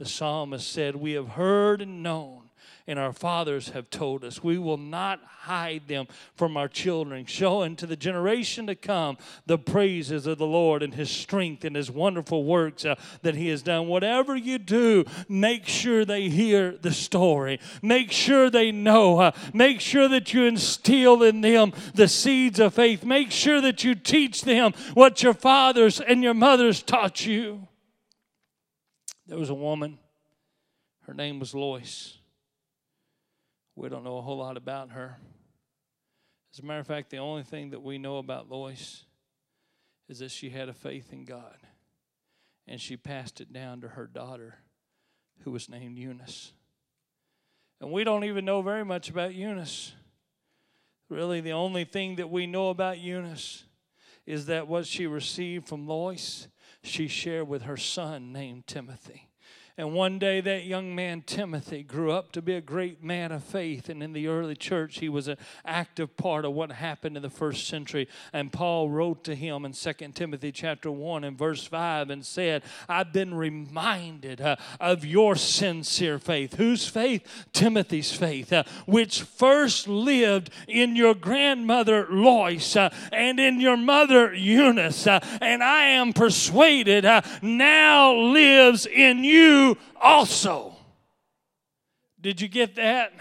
The 0.00 0.06
psalmist 0.06 0.72
said, 0.72 0.96
We 0.96 1.12
have 1.12 1.28
heard 1.28 1.82
and 1.82 2.02
known, 2.02 2.44
and 2.86 2.98
our 2.98 3.12
fathers 3.12 3.68
have 3.68 3.90
told 3.90 4.24
us. 4.24 4.42
We 4.42 4.56
will 4.56 4.78
not 4.78 5.20
hide 5.22 5.88
them 5.88 6.08
from 6.34 6.56
our 6.56 6.68
children, 6.68 7.26
showing 7.26 7.76
to 7.76 7.86
the 7.86 7.96
generation 7.96 8.66
to 8.68 8.74
come 8.74 9.18
the 9.44 9.58
praises 9.58 10.26
of 10.26 10.38
the 10.38 10.46
Lord 10.46 10.82
and 10.82 10.94
his 10.94 11.10
strength 11.10 11.66
and 11.66 11.76
his 11.76 11.90
wonderful 11.90 12.44
works 12.44 12.86
uh, 12.86 12.94
that 13.20 13.34
he 13.34 13.48
has 13.48 13.60
done. 13.60 13.88
Whatever 13.88 14.34
you 14.34 14.56
do, 14.56 15.04
make 15.28 15.66
sure 15.66 16.06
they 16.06 16.30
hear 16.30 16.78
the 16.80 16.92
story. 16.92 17.60
Make 17.82 18.10
sure 18.10 18.48
they 18.48 18.72
know. 18.72 19.18
Uh, 19.18 19.32
make 19.52 19.82
sure 19.82 20.08
that 20.08 20.32
you 20.32 20.44
instill 20.44 21.22
in 21.22 21.42
them 21.42 21.74
the 21.92 22.08
seeds 22.08 22.58
of 22.58 22.72
faith. 22.72 23.04
Make 23.04 23.30
sure 23.32 23.60
that 23.60 23.84
you 23.84 23.94
teach 23.94 24.44
them 24.44 24.72
what 24.94 25.22
your 25.22 25.34
fathers 25.34 26.00
and 26.00 26.22
your 26.22 26.32
mothers 26.32 26.82
taught 26.82 27.26
you. 27.26 27.66
There 29.30 29.38
was 29.38 29.48
a 29.48 29.54
woman, 29.54 30.00
her 31.06 31.14
name 31.14 31.38
was 31.38 31.54
Lois. 31.54 32.18
We 33.76 33.88
don't 33.88 34.02
know 34.02 34.18
a 34.18 34.22
whole 34.22 34.38
lot 34.38 34.56
about 34.56 34.90
her. 34.90 35.18
As 36.52 36.58
a 36.58 36.64
matter 36.64 36.80
of 36.80 36.88
fact, 36.88 37.10
the 37.10 37.18
only 37.18 37.44
thing 37.44 37.70
that 37.70 37.80
we 37.80 37.96
know 37.96 38.16
about 38.16 38.50
Lois 38.50 39.04
is 40.08 40.18
that 40.18 40.32
she 40.32 40.50
had 40.50 40.68
a 40.68 40.72
faith 40.72 41.12
in 41.12 41.24
God 41.24 41.58
and 42.66 42.80
she 42.80 42.96
passed 42.96 43.40
it 43.40 43.52
down 43.52 43.82
to 43.82 43.88
her 43.90 44.08
daughter, 44.08 44.56
who 45.44 45.52
was 45.52 45.68
named 45.68 45.96
Eunice. 45.96 46.52
And 47.80 47.92
we 47.92 48.02
don't 48.02 48.24
even 48.24 48.44
know 48.44 48.62
very 48.62 48.84
much 48.84 49.10
about 49.10 49.32
Eunice. 49.32 49.92
Really, 51.08 51.40
the 51.40 51.52
only 51.52 51.84
thing 51.84 52.16
that 52.16 52.30
we 52.30 52.48
know 52.48 52.70
about 52.70 52.98
Eunice 52.98 53.62
is 54.26 54.46
that 54.46 54.66
what 54.66 54.86
she 54.86 55.06
received 55.06 55.68
from 55.68 55.86
Lois 55.86 56.48
she 56.82 57.08
shared 57.08 57.48
with 57.48 57.62
her 57.62 57.76
son 57.76 58.32
named 58.32 58.66
Timothy. 58.66 59.29
And 59.80 59.94
one 59.94 60.18
day, 60.18 60.42
that 60.42 60.66
young 60.66 60.94
man, 60.94 61.22
Timothy, 61.24 61.82
grew 61.82 62.12
up 62.12 62.32
to 62.32 62.42
be 62.42 62.52
a 62.52 62.60
great 62.60 63.02
man 63.02 63.32
of 63.32 63.42
faith. 63.42 63.88
And 63.88 64.02
in 64.02 64.12
the 64.12 64.26
early 64.26 64.54
church, 64.54 64.98
he 64.98 65.08
was 65.08 65.26
an 65.26 65.38
active 65.64 66.18
part 66.18 66.44
of 66.44 66.52
what 66.52 66.70
happened 66.70 67.16
in 67.16 67.22
the 67.22 67.30
first 67.30 67.66
century. 67.66 68.06
And 68.34 68.52
Paul 68.52 68.90
wrote 68.90 69.24
to 69.24 69.34
him 69.34 69.64
in 69.64 69.72
2 69.72 69.92
Timothy 70.14 70.52
chapter 70.52 70.90
1 70.90 71.24
and 71.24 71.38
verse 71.38 71.64
5 71.64 72.10
and 72.10 72.26
said, 72.26 72.62
I've 72.90 73.14
been 73.14 73.32
reminded 73.32 74.42
uh, 74.42 74.56
of 74.78 75.06
your 75.06 75.34
sincere 75.34 76.18
faith. 76.18 76.56
Whose 76.56 76.86
faith? 76.86 77.46
Timothy's 77.54 78.12
faith, 78.12 78.52
uh, 78.52 78.64
which 78.84 79.22
first 79.22 79.88
lived 79.88 80.50
in 80.68 80.94
your 80.94 81.14
grandmother 81.14 82.06
Lois 82.10 82.76
uh, 82.76 82.90
and 83.12 83.40
in 83.40 83.62
your 83.62 83.78
mother 83.78 84.34
Eunice. 84.34 85.06
Uh, 85.06 85.20
and 85.40 85.64
I 85.64 85.84
am 85.84 86.12
persuaded 86.12 87.06
uh, 87.06 87.22
now 87.40 88.12
lives 88.12 88.84
in 88.84 89.24
you 89.24 89.69
also. 90.00 90.74
Did 92.20 92.40
you 92.40 92.48
get 92.48 92.74
that? 92.76 93.12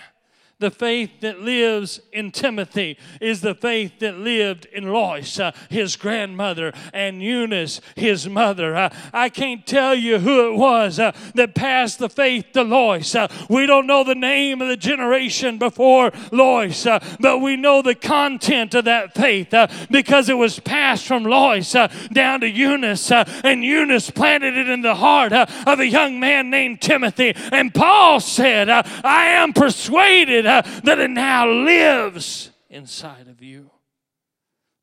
The 0.60 0.72
faith 0.72 1.22
that 1.22 1.40
lives 1.40 2.02
in 2.12 2.32
Timothy 2.32 2.98
is 3.22 3.40
the 3.40 3.56
faith 3.56 4.00
that 4.00 4.18
lived 4.18 4.66
in 4.66 4.92
Lois, 4.92 5.40
uh, 5.40 5.54
his 5.70 5.96
grandmother, 5.96 6.74
and 6.92 7.24
Eunice, 7.24 7.80
his 7.96 8.28
mother. 8.28 8.76
Uh, 8.76 8.94
I 9.14 9.30
can't 9.30 9.66
tell 9.66 9.96
you 9.96 10.20
who 10.20 10.52
it 10.52 10.58
was 10.58 11.00
uh, 11.00 11.14
that 11.36 11.56
passed 11.56 12.00
the 12.00 12.10
faith 12.10 12.48
to 12.52 12.64
Lois. 12.64 13.16
Uh, 13.16 13.30
we 13.50 13.68
don't 13.68 13.88
know 13.88 14.04
the 14.04 14.16
name 14.16 14.62
of 14.62 14.68
the 14.68 14.76
generation 14.76 15.60
before 15.60 16.12
Lois, 16.30 16.86
uh, 16.86 17.00
but 17.22 17.40
we 17.40 17.56
know 17.56 17.82
the 17.82 17.96
content 17.96 18.76
of 18.76 18.84
that 18.84 19.16
faith 19.16 19.54
uh, 19.54 19.68
because 19.90 20.28
it 20.28 20.38
was 20.38 20.60
passed 20.60 21.06
from 21.06 21.24
Lois 21.24 21.72
down 22.12 22.42
to 22.42 22.50
Eunice, 22.50 23.14
and 23.14 23.64
Eunice 23.64 24.10
planted 24.10 24.58
it 24.58 24.68
in 24.68 24.82
the 24.82 24.96
heart 24.96 25.32
of 25.32 25.80
a 25.80 25.88
young 25.88 26.20
man 26.20 26.50
named 26.50 26.82
Timothy. 26.82 27.34
And 27.54 27.74
Paul 27.74 28.20
said, 28.20 28.70
I 28.70 29.28
am 29.28 29.54
persuaded 29.54 30.49
uh, 30.50 30.82
that 30.84 31.00
it 31.00 31.12
now 31.12 31.48
lives 31.48 32.52
inside 32.70 33.28
of 33.28 33.42
you. 33.42 33.70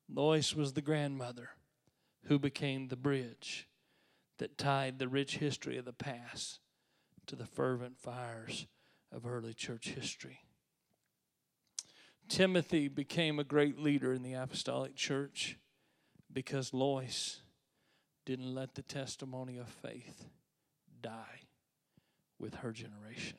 Lois 0.09 0.55
was 0.55 0.73
the 0.73 0.81
grandmother 0.81 1.49
who 2.25 2.39
became 2.39 2.87
the 2.87 2.95
bridge 2.95 3.67
that 4.37 4.57
tied 4.57 4.97
the 4.97 5.07
rich 5.07 5.37
history 5.37 5.77
of 5.77 5.85
the 5.85 5.93
past 5.93 6.59
to 7.25 7.35
the 7.35 7.45
fervent 7.45 7.97
fires 7.97 8.67
of 9.11 9.25
early 9.25 9.53
church 9.53 9.89
history. 9.89 10.39
Timothy 12.29 12.87
became 12.87 13.39
a 13.39 13.43
great 13.43 13.77
leader 13.77 14.13
in 14.13 14.23
the 14.23 14.33
apostolic 14.33 14.95
church 14.95 15.57
because 16.31 16.73
Lois 16.73 17.41
didn't 18.25 18.53
let 18.53 18.75
the 18.75 18.81
testimony 18.81 19.57
of 19.57 19.67
faith 19.67 20.25
die 21.01 21.41
with 22.37 22.55
her 22.55 22.71
generation. 22.71 23.37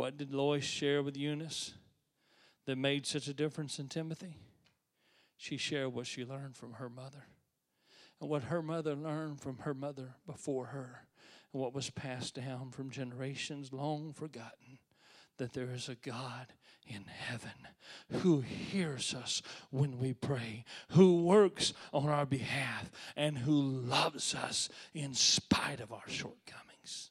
What 0.00 0.16
did 0.16 0.32
Lois 0.32 0.64
share 0.64 1.02
with 1.02 1.14
Eunice 1.14 1.74
that 2.64 2.76
made 2.76 3.04
such 3.04 3.28
a 3.28 3.34
difference 3.34 3.78
in 3.78 3.88
Timothy? 3.88 4.34
She 5.36 5.58
shared 5.58 5.92
what 5.92 6.06
she 6.06 6.24
learned 6.24 6.56
from 6.56 6.72
her 6.72 6.88
mother 6.88 7.26
and 8.18 8.30
what 8.30 8.44
her 8.44 8.62
mother 8.62 8.94
learned 8.94 9.42
from 9.42 9.58
her 9.58 9.74
mother 9.74 10.14
before 10.26 10.68
her 10.68 11.04
and 11.52 11.60
what 11.60 11.74
was 11.74 11.90
passed 11.90 12.36
down 12.36 12.70
from 12.70 12.88
generations 12.88 13.74
long 13.74 14.14
forgotten 14.14 14.78
that 15.36 15.52
there 15.52 15.70
is 15.70 15.90
a 15.90 15.96
God 15.96 16.46
in 16.86 17.04
heaven 17.04 17.68
who 18.22 18.40
hears 18.40 19.12
us 19.12 19.42
when 19.68 19.98
we 19.98 20.14
pray, 20.14 20.64
who 20.92 21.24
works 21.24 21.74
on 21.92 22.08
our 22.08 22.24
behalf, 22.24 22.90
and 23.16 23.36
who 23.36 23.52
loves 23.60 24.34
us 24.34 24.70
in 24.94 25.12
spite 25.12 25.80
of 25.80 25.92
our 25.92 26.08
shortcomings 26.08 27.10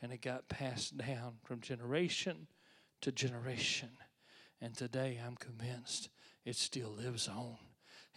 and 0.00 0.12
it 0.12 0.22
got 0.22 0.48
passed 0.48 0.96
down 0.96 1.34
from 1.44 1.60
generation 1.60 2.46
to 3.00 3.12
generation. 3.12 3.90
And 4.60 4.74
today 4.74 5.20
I'm 5.24 5.36
convinced 5.36 6.08
it 6.44 6.56
still 6.56 6.90
lives 6.90 7.28
on. 7.28 7.56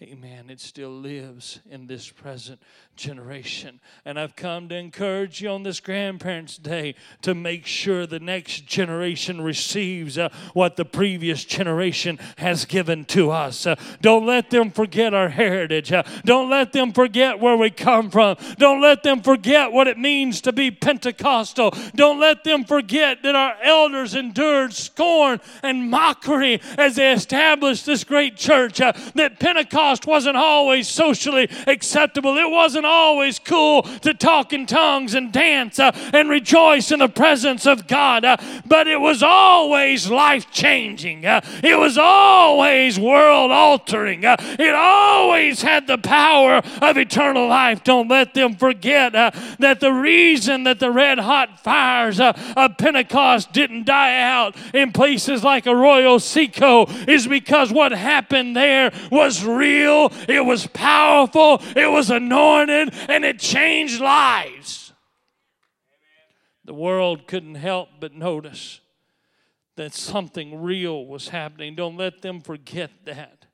Amen. 0.03 0.49
It 0.49 0.59
still 0.59 0.89
lives 0.89 1.59
in 1.69 1.85
this 1.85 2.09
present 2.09 2.59
generation. 2.95 3.79
And 4.03 4.19
I've 4.19 4.35
come 4.35 4.67
to 4.69 4.75
encourage 4.75 5.41
you 5.41 5.49
on 5.49 5.61
this 5.61 5.79
Grandparents' 5.79 6.57
Day 6.57 6.95
to 7.21 7.35
make 7.35 7.67
sure 7.67 8.07
the 8.07 8.19
next 8.19 8.65
generation 8.65 9.41
receives 9.41 10.17
uh, 10.17 10.29
what 10.55 10.75
the 10.75 10.85
previous 10.85 11.45
generation 11.45 12.17
has 12.37 12.65
given 12.65 13.05
to 13.05 13.29
us. 13.29 13.67
Uh, 13.67 13.75
don't 14.01 14.25
let 14.25 14.49
them 14.49 14.71
forget 14.71 15.13
our 15.13 15.29
heritage. 15.29 15.93
Uh, 15.93 16.01
don't 16.25 16.49
let 16.49 16.73
them 16.73 16.93
forget 16.93 17.39
where 17.39 17.55
we 17.55 17.69
come 17.69 18.09
from. 18.09 18.37
Don't 18.57 18.81
let 18.81 19.03
them 19.03 19.21
forget 19.21 19.71
what 19.71 19.87
it 19.87 19.99
means 19.99 20.41
to 20.41 20.51
be 20.51 20.71
Pentecostal. 20.71 21.75
Don't 21.93 22.19
let 22.19 22.43
them 22.43 22.63
forget 22.63 23.21
that 23.21 23.35
our 23.35 23.53
elders 23.61 24.15
endured 24.15 24.73
scorn 24.73 25.39
and 25.61 25.91
mockery 25.91 26.59
as 26.79 26.95
they 26.95 27.11
established 27.11 27.85
this 27.85 28.03
great 28.03 28.35
church. 28.35 28.81
Uh, 28.81 28.93
that 29.13 29.39
Pentecost 29.39 29.90
Pentecost 29.91 30.07
wasn't 30.07 30.37
always 30.37 30.87
socially 30.87 31.49
acceptable. 31.67 32.37
It 32.37 32.49
wasn't 32.49 32.85
always 32.85 33.39
cool 33.39 33.83
to 33.83 34.13
talk 34.13 34.53
in 34.53 34.65
tongues 34.65 35.15
and 35.15 35.33
dance 35.33 35.79
uh, 35.79 35.91
and 36.13 36.29
rejoice 36.29 36.91
in 36.91 36.99
the 36.99 37.09
presence 37.09 37.65
of 37.65 37.87
God, 37.87 38.23
uh, 38.23 38.37
but 38.65 38.87
it 38.87 39.01
was 39.01 39.21
always 39.21 40.09
life 40.09 40.49
changing. 40.49 41.25
Uh, 41.25 41.41
it 41.61 41.77
was 41.77 41.97
always 41.97 42.97
world 42.97 43.51
altering. 43.51 44.23
Uh, 44.23 44.37
it 44.39 44.73
always 44.73 45.61
had 45.61 45.87
the 45.87 45.97
power 45.97 46.61
of 46.81 46.97
eternal 46.97 47.49
life. 47.49 47.83
Don't 47.83 48.07
let 48.07 48.33
them 48.33 48.55
forget 48.55 49.13
uh, 49.13 49.31
that 49.59 49.81
the 49.81 49.91
reason 49.91 50.63
that 50.63 50.79
the 50.79 50.91
red 50.91 51.19
hot 51.19 51.59
fires 51.59 52.17
uh, 52.21 52.31
of 52.55 52.77
Pentecost 52.77 53.51
didn't 53.51 53.85
die 53.85 54.21
out 54.21 54.55
in 54.73 54.93
places 54.93 55.43
like 55.43 55.67
Arroyo 55.67 56.17
Seco 56.17 56.85
is 57.09 57.27
because 57.27 57.73
what 57.73 57.91
happened 57.91 58.55
there 58.55 58.93
was 59.11 59.41
real, 59.43 59.80
it 59.83 60.45
was 60.45 60.67
powerful, 60.67 61.61
it 61.75 61.91
was 61.91 62.09
anointed, 62.09 62.93
and 63.09 63.25
it 63.25 63.39
changed 63.39 64.01
lives. 64.01 64.93
The 66.65 66.73
world 66.73 67.27
couldn't 67.27 67.55
help 67.55 67.89
but 67.99 68.13
notice 68.13 68.81
that 69.75 69.93
something 69.93 70.61
real 70.61 71.05
was 71.05 71.29
happening. 71.29 71.75
Don't 71.75 71.97
let 71.97 72.21
them 72.21 72.41
forget 72.41 72.91
that 73.05 73.45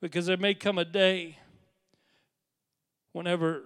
because 0.00 0.26
there 0.26 0.36
may 0.36 0.54
come 0.54 0.78
a 0.78 0.84
day 0.84 1.38
whenever 3.12 3.62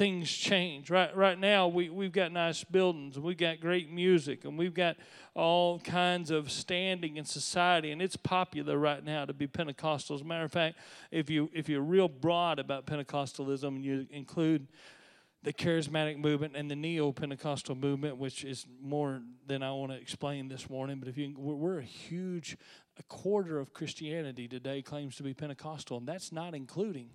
things 0.00 0.30
change. 0.30 0.88
Right, 0.88 1.14
right 1.14 1.38
now, 1.38 1.68
we, 1.68 1.90
we've 1.90 2.10
got 2.10 2.32
nice 2.32 2.64
buildings, 2.64 3.16
and 3.16 3.24
we've 3.24 3.36
got 3.36 3.60
great 3.60 3.92
music, 3.92 4.46
and 4.46 4.56
we've 4.56 4.72
got 4.72 4.96
all 5.34 5.78
kinds 5.78 6.30
of 6.30 6.50
standing 6.50 7.18
in 7.18 7.26
society, 7.26 7.90
and 7.90 8.00
it's 8.00 8.16
popular 8.16 8.78
right 8.78 9.04
now 9.04 9.26
to 9.26 9.34
be 9.34 9.46
Pentecostal. 9.46 10.16
As 10.16 10.22
a 10.22 10.24
matter 10.24 10.44
of 10.44 10.52
fact, 10.52 10.78
if, 11.10 11.28
you, 11.28 11.50
if 11.52 11.68
you're 11.68 11.82
real 11.82 12.08
broad 12.08 12.58
about 12.58 12.86
Pentecostalism 12.86 13.68
and 13.68 13.84
you 13.84 14.06
include 14.10 14.68
the 15.42 15.52
charismatic 15.52 16.16
movement 16.16 16.56
and 16.56 16.70
the 16.70 16.76
neo-pentecostal 16.76 17.74
movement 17.74 18.18
which 18.18 18.44
is 18.44 18.66
more 18.82 19.22
than 19.46 19.62
i 19.62 19.72
want 19.72 19.90
to 19.90 19.96
explain 19.96 20.48
this 20.48 20.68
morning 20.68 20.98
but 20.98 21.08
if 21.08 21.16
you 21.16 21.34
we're 21.34 21.78
a 21.78 21.82
huge 21.82 22.58
a 22.98 23.02
quarter 23.04 23.58
of 23.58 23.72
christianity 23.72 24.46
today 24.46 24.82
claims 24.82 25.16
to 25.16 25.22
be 25.22 25.32
pentecostal 25.32 25.96
and 25.96 26.06
that's 26.06 26.30
not 26.30 26.54
including 26.54 27.08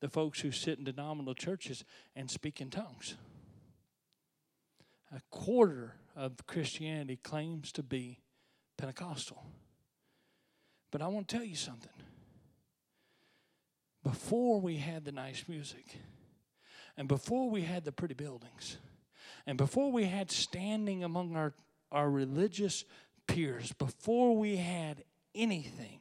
the 0.00 0.08
folks 0.08 0.40
who 0.40 0.50
sit 0.50 0.78
in 0.78 0.84
denominational 0.84 1.34
churches 1.34 1.84
and 2.16 2.30
speak 2.30 2.60
in 2.60 2.70
tongues. 2.70 3.14
A 5.14 5.20
quarter 5.30 5.96
of 6.16 6.46
Christianity 6.46 7.16
claims 7.16 7.72
to 7.72 7.82
be 7.82 8.18
Pentecostal. 8.76 9.44
But 10.90 11.02
I 11.02 11.08
want 11.08 11.28
to 11.28 11.36
tell 11.36 11.44
you 11.44 11.56
something. 11.56 11.90
Before 14.02 14.60
we 14.60 14.76
had 14.76 15.04
the 15.04 15.12
nice 15.12 15.44
music, 15.46 15.98
and 16.96 17.06
before 17.06 17.50
we 17.50 17.62
had 17.62 17.84
the 17.84 17.92
pretty 17.92 18.14
buildings, 18.14 18.78
and 19.46 19.58
before 19.58 19.92
we 19.92 20.04
had 20.04 20.30
standing 20.30 21.04
among 21.04 21.36
our, 21.36 21.52
our 21.92 22.10
religious 22.10 22.84
peers, 23.26 23.72
before 23.72 24.36
we 24.36 24.56
had 24.56 25.04
anything, 25.34 26.00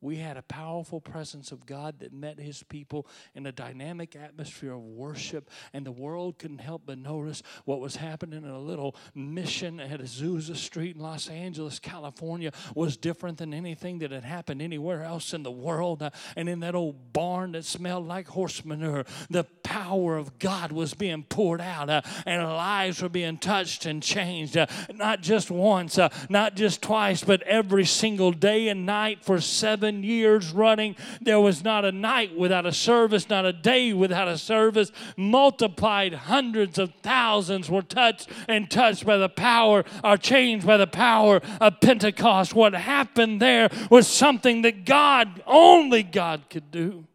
we 0.00 0.16
had 0.16 0.36
a 0.36 0.42
powerful 0.42 1.00
presence 1.00 1.52
of 1.52 1.66
God 1.66 1.98
that 2.00 2.12
met 2.12 2.38
his 2.38 2.62
people 2.62 3.06
in 3.34 3.46
a 3.46 3.52
dynamic 3.52 4.16
atmosphere 4.16 4.72
of 4.72 4.80
worship, 4.80 5.50
and 5.72 5.84
the 5.84 5.92
world 5.92 6.38
couldn't 6.38 6.60
help 6.60 6.82
but 6.86 6.98
notice 6.98 7.42
what 7.64 7.80
was 7.80 7.96
happening 7.96 8.42
in 8.42 8.48
a 8.48 8.58
little 8.58 8.96
mission 9.14 9.78
at 9.78 10.00
Azusa 10.00 10.56
Street 10.56 10.96
in 10.96 11.02
Los 11.02 11.28
Angeles, 11.28 11.78
California, 11.78 12.52
was 12.74 12.96
different 12.96 13.38
than 13.38 13.52
anything 13.52 13.98
that 13.98 14.10
had 14.10 14.24
happened 14.24 14.62
anywhere 14.62 15.02
else 15.02 15.34
in 15.34 15.42
the 15.42 15.50
world. 15.50 16.02
Uh, 16.02 16.10
and 16.34 16.48
in 16.48 16.60
that 16.60 16.74
old 16.74 17.12
barn 17.12 17.52
that 17.52 17.64
smelled 17.64 18.06
like 18.06 18.28
horse 18.28 18.64
manure, 18.64 19.04
the 19.28 19.44
power 19.62 20.16
of 20.16 20.38
God 20.38 20.72
was 20.72 20.94
being 20.94 21.24
poured 21.24 21.60
out, 21.60 21.90
uh, 21.90 22.00
and 22.24 22.42
lives 22.42 23.02
were 23.02 23.08
being 23.08 23.36
touched 23.36 23.84
and 23.84 24.02
changed, 24.02 24.56
uh, 24.56 24.66
not 24.94 25.20
just 25.20 25.50
once, 25.50 25.98
not 26.28 26.56
just 26.56 26.80
twice, 26.80 27.22
but 27.22 27.42
every 27.42 27.84
single 27.84 28.32
day 28.32 28.68
and 28.68 28.86
night 28.86 29.22
for 29.22 29.40
seven 29.40 29.89
seven 29.90 30.02
years 30.02 30.52
running. 30.52 30.96
There 31.20 31.40
was 31.40 31.64
not 31.64 31.84
a 31.84 31.92
night 31.92 32.36
without 32.36 32.66
a 32.66 32.72
service, 32.72 33.28
not 33.28 33.44
a 33.44 33.52
day 33.52 33.92
without 33.92 34.28
a 34.28 34.38
service. 34.38 34.92
Multiplied 35.16 36.14
hundreds 36.14 36.78
of 36.78 36.92
thousands 37.02 37.68
were 37.68 37.82
touched 37.82 38.28
and 38.48 38.70
touched 38.70 39.04
by 39.04 39.16
the 39.16 39.28
power, 39.28 39.84
are 40.04 40.16
changed 40.16 40.66
by 40.66 40.76
the 40.76 40.86
power 40.86 41.40
of 41.60 41.80
Pentecost. 41.80 42.54
What 42.54 42.74
happened 42.74 43.42
there 43.42 43.68
was 43.90 44.06
something 44.06 44.62
that 44.62 44.84
God, 44.84 45.42
only 45.46 46.02
God, 46.02 46.44
could 46.48 46.70
do. 46.70 47.06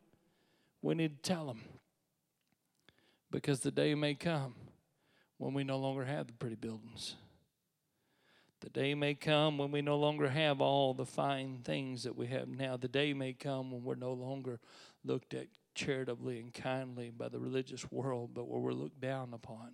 We 0.81 0.95
need 0.95 1.23
to 1.23 1.29
tell 1.29 1.47
them 1.47 1.61
because 3.31 3.61
the 3.61 3.71
day 3.71 3.95
may 3.95 4.15
come 4.15 4.53
when 5.37 5.53
we 5.53 5.63
no 5.63 5.77
longer 5.77 6.05
have 6.05 6.27
the 6.27 6.33
pretty 6.33 6.55
buildings. 6.55 7.15
The 8.65 8.71
day 8.71 8.95
may 8.95 9.13
come 9.13 9.59
when 9.59 9.69
we 9.69 9.83
no 9.83 9.95
longer 9.95 10.27
have 10.27 10.59
all 10.59 10.95
the 10.95 11.05
fine 11.05 11.59
things 11.63 12.01
that 12.01 12.15
we 12.15 12.25
have 12.27 12.47
now. 12.47 12.77
The 12.77 12.87
day 12.87 13.13
may 13.13 13.33
come 13.33 13.69
when 13.69 13.83
we're 13.83 13.93
no 13.93 14.11
longer 14.11 14.59
looked 15.03 15.35
at 15.35 15.49
charitably 15.75 16.39
and 16.39 16.51
kindly 16.51 17.11
by 17.11 17.29
the 17.29 17.37
religious 17.37 17.91
world, 17.91 18.31
but 18.33 18.47
where 18.47 18.59
we're 18.59 18.73
looked 18.73 18.99
down 18.99 19.35
upon 19.35 19.73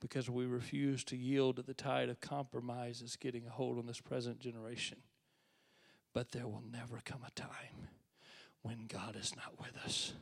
because 0.00 0.30
we 0.30 0.46
refuse 0.46 1.02
to 1.06 1.16
yield 1.16 1.56
to 1.56 1.62
the 1.62 1.74
tide 1.74 2.08
of 2.08 2.20
compromise 2.20 3.00
that's 3.00 3.16
getting 3.16 3.48
a 3.48 3.50
hold 3.50 3.78
on 3.78 3.86
this 3.86 4.00
present 4.00 4.38
generation. 4.38 4.98
But 6.14 6.30
there 6.30 6.46
will 6.46 6.62
never 6.70 7.00
come 7.04 7.22
a 7.26 7.32
time 7.32 7.88
when 8.62 8.86
God 8.86 9.16
is 9.16 9.34
not 9.34 9.58
with 9.58 9.76
us 9.84 10.12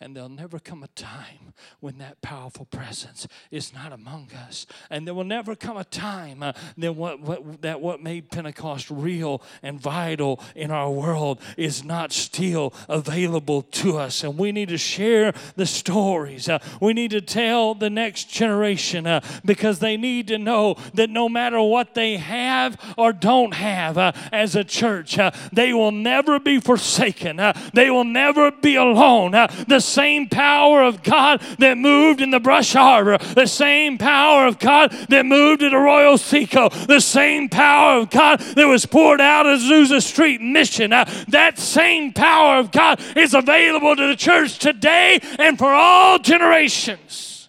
and 0.00 0.14
there'll 0.14 0.28
never 0.28 0.58
come 0.58 0.82
a 0.82 0.88
time 0.88 1.54
when 1.78 1.98
that 1.98 2.20
powerful 2.20 2.66
presence 2.66 3.28
is 3.52 3.72
not 3.72 3.92
among 3.92 4.30
us. 4.46 4.66
And 4.90 5.06
there 5.06 5.14
will 5.14 5.22
never 5.22 5.54
come 5.54 5.76
a 5.76 5.84
time 5.84 6.42
uh, 6.42 6.52
that, 6.78 6.92
what, 6.92 7.20
what, 7.20 7.62
that 7.62 7.80
what 7.80 8.02
made 8.02 8.30
Pentecost 8.30 8.90
real 8.90 9.40
and 9.62 9.80
vital 9.80 10.40
in 10.56 10.72
our 10.72 10.90
world 10.90 11.40
is 11.56 11.84
not 11.84 12.12
still 12.12 12.74
available 12.88 13.62
to 13.62 13.96
us. 13.96 14.24
And 14.24 14.36
we 14.36 14.50
need 14.50 14.68
to 14.70 14.78
share 14.78 15.32
the 15.54 15.66
stories. 15.66 16.48
Uh, 16.48 16.58
we 16.80 16.92
need 16.92 17.12
to 17.12 17.20
tell 17.20 17.74
the 17.74 17.90
next 17.90 18.24
generation 18.24 19.06
uh, 19.06 19.20
because 19.44 19.78
they 19.78 19.96
need 19.96 20.26
to 20.28 20.38
know 20.38 20.74
that 20.94 21.08
no 21.08 21.28
matter 21.28 21.62
what 21.62 21.94
they 21.94 22.16
have 22.16 22.76
or 22.98 23.12
don't 23.12 23.54
have 23.54 23.96
uh, 23.96 24.10
as 24.32 24.56
a 24.56 24.64
church, 24.64 25.18
uh, 25.20 25.30
they 25.52 25.72
will 25.72 25.92
never 25.92 26.40
be 26.40 26.58
forsaken. 26.58 27.38
Uh, 27.38 27.52
they 27.72 27.90
will 27.90 28.04
never 28.04 28.50
be 28.50 28.74
alone. 28.74 29.30
the 29.30 29.83
same 29.84 30.28
power 30.28 30.82
of 30.82 31.02
God 31.02 31.40
that 31.58 31.78
moved 31.78 32.20
in 32.20 32.30
the 32.30 32.40
Brush 32.40 32.74
Arbor, 32.74 33.18
the 33.18 33.46
same 33.46 33.98
power 33.98 34.46
of 34.46 34.58
God 34.58 34.90
that 35.08 35.24
moved 35.26 35.62
at 35.62 35.72
royal 35.72 36.18
Seco, 36.18 36.68
the 36.68 37.00
same 37.00 37.48
power 37.48 38.00
of 38.00 38.10
God 38.10 38.40
that 38.40 38.66
was 38.66 38.86
poured 38.86 39.20
out 39.20 39.46
at 39.46 39.58
Azusa 39.58 40.02
Street 40.02 40.40
Mission. 40.40 40.92
Uh, 40.92 41.04
that 41.28 41.58
same 41.58 42.12
power 42.12 42.58
of 42.58 42.72
God 42.72 43.00
is 43.16 43.34
available 43.34 43.94
to 43.96 44.08
the 44.08 44.16
church 44.16 44.58
today 44.58 45.20
and 45.38 45.58
for 45.58 45.72
all 45.72 46.18
generations. 46.18 47.48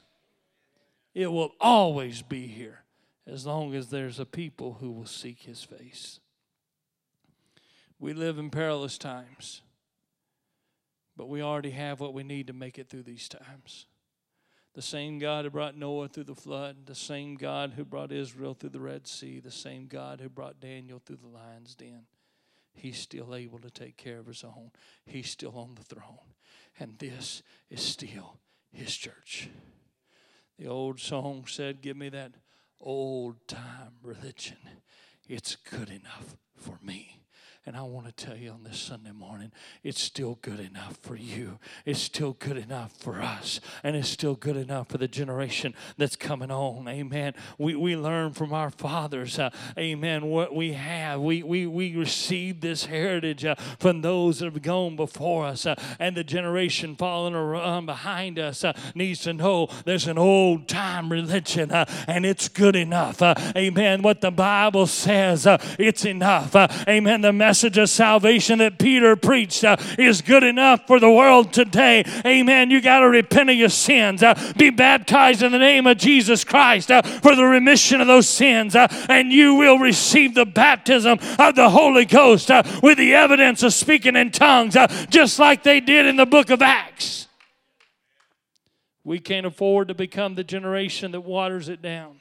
It 1.13 1.31
will 1.31 1.53
always 1.61 2.21
be 2.21 2.47
here 2.47 2.83
as 3.25 3.45
long 3.45 3.73
as 3.73 3.89
there's 3.89 4.19
a 4.19 4.25
people 4.25 4.77
who 4.79 4.91
will 4.91 5.05
seek 5.05 5.43
his 5.43 5.63
face. 5.63 6.19
We 7.99 8.13
live 8.13 8.37
in 8.37 8.49
perilous 8.49 8.97
times. 8.97 9.61
But 11.17 11.29
we 11.29 11.41
already 11.41 11.71
have 11.71 11.99
what 11.99 12.13
we 12.13 12.23
need 12.23 12.47
to 12.47 12.53
make 12.53 12.77
it 12.77 12.89
through 12.89 13.03
these 13.03 13.29
times. 13.29 13.85
The 14.73 14.81
same 14.81 15.19
God 15.19 15.45
who 15.45 15.51
brought 15.51 15.77
Noah 15.77 16.09
through 16.09 16.25
the 16.25 16.35
flood, 16.35 16.85
the 16.85 16.95
same 16.95 17.35
God 17.35 17.73
who 17.75 17.85
brought 17.85 18.11
Israel 18.11 18.53
through 18.53 18.71
the 18.71 18.81
Red 18.81 19.07
Sea, 19.07 19.39
the 19.39 19.49
same 19.49 19.87
God 19.87 20.19
who 20.19 20.27
brought 20.27 20.59
Daniel 20.59 20.99
through 20.99 21.19
the 21.21 21.27
lion's 21.27 21.75
den, 21.75 22.07
he's 22.73 22.97
still 22.97 23.33
able 23.33 23.59
to 23.59 23.69
take 23.69 23.95
care 23.95 24.19
of 24.19 24.27
his 24.27 24.43
own. 24.43 24.71
He's 25.05 25.29
still 25.29 25.57
on 25.57 25.75
the 25.75 25.83
throne. 25.83 26.33
And 26.77 26.99
this 26.99 27.41
is 27.69 27.81
still 27.81 28.39
his 28.73 28.93
church. 28.93 29.49
The 30.59 30.67
old 30.67 30.99
song 30.99 31.45
said, 31.47 31.81
Give 31.81 31.95
me 31.95 32.09
that 32.09 32.33
old 32.81 33.47
time 33.47 33.93
religion. 34.03 34.57
It's 35.27 35.55
good 35.55 35.89
enough 35.89 36.35
for 36.57 36.77
me. 36.81 37.24
And 37.67 37.75
I 37.75 37.81
want 37.81 38.05
to 38.05 38.11
tell 38.11 38.37
you 38.37 38.51
on 38.51 38.63
this 38.63 38.77
Sunday 38.77 39.11
morning, 39.11 39.51
it's 39.81 39.99
still 39.99 40.37
good 40.43 40.59
enough 40.59 40.97
for 41.01 41.15
you. 41.15 41.57
It's 41.83 41.99
still 41.99 42.33
good 42.33 42.57
enough 42.57 42.91
for 42.91 43.23
us. 43.23 43.59
And 43.83 43.95
it's 43.95 44.07
still 44.07 44.35
good 44.35 44.55
enough 44.55 44.89
for 44.89 44.99
the 44.99 45.07
generation 45.07 45.73
that's 45.97 46.15
coming 46.15 46.51
on. 46.51 46.87
Amen. 46.87 47.33
We, 47.57 47.75
we 47.75 47.95
learn 47.95 48.33
from 48.33 48.53
our 48.53 48.69
fathers, 48.69 49.39
uh, 49.39 49.49
amen, 49.79 50.27
what 50.27 50.53
we 50.53 50.73
have. 50.73 51.21
We, 51.21 51.41
we, 51.41 51.65
we 51.65 51.95
receive 51.95 52.61
this 52.61 52.85
heritage 52.85 53.43
uh, 53.43 53.55
from 53.79 54.01
those 54.01 54.39
that 54.39 54.53
have 54.53 54.61
gone 54.61 54.95
before 54.95 55.47
us. 55.47 55.65
Uh, 55.65 55.73
and 55.97 56.15
the 56.15 56.23
generation 56.23 56.95
following 56.95 57.33
around 57.33 57.87
behind 57.87 58.37
us 58.37 58.63
uh, 58.63 58.73
needs 58.93 59.21
to 59.21 59.33
know 59.33 59.69
there's 59.85 60.05
an 60.05 60.19
old 60.19 60.67
time 60.67 61.11
religion 61.11 61.71
uh, 61.71 61.85
and 62.07 62.27
it's 62.27 62.47
good 62.47 62.75
enough. 62.75 63.23
Uh, 63.23 63.33
amen. 63.57 64.03
What 64.03 64.21
the 64.21 64.29
Bible 64.29 64.85
says, 64.85 65.47
it's 65.79 66.05
enough. 66.05 66.55
amen. 66.87 67.21
The 67.21 67.33
message 67.33 67.54
message 67.55 67.77
of 67.77 67.89
salvation 67.89 68.59
that 68.59 68.77
Peter 68.77 69.15
preached 69.15 69.63
uh, 69.63 69.77
is 69.97 70.21
good 70.21 70.43
enough 70.43 70.85
for 70.87 70.99
the 70.99 71.09
world 71.09 71.53
today. 71.53 72.03
Amen. 72.25 72.69
You 72.69 72.81
got 72.81 72.99
to 72.99 73.07
repent 73.07 73.49
of 73.49 73.55
your 73.55 73.69
sins, 73.69 74.21
uh, 74.21 74.33
be 74.57 74.71
baptized 74.71 75.41
in 75.41 75.53
the 75.53 75.57
name 75.57 75.87
of 75.87 75.97
Jesus 75.97 76.43
Christ 76.43 76.91
uh, 76.91 77.01
for 77.01 77.33
the 77.33 77.45
remission 77.45 78.01
of 78.01 78.07
those 78.07 78.27
sins, 78.27 78.75
uh, 78.75 78.87
and 79.07 79.31
you 79.31 79.55
will 79.55 79.79
receive 79.79 80.35
the 80.35 80.45
baptism 80.45 81.17
of 81.39 81.55
the 81.55 81.69
Holy 81.69 82.03
Ghost 82.03 82.51
uh, 82.51 82.61
with 82.83 82.97
the 82.97 83.13
evidence 83.13 83.63
of 83.63 83.73
speaking 83.73 84.17
in 84.17 84.31
tongues, 84.31 84.75
uh, 84.75 84.87
just 85.09 85.39
like 85.39 85.63
they 85.63 85.79
did 85.79 86.05
in 86.05 86.17
the 86.17 86.25
book 86.25 86.49
of 86.49 86.61
Acts. 86.61 87.29
We 89.05 89.19
can't 89.19 89.45
afford 89.45 89.87
to 89.87 89.93
become 89.93 90.35
the 90.35 90.43
generation 90.43 91.13
that 91.13 91.21
waters 91.21 91.69
it 91.69 91.81
down. 91.81 92.19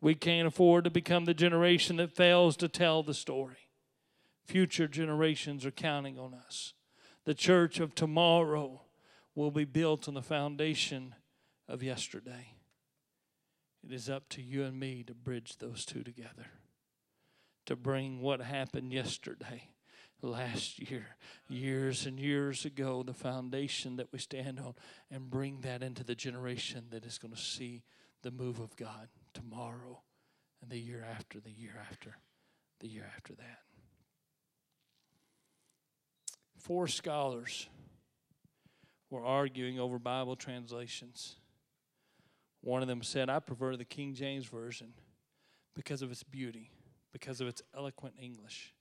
We 0.00 0.14
can't 0.14 0.48
afford 0.48 0.84
to 0.84 0.90
become 0.90 1.26
the 1.26 1.34
generation 1.34 1.96
that 1.96 2.16
fails 2.16 2.56
to 2.56 2.68
tell 2.68 3.02
the 3.02 3.12
story. 3.12 3.65
Future 4.46 4.86
generations 4.86 5.66
are 5.66 5.72
counting 5.72 6.18
on 6.18 6.32
us. 6.32 6.72
The 7.24 7.34
church 7.34 7.80
of 7.80 7.96
tomorrow 7.96 8.82
will 9.34 9.50
be 9.50 9.64
built 9.64 10.06
on 10.06 10.14
the 10.14 10.22
foundation 10.22 11.16
of 11.68 11.82
yesterday. 11.82 12.52
It 13.84 13.92
is 13.92 14.08
up 14.08 14.28
to 14.30 14.42
you 14.42 14.62
and 14.62 14.78
me 14.78 15.02
to 15.04 15.14
bridge 15.14 15.58
those 15.58 15.84
two 15.84 16.04
together, 16.04 16.46
to 17.66 17.74
bring 17.74 18.20
what 18.20 18.40
happened 18.40 18.92
yesterday 18.92 19.70
last 20.22 20.78
year, 20.90 21.16
years 21.48 22.06
and 22.06 22.18
years 22.18 22.64
ago, 22.64 23.02
the 23.02 23.12
foundation 23.12 23.96
that 23.96 24.12
we 24.12 24.20
stand 24.20 24.60
on, 24.60 24.74
and 25.10 25.28
bring 25.28 25.60
that 25.62 25.82
into 25.82 26.04
the 26.04 26.14
generation 26.14 26.84
that 26.90 27.04
is 27.04 27.18
going 27.18 27.34
to 27.34 27.40
see 27.40 27.82
the 28.22 28.30
move 28.30 28.60
of 28.60 28.76
God 28.76 29.08
tomorrow 29.34 30.02
and 30.62 30.70
the 30.70 30.78
year 30.78 31.04
after, 31.08 31.40
the 31.40 31.50
year 31.50 31.74
after, 31.90 32.16
the 32.78 32.88
year 32.88 33.10
after 33.16 33.34
that. 33.34 33.65
Four 36.66 36.88
scholars 36.88 37.68
were 39.08 39.24
arguing 39.24 39.78
over 39.78 40.00
Bible 40.00 40.34
translations. 40.34 41.36
One 42.60 42.82
of 42.82 42.88
them 42.88 43.04
said, 43.04 43.30
I 43.30 43.38
prefer 43.38 43.76
the 43.76 43.84
King 43.84 44.14
James 44.14 44.46
Version 44.46 44.92
because 45.76 46.02
of 46.02 46.10
its 46.10 46.24
beauty, 46.24 46.72
because 47.12 47.40
of 47.40 47.46
its 47.46 47.62
eloquent 47.72 48.16
English. 48.20 48.74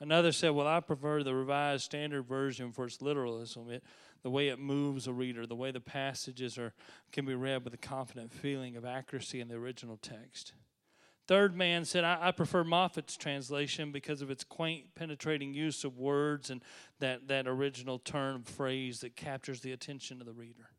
Another 0.00 0.32
said, 0.32 0.52
Well, 0.52 0.66
I 0.66 0.80
prefer 0.80 1.22
the 1.22 1.34
Revised 1.34 1.84
Standard 1.84 2.22
Version 2.22 2.72
for 2.72 2.86
its 2.86 3.02
literalism, 3.02 3.68
it, 3.70 3.84
the 4.22 4.30
way 4.30 4.48
it 4.48 4.58
moves 4.58 5.06
a 5.06 5.12
reader, 5.12 5.46
the 5.46 5.54
way 5.54 5.70
the 5.72 5.80
passages 5.80 6.56
are, 6.56 6.72
can 7.12 7.26
be 7.26 7.34
read 7.34 7.62
with 7.62 7.74
a 7.74 7.78
confident 7.78 8.32
feeling 8.32 8.74
of 8.74 8.86
accuracy 8.86 9.42
in 9.42 9.48
the 9.48 9.56
original 9.56 9.98
text. 9.98 10.54
Third 11.26 11.56
man 11.56 11.84
said, 11.84 12.04
I, 12.04 12.28
I, 12.28 12.30
prefer 12.30 12.62
Moffatt's 12.62 13.16
translation 13.16 13.90
because 13.90 14.22
of 14.22 14.30
its 14.30 14.44
quaint, 14.44 14.94
penetrating 14.94 15.54
use 15.54 15.82
of 15.82 15.98
words 15.98 16.50
and 16.50 16.62
that, 17.00 17.26
that 17.26 17.48
original 17.48 17.98
turn 17.98 18.36
of 18.36 18.46
phrase 18.46 19.00
that 19.00 19.16
captures 19.16 19.60
the 19.60 19.72
attention 19.72 20.20
of 20.20 20.26
the 20.26 20.32
reader. 20.32 20.70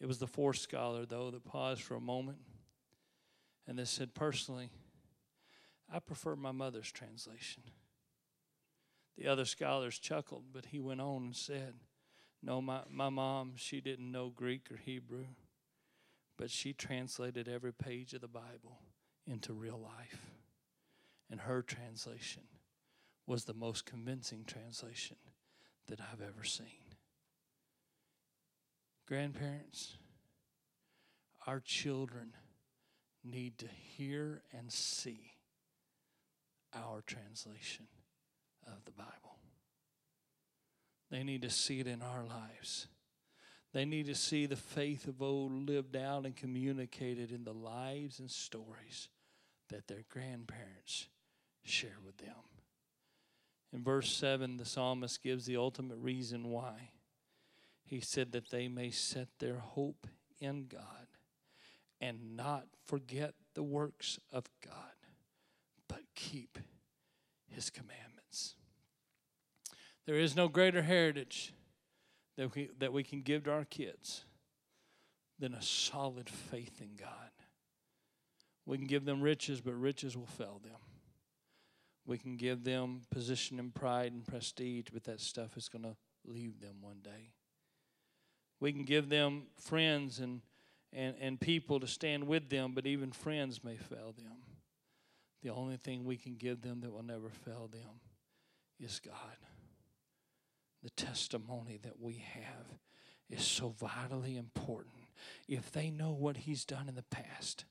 It 0.00 0.06
was 0.06 0.18
the 0.18 0.26
fourth 0.26 0.56
scholar, 0.56 1.04
though, 1.04 1.30
that 1.30 1.44
paused 1.44 1.82
for 1.82 1.94
a 1.94 2.00
moment 2.00 2.38
and 3.66 3.78
then 3.78 3.86
said, 3.86 4.14
Personally, 4.14 4.70
I 5.92 5.98
prefer 5.98 6.36
my 6.36 6.52
mother's 6.52 6.90
translation. 6.90 7.64
The 9.18 9.28
other 9.28 9.44
scholars 9.44 9.98
chuckled, 9.98 10.44
but 10.52 10.66
he 10.66 10.80
went 10.80 11.02
on 11.02 11.22
and 11.22 11.36
said, 11.36 11.74
No, 12.42 12.62
my, 12.62 12.80
my 12.90 13.10
mom, 13.10 13.52
she 13.56 13.82
didn't 13.82 14.10
know 14.10 14.32
Greek 14.34 14.70
or 14.72 14.76
Hebrew, 14.76 15.26
but 16.38 16.50
she 16.50 16.72
translated 16.72 17.46
every 17.46 17.74
page 17.74 18.14
of 18.14 18.22
the 18.22 18.28
Bible 18.28 18.78
into 19.26 19.52
real 19.52 19.78
life. 19.78 20.26
And 21.30 21.40
her 21.40 21.62
translation 21.62 22.42
was 23.26 23.44
the 23.44 23.54
most 23.54 23.86
convincing 23.86 24.44
translation 24.46 25.16
that 25.88 26.00
I've 26.00 26.20
ever 26.20 26.44
seen. 26.44 26.66
Grandparents, 29.06 29.96
our 31.46 31.60
children 31.60 32.32
need 33.22 33.58
to 33.58 33.66
hear 33.66 34.42
and 34.52 34.70
see 34.70 35.32
our 36.74 37.02
translation 37.06 37.86
of 38.66 38.84
the 38.84 38.92
Bible. 38.92 39.38
They 41.10 41.22
need 41.22 41.42
to 41.42 41.50
see 41.50 41.80
it 41.80 41.86
in 41.86 42.02
our 42.02 42.24
lives. 42.24 42.88
They 43.72 43.84
need 43.84 44.06
to 44.06 44.14
see 44.14 44.46
the 44.46 44.56
faith 44.56 45.06
of 45.08 45.20
old 45.20 45.52
lived 45.68 45.96
out 45.96 46.26
and 46.26 46.36
communicated 46.36 47.30
in 47.30 47.44
the 47.44 47.52
lives 47.52 48.20
and 48.20 48.30
stories 48.30 49.08
that 49.74 49.88
their 49.88 50.04
grandparents 50.08 51.08
share 51.64 51.96
with 52.06 52.18
them. 52.18 52.34
In 53.72 53.82
verse 53.82 54.12
7, 54.12 54.56
the 54.56 54.64
psalmist 54.64 55.20
gives 55.20 55.46
the 55.46 55.56
ultimate 55.56 55.98
reason 55.98 56.50
why. 56.50 56.90
He 57.84 57.98
said 57.98 58.30
that 58.32 58.50
they 58.50 58.68
may 58.68 58.90
set 58.90 59.26
their 59.40 59.56
hope 59.58 60.06
in 60.40 60.66
God 60.68 61.08
and 62.00 62.36
not 62.36 62.66
forget 62.86 63.34
the 63.54 63.64
works 63.64 64.20
of 64.30 64.44
God, 64.64 64.94
but 65.88 66.02
keep 66.14 66.56
his 67.48 67.68
commandments. 67.68 68.54
There 70.06 70.16
is 70.16 70.36
no 70.36 70.46
greater 70.46 70.82
heritage 70.82 71.52
that 72.36 72.54
we, 72.54 72.70
that 72.78 72.92
we 72.92 73.02
can 73.02 73.22
give 73.22 73.44
to 73.44 73.52
our 73.52 73.64
kids 73.64 74.24
than 75.40 75.52
a 75.52 75.62
solid 75.62 76.30
faith 76.30 76.80
in 76.80 76.90
God. 76.96 77.33
We 78.66 78.78
can 78.78 78.86
give 78.86 79.04
them 79.04 79.20
riches, 79.20 79.60
but 79.60 79.74
riches 79.74 80.16
will 80.16 80.26
fail 80.26 80.60
them. 80.62 80.78
We 82.06 82.18
can 82.18 82.36
give 82.36 82.64
them 82.64 83.02
position 83.10 83.58
and 83.58 83.74
pride 83.74 84.12
and 84.12 84.26
prestige, 84.26 84.86
but 84.92 85.04
that 85.04 85.20
stuff 85.20 85.56
is 85.56 85.68
going 85.68 85.84
to 85.84 85.96
leave 86.26 86.60
them 86.60 86.76
one 86.80 86.98
day. 87.02 87.30
We 88.60 88.72
can 88.72 88.84
give 88.84 89.08
them 89.08 89.44
friends 89.58 90.20
and, 90.20 90.40
and, 90.92 91.14
and 91.20 91.40
people 91.40 91.80
to 91.80 91.86
stand 91.86 92.26
with 92.26 92.48
them, 92.48 92.72
but 92.74 92.86
even 92.86 93.12
friends 93.12 93.64
may 93.64 93.76
fail 93.76 94.14
them. 94.16 94.36
The 95.42 95.50
only 95.50 95.76
thing 95.76 96.04
we 96.04 96.16
can 96.16 96.36
give 96.36 96.62
them 96.62 96.80
that 96.80 96.92
will 96.92 97.02
never 97.02 97.28
fail 97.28 97.68
them 97.70 98.00
is 98.80 99.00
God. 99.00 99.36
The 100.82 100.90
testimony 100.90 101.78
that 101.82 102.00
we 102.00 102.24
have 102.34 102.78
is 103.30 103.42
so 103.42 103.68
vitally 103.78 104.36
important. 104.36 104.94
If 105.48 105.72
they 105.72 105.90
know 105.90 106.12
what 106.12 106.38
He's 106.38 106.64
done 106.64 106.88
in 106.88 106.94
the 106.94 107.02
past, 107.02 107.64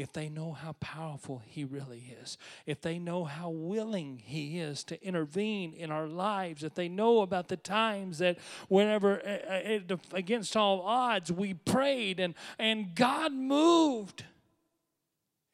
if 0.00 0.12
they 0.12 0.28
know 0.28 0.52
how 0.52 0.72
powerful 0.74 1.42
He 1.44 1.64
really 1.64 2.14
is, 2.22 2.38
if 2.66 2.80
they 2.80 2.98
know 2.98 3.24
how 3.24 3.50
willing 3.50 4.22
He 4.24 4.58
is 4.58 4.84
to 4.84 5.02
intervene 5.02 5.72
in 5.72 5.90
our 5.90 6.06
lives, 6.06 6.62
if 6.62 6.74
they 6.74 6.88
know 6.88 7.22
about 7.22 7.48
the 7.48 7.56
times 7.56 8.18
that 8.18 8.38
whenever, 8.68 9.20
uh, 9.26 9.92
uh, 9.92 9.96
against 10.12 10.56
all 10.56 10.82
odds, 10.82 11.30
we 11.32 11.54
prayed 11.54 12.20
and, 12.20 12.34
and 12.58 12.94
God 12.94 13.32
moved, 13.32 14.24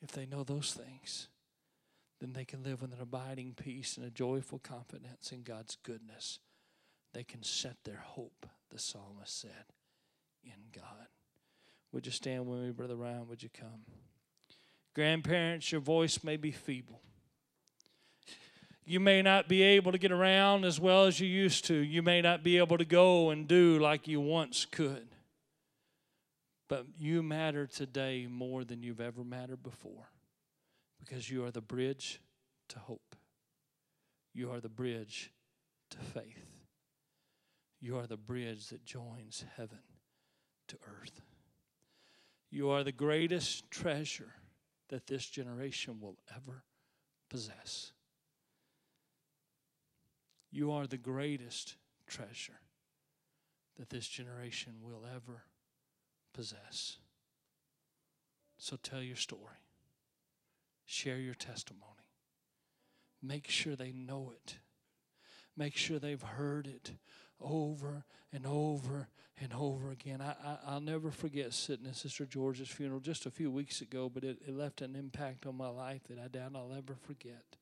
if 0.03 0.13
they 0.13 0.27
know 0.27 0.45
those 0.45 0.73
things, 0.73 1.29
then 2.21 2.33
they 2.33 2.45
can 2.45 2.63
live 2.63 2.83
with 2.83 2.93
an 2.93 3.01
abiding 3.01 3.55
peace 3.55 3.97
and 3.97 4.07
a 4.07 4.11
joyful 4.11 4.59
confidence 4.59 5.33
in 5.33 5.43
God's 5.43 5.77
goodness. 5.83 6.39
They 7.13 7.25
can 7.25 7.43
set 7.43 7.77
their 7.85 8.03
hope, 8.05 8.47
the 8.71 8.79
psalmist 8.79 9.41
said, 9.41 9.65
in 10.45 10.71
God. 10.73 11.09
Would 11.93 12.07
you 12.07 12.13
stand 12.13 12.47
with 12.47 12.61
me, 12.61 12.71
Brother 12.71 12.97
Ryan? 12.97 13.29
Would 13.29 13.43
you 13.43 13.51
come? 13.53 13.85
Grandparents, 14.97 15.71
your 15.71 15.83
voice 15.83 16.25
may 16.25 16.39
be 16.39 16.51
feeble. 16.51 17.03
You 18.87 18.99
may 18.99 19.21
not 19.21 19.47
be 19.47 19.61
able 19.63 19.93
to 19.93 19.99
get 19.99 20.11
around 20.11 20.65
as 20.65 20.81
well 20.81 21.05
as 21.05 21.21
you 21.21 21.29
used 21.29 21.67
to. 21.67 21.75
You 21.75 22.01
may 22.01 22.23
not 22.23 22.43
be 22.43 22.57
able 22.57 22.79
to 22.79 22.85
go 22.87 23.29
and 23.29 23.47
do 23.47 23.79
like 23.79 24.09
you 24.09 24.23
once 24.23 24.65
could. 24.65 25.07
But 26.67 26.87
you 26.99 27.23
matter 27.23 27.67
today 27.67 28.27
more 28.27 28.65
than 28.65 28.83
you've 28.83 29.03
ever 29.03 29.23
mattered 29.23 29.63
before 29.63 30.09
because 30.99 31.29
you 31.29 31.45
are 31.45 31.51
the 31.51 31.61
bridge 31.61 32.19
to 32.71 32.79
hope. 32.79 33.17
You 34.33 34.51
are 34.51 34.61
the 34.61 34.71
bridge 34.71 35.31
to 35.91 35.99
faith. 35.99 36.65
You 37.83 37.99
are 37.99 38.07
the 38.07 38.17
bridge 38.17 38.69
that 38.69 38.87
joins 38.87 39.45
heaven 39.59 39.81
to 40.69 40.79
earth. 40.89 41.21
You 42.51 42.71
are 42.71 42.83
the 42.83 42.93
greatest 42.93 43.71
treasure 43.71 44.33
that 44.89 45.07
this 45.07 45.27
generation 45.27 45.99
will 46.01 46.17
ever 46.35 46.65
possess. 47.29 47.93
You 50.51 50.73
are 50.73 50.87
the 50.87 50.97
greatest 50.97 51.77
treasure 52.07 52.61
that 53.79 53.91
this 53.91 54.07
generation 54.07 54.75
will 54.81 55.05
ever 55.05 55.43
possess. 56.33 56.99
So 58.59 58.77
tell 58.77 59.03
your 59.03 59.17
story. 59.17 59.61
Share 60.87 61.19
your 61.19 61.35
testimony. 61.35 61.83
Make 63.23 63.49
sure 63.49 63.77
they 63.77 63.93
know 63.93 64.33
it. 64.35 64.59
Make 65.57 65.77
sure 65.77 65.99
they've 65.99 66.23
heard 66.23 66.67
it 66.67 66.93
over 67.41 68.05
and 68.33 68.47
over 68.47 69.09
and 69.41 69.53
over 69.53 69.91
again. 69.91 70.21
I, 70.21 70.35
I, 70.67 70.75
will 70.75 70.81
never 70.81 71.11
forget 71.11 71.53
sitting 71.53 71.87
at 71.87 71.97
Sister 71.97 72.25
George's 72.25 72.69
funeral 72.69 73.01
just 73.01 73.27
a 73.27 73.31
few 73.31 73.51
weeks 73.51 73.81
ago, 73.81 74.11
but 74.13 74.25
it, 74.25 74.39
it 74.47 74.55
left 74.55 74.81
an 74.81 74.97
impact 74.97 75.47
on 75.47 75.57
my 75.57 75.69
life 75.69 76.03
that 76.09 76.19
I 76.19 76.29
doubt 76.29 76.53
I'll 76.55 76.75
ever 76.77 76.95
forget. 76.95 77.57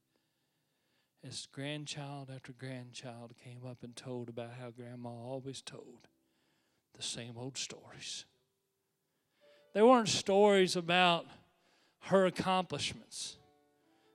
as 1.27 1.47
grandchild 1.53 2.31
after 2.35 2.53
grandchild 2.53 3.35
came 3.43 3.67
up 3.69 3.83
and 3.83 3.97
told 3.97 4.29
about 4.29 4.53
how 4.61 4.71
grandma 4.71 5.11
always 5.11 5.61
told 5.61 6.09
the 6.95 7.03
same 7.03 7.37
old 7.37 7.57
stories. 7.57 8.25
They 9.75 9.83
weren't 9.83 10.09
stories 10.09 10.77
about 10.77 11.27
her 12.03 12.27
accomplishments, 12.27 13.39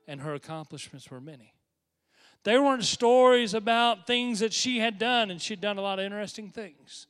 and 0.08 0.22
her 0.22 0.32
accomplishments 0.32 1.10
were 1.10 1.20
many. 1.20 1.52
They 2.42 2.58
weren't 2.58 2.84
stories 2.84 3.52
about 3.52 4.06
things 4.06 4.40
that 4.40 4.52
she 4.52 4.78
had 4.78 4.98
done, 4.98 5.30
and 5.30 5.40
she'd 5.40 5.60
done 5.60 5.78
a 5.78 5.82
lot 5.82 5.98
of 5.98 6.04
interesting 6.06 6.50
things. 6.50 7.06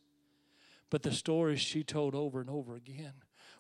But 0.91 1.03
the 1.03 1.13
stories 1.13 1.61
she 1.61 1.85
told 1.85 2.15
over 2.15 2.41
and 2.41 2.51
over 2.51 2.75
again 2.75 3.13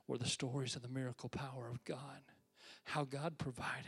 were 0.08 0.18
the 0.18 0.26
stories 0.26 0.74
of 0.74 0.82
the 0.82 0.88
miracle 0.88 1.28
power 1.28 1.68
of 1.70 1.84
God, 1.84 2.22
how 2.82 3.04
God 3.04 3.38
provided, 3.38 3.86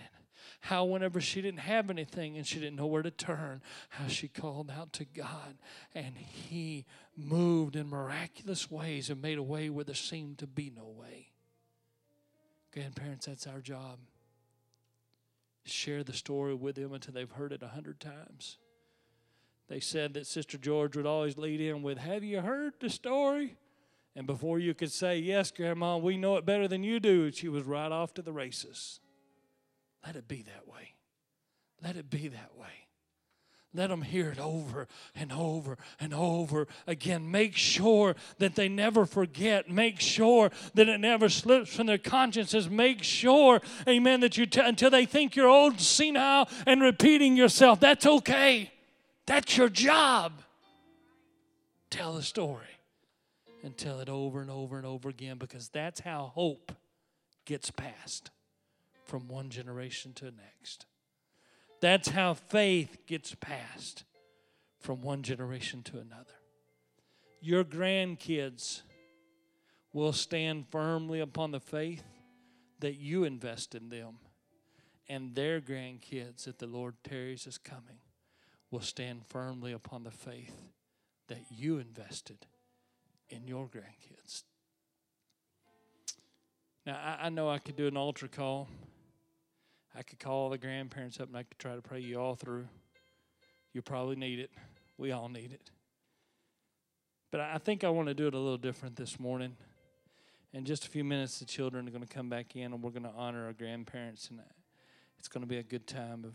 how 0.61 0.85
whenever 0.85 1.21
she 1.21 1.43
didn't 1.43 1.61
have 1.61 1.91
anything 1.91 2.37
and 2.37 2.47
she 2.47 2.61
didn't 2.61 2.77
know 2.77 2.87
where 2.87 3.03
to 3.03 3.11
turn, 3.11 3.61
how 3.89 4.07
she 4.07 4.29
called 4.29 4.71
out 4.71 4.93
to 4.93 5.05
God 5.05 5.59
and 5.93 6.17
He 6.17 6.87
moved 7.17 7.75
in 7.75 7.89
miraculous 7.89 8.71
ways 8.71 9.11
and 9.11 9.21
made 9.21 9.39
a 9.39 9.43
way 9.43 9.69
where 9.71 9.85
there 9.85 9.97
seemed 9.97 10.39
to 10.39 10.47
be 10.47 10.71
no 10.75 10.87
way. 10.87 11.33
Grandparents, 12.73 13.27
that's 13.27 13.49
our 13.49 13.61
job. 13.61 13.99
Share 15.65 16.03
the 16.03 16.13
story 16.13 16.55
with 16.55 16.77
them 16.77 16.93
until 16.93 17.15
they've 17.15 17.31
heard 17.31 17.53
it 17.53 17.63
a 17.63 17.69
hundred 17.69 18.01
times. 18.01 18.59
They 19.69 19.81
said 19.81 20.15
that 20.15 20.27
Sister 20.27 20.59
George 20.59 20.97
would 20.97 21.07
always 21.07 21.39
lead 21.39 21.61
in 21.61 21.83
with, 21.83 21.99
Have 21.99 22.25
you 22.25 22.41
heard 22.41 22.75
the 22.81 22.91
story? 22.91 23.57
And 24.15 24.27
before 24.27 24.59
you 24.59 24.75
could 24.75 24.93
say, 24.93 25.19
Yes, 25.19 25.51
Grandma, 25.51 25.97
we 25.97 26.17
know 26.17 26.37
it 26.37 26.45
better 26.45 26.69
than 26.69 26.83
you 26.83 27.01
do, 27.01 27.31
she 27.31 27.49
was 27.49 27.65
right 27.65 27.91
off 27.91 28.13
to 28.15 28.23
the 28.23 28.33
races. 28.33 29.01
Let 30.05 30.17
it 30.17 30.29
be 30.29 30.43
that 30.43 30.67
way. 30.67 30.95
Let 31.83 31.97
it 31.97 32.11
be 32.11 32.29
that 32.29 32.57
way. 32.57 32.89
Let 33.75 33.89
them 33.89 34.03
hear 34.03 34.29
it 34.29 34.39
over 34.39 34.87
and 35.15 35.33
over 35.33 35.79
and 35.99 36.13
over 36.13 36.67
again. 36.87 37.31
Make 37.31 37.57
sure 37.57 38.15
that 38.39 38.55
they 38.55 38.69
never 38.69 39.07
forget. 39.07 39.71
Make 39.71 39.99
sure 39.99 40.51
that 40.75 40.89
it 40.89 40.99
never 40.99 41.31
slips 41.31 41.75
from 41.75 41.87
their 41.87 41.97
consciences. 41.97 42.69
Make 42.69 43.03
sure, 43.03 43.63
amen, 43.89 44.21
that 44.21 44.37
you, 44.37 44.45
t- 44.45 44.61
until 44.61 44.91
they 44.91 45.07
think 45.07 45.37
you're 45.37 45.49
old, 45.49 45.81
senile, 45.81 46.49
and 46.67 46.83
repeating 46.83 47.35
yourself. 47.35 47.81
That's 47.81 48.05
okay. 48.05 48.71
That's 49.25 49.57
your 49.57 49.71
job. 49.71 50.33
Tell 51.89 52.13
the 52.15 52.23
story 52.23 52.67
and 53.63 53.77
tell 53.77 54.01
it 54.01 54.09
over 54.11 54.43
and 54.43 54.51
over 54.51 54.77
and 54.77 54.85
over 54.85 55.09
again 55.09 55.39
because 55.39 55.69
that's 55.69 56.01
how 56.01 56.33
hope 56.35 56.73
gets 57.47 57.71
passed 57.71 58.31
from 59.05 59.29
one 59.29 59.49
generation 59.49 60.13
to 60.15 60.27
the 60.27 60.33
next. 60.33 60.87
That's 61.83 62.11
how 62.11 62.35
faith 62.35 62.97
gets 63.09 63.35
passed 63.35 64.05
from 64.79 65.03
one 65.03 65.23
generation 65.23 65.83
to 65.83 65.99
another. 65.99 66.39
Your 67.41 67.65
grandkids 67.65 68.83
will 69.93 70.13
stand 70.13 70.67
firmly 70.71 71.19
upon 71.19 71.51
the 71.51 71.59
faith 71.59 72.05
that 72.79 72.95
you 72.95 73.25
invest 73.25 73.75
in 73.75 73.89
them, 73.89 74.19
and 75.09 75.35
their 75.35 75.61
grandkids, 75.61 76.45
that 76.45 76.61
the 76.61 76.69
Lord 76.69 76.95
tarries 77.03 77.49
is 77.49 77.59
coming, 77.59 77.99
will 78.71 78.81
stand 78.81 79.23
firmly 79.29 79.73
upon 79.73 80.05
the 80.05 80.13
faith 80.13 80.55
that 81.27 81.47
you 81.51 81.79
invested 81.79 82.47
in 83.29 83.49
your 83.49 83.67
grandkids. 83.67 84.45
Now, 86.87 86.95
I, 86.95 87.27
I 87.27 87.29
know 87.29 87.51
I 87.51 87.59
could 87.59 87.75
do 87.75 87.89
an 87.89 87.97
altar 87.97 88.29
call. 88.29 88.69
I 89.95 90.03
could 90.03 90.19
call 90.19 90.51
the 90.51 90.59
grandparents 90.59 91.21
up 91.21 91.29
and 91.29 91.37
I 91.37 91.43
could 91.43 91.59
try 91.59 91.75
to 91.75 91.83
pray 91.83 92.01
you 92.01 92.19
all 92.19 92.35
through. 92.35 92.67
You 93.73 93.83
probably 93.83 94.17
need 94.17 94.39
it. 94.39 94.51
We 94.97 95.13
all 95.13 95.29
need 95.29 95.53
it. 95.53 95.71
But 97.31 97.41
I 97.41 97.59
think 97.59 97.85
I 97.85 97.89
want 97.89 98.09
to 98.09 98.15
do 98.15 98.27
it 98.27 98.35
a 98.35 98.39
little 98.39 98.59
different 98.59 98.97
this 98.97 99.19
morning. 99.19 99.57
In 100.53 100.65
just 100.65 100.85
a 100.85 100.89
few 100.89 101.03
minutes, 101.03 101.39
the 101.39 101.47
children 101.47 101.89
are 101.89 101.91
going 101.91 102.05
to 102.05 102.15
come 102.15 102.29
back 102.29 102.57
in 102.57 102.73
and 102.73 102.83
we're 102.83 102.91
going 102.91 103.05
to 103.05 103.13
honor 103.17 103.47
our 103.47 103.55
grandparents. 103.55 104.29
And 104.29 104.41
it's 105.19 105.29
going 105.29 105.43
to 105.43 105.49
be 105.49 105.57
a 105.57 105.63
good 105.63 105.87
time 105.87 106.25
of 106.25 106.35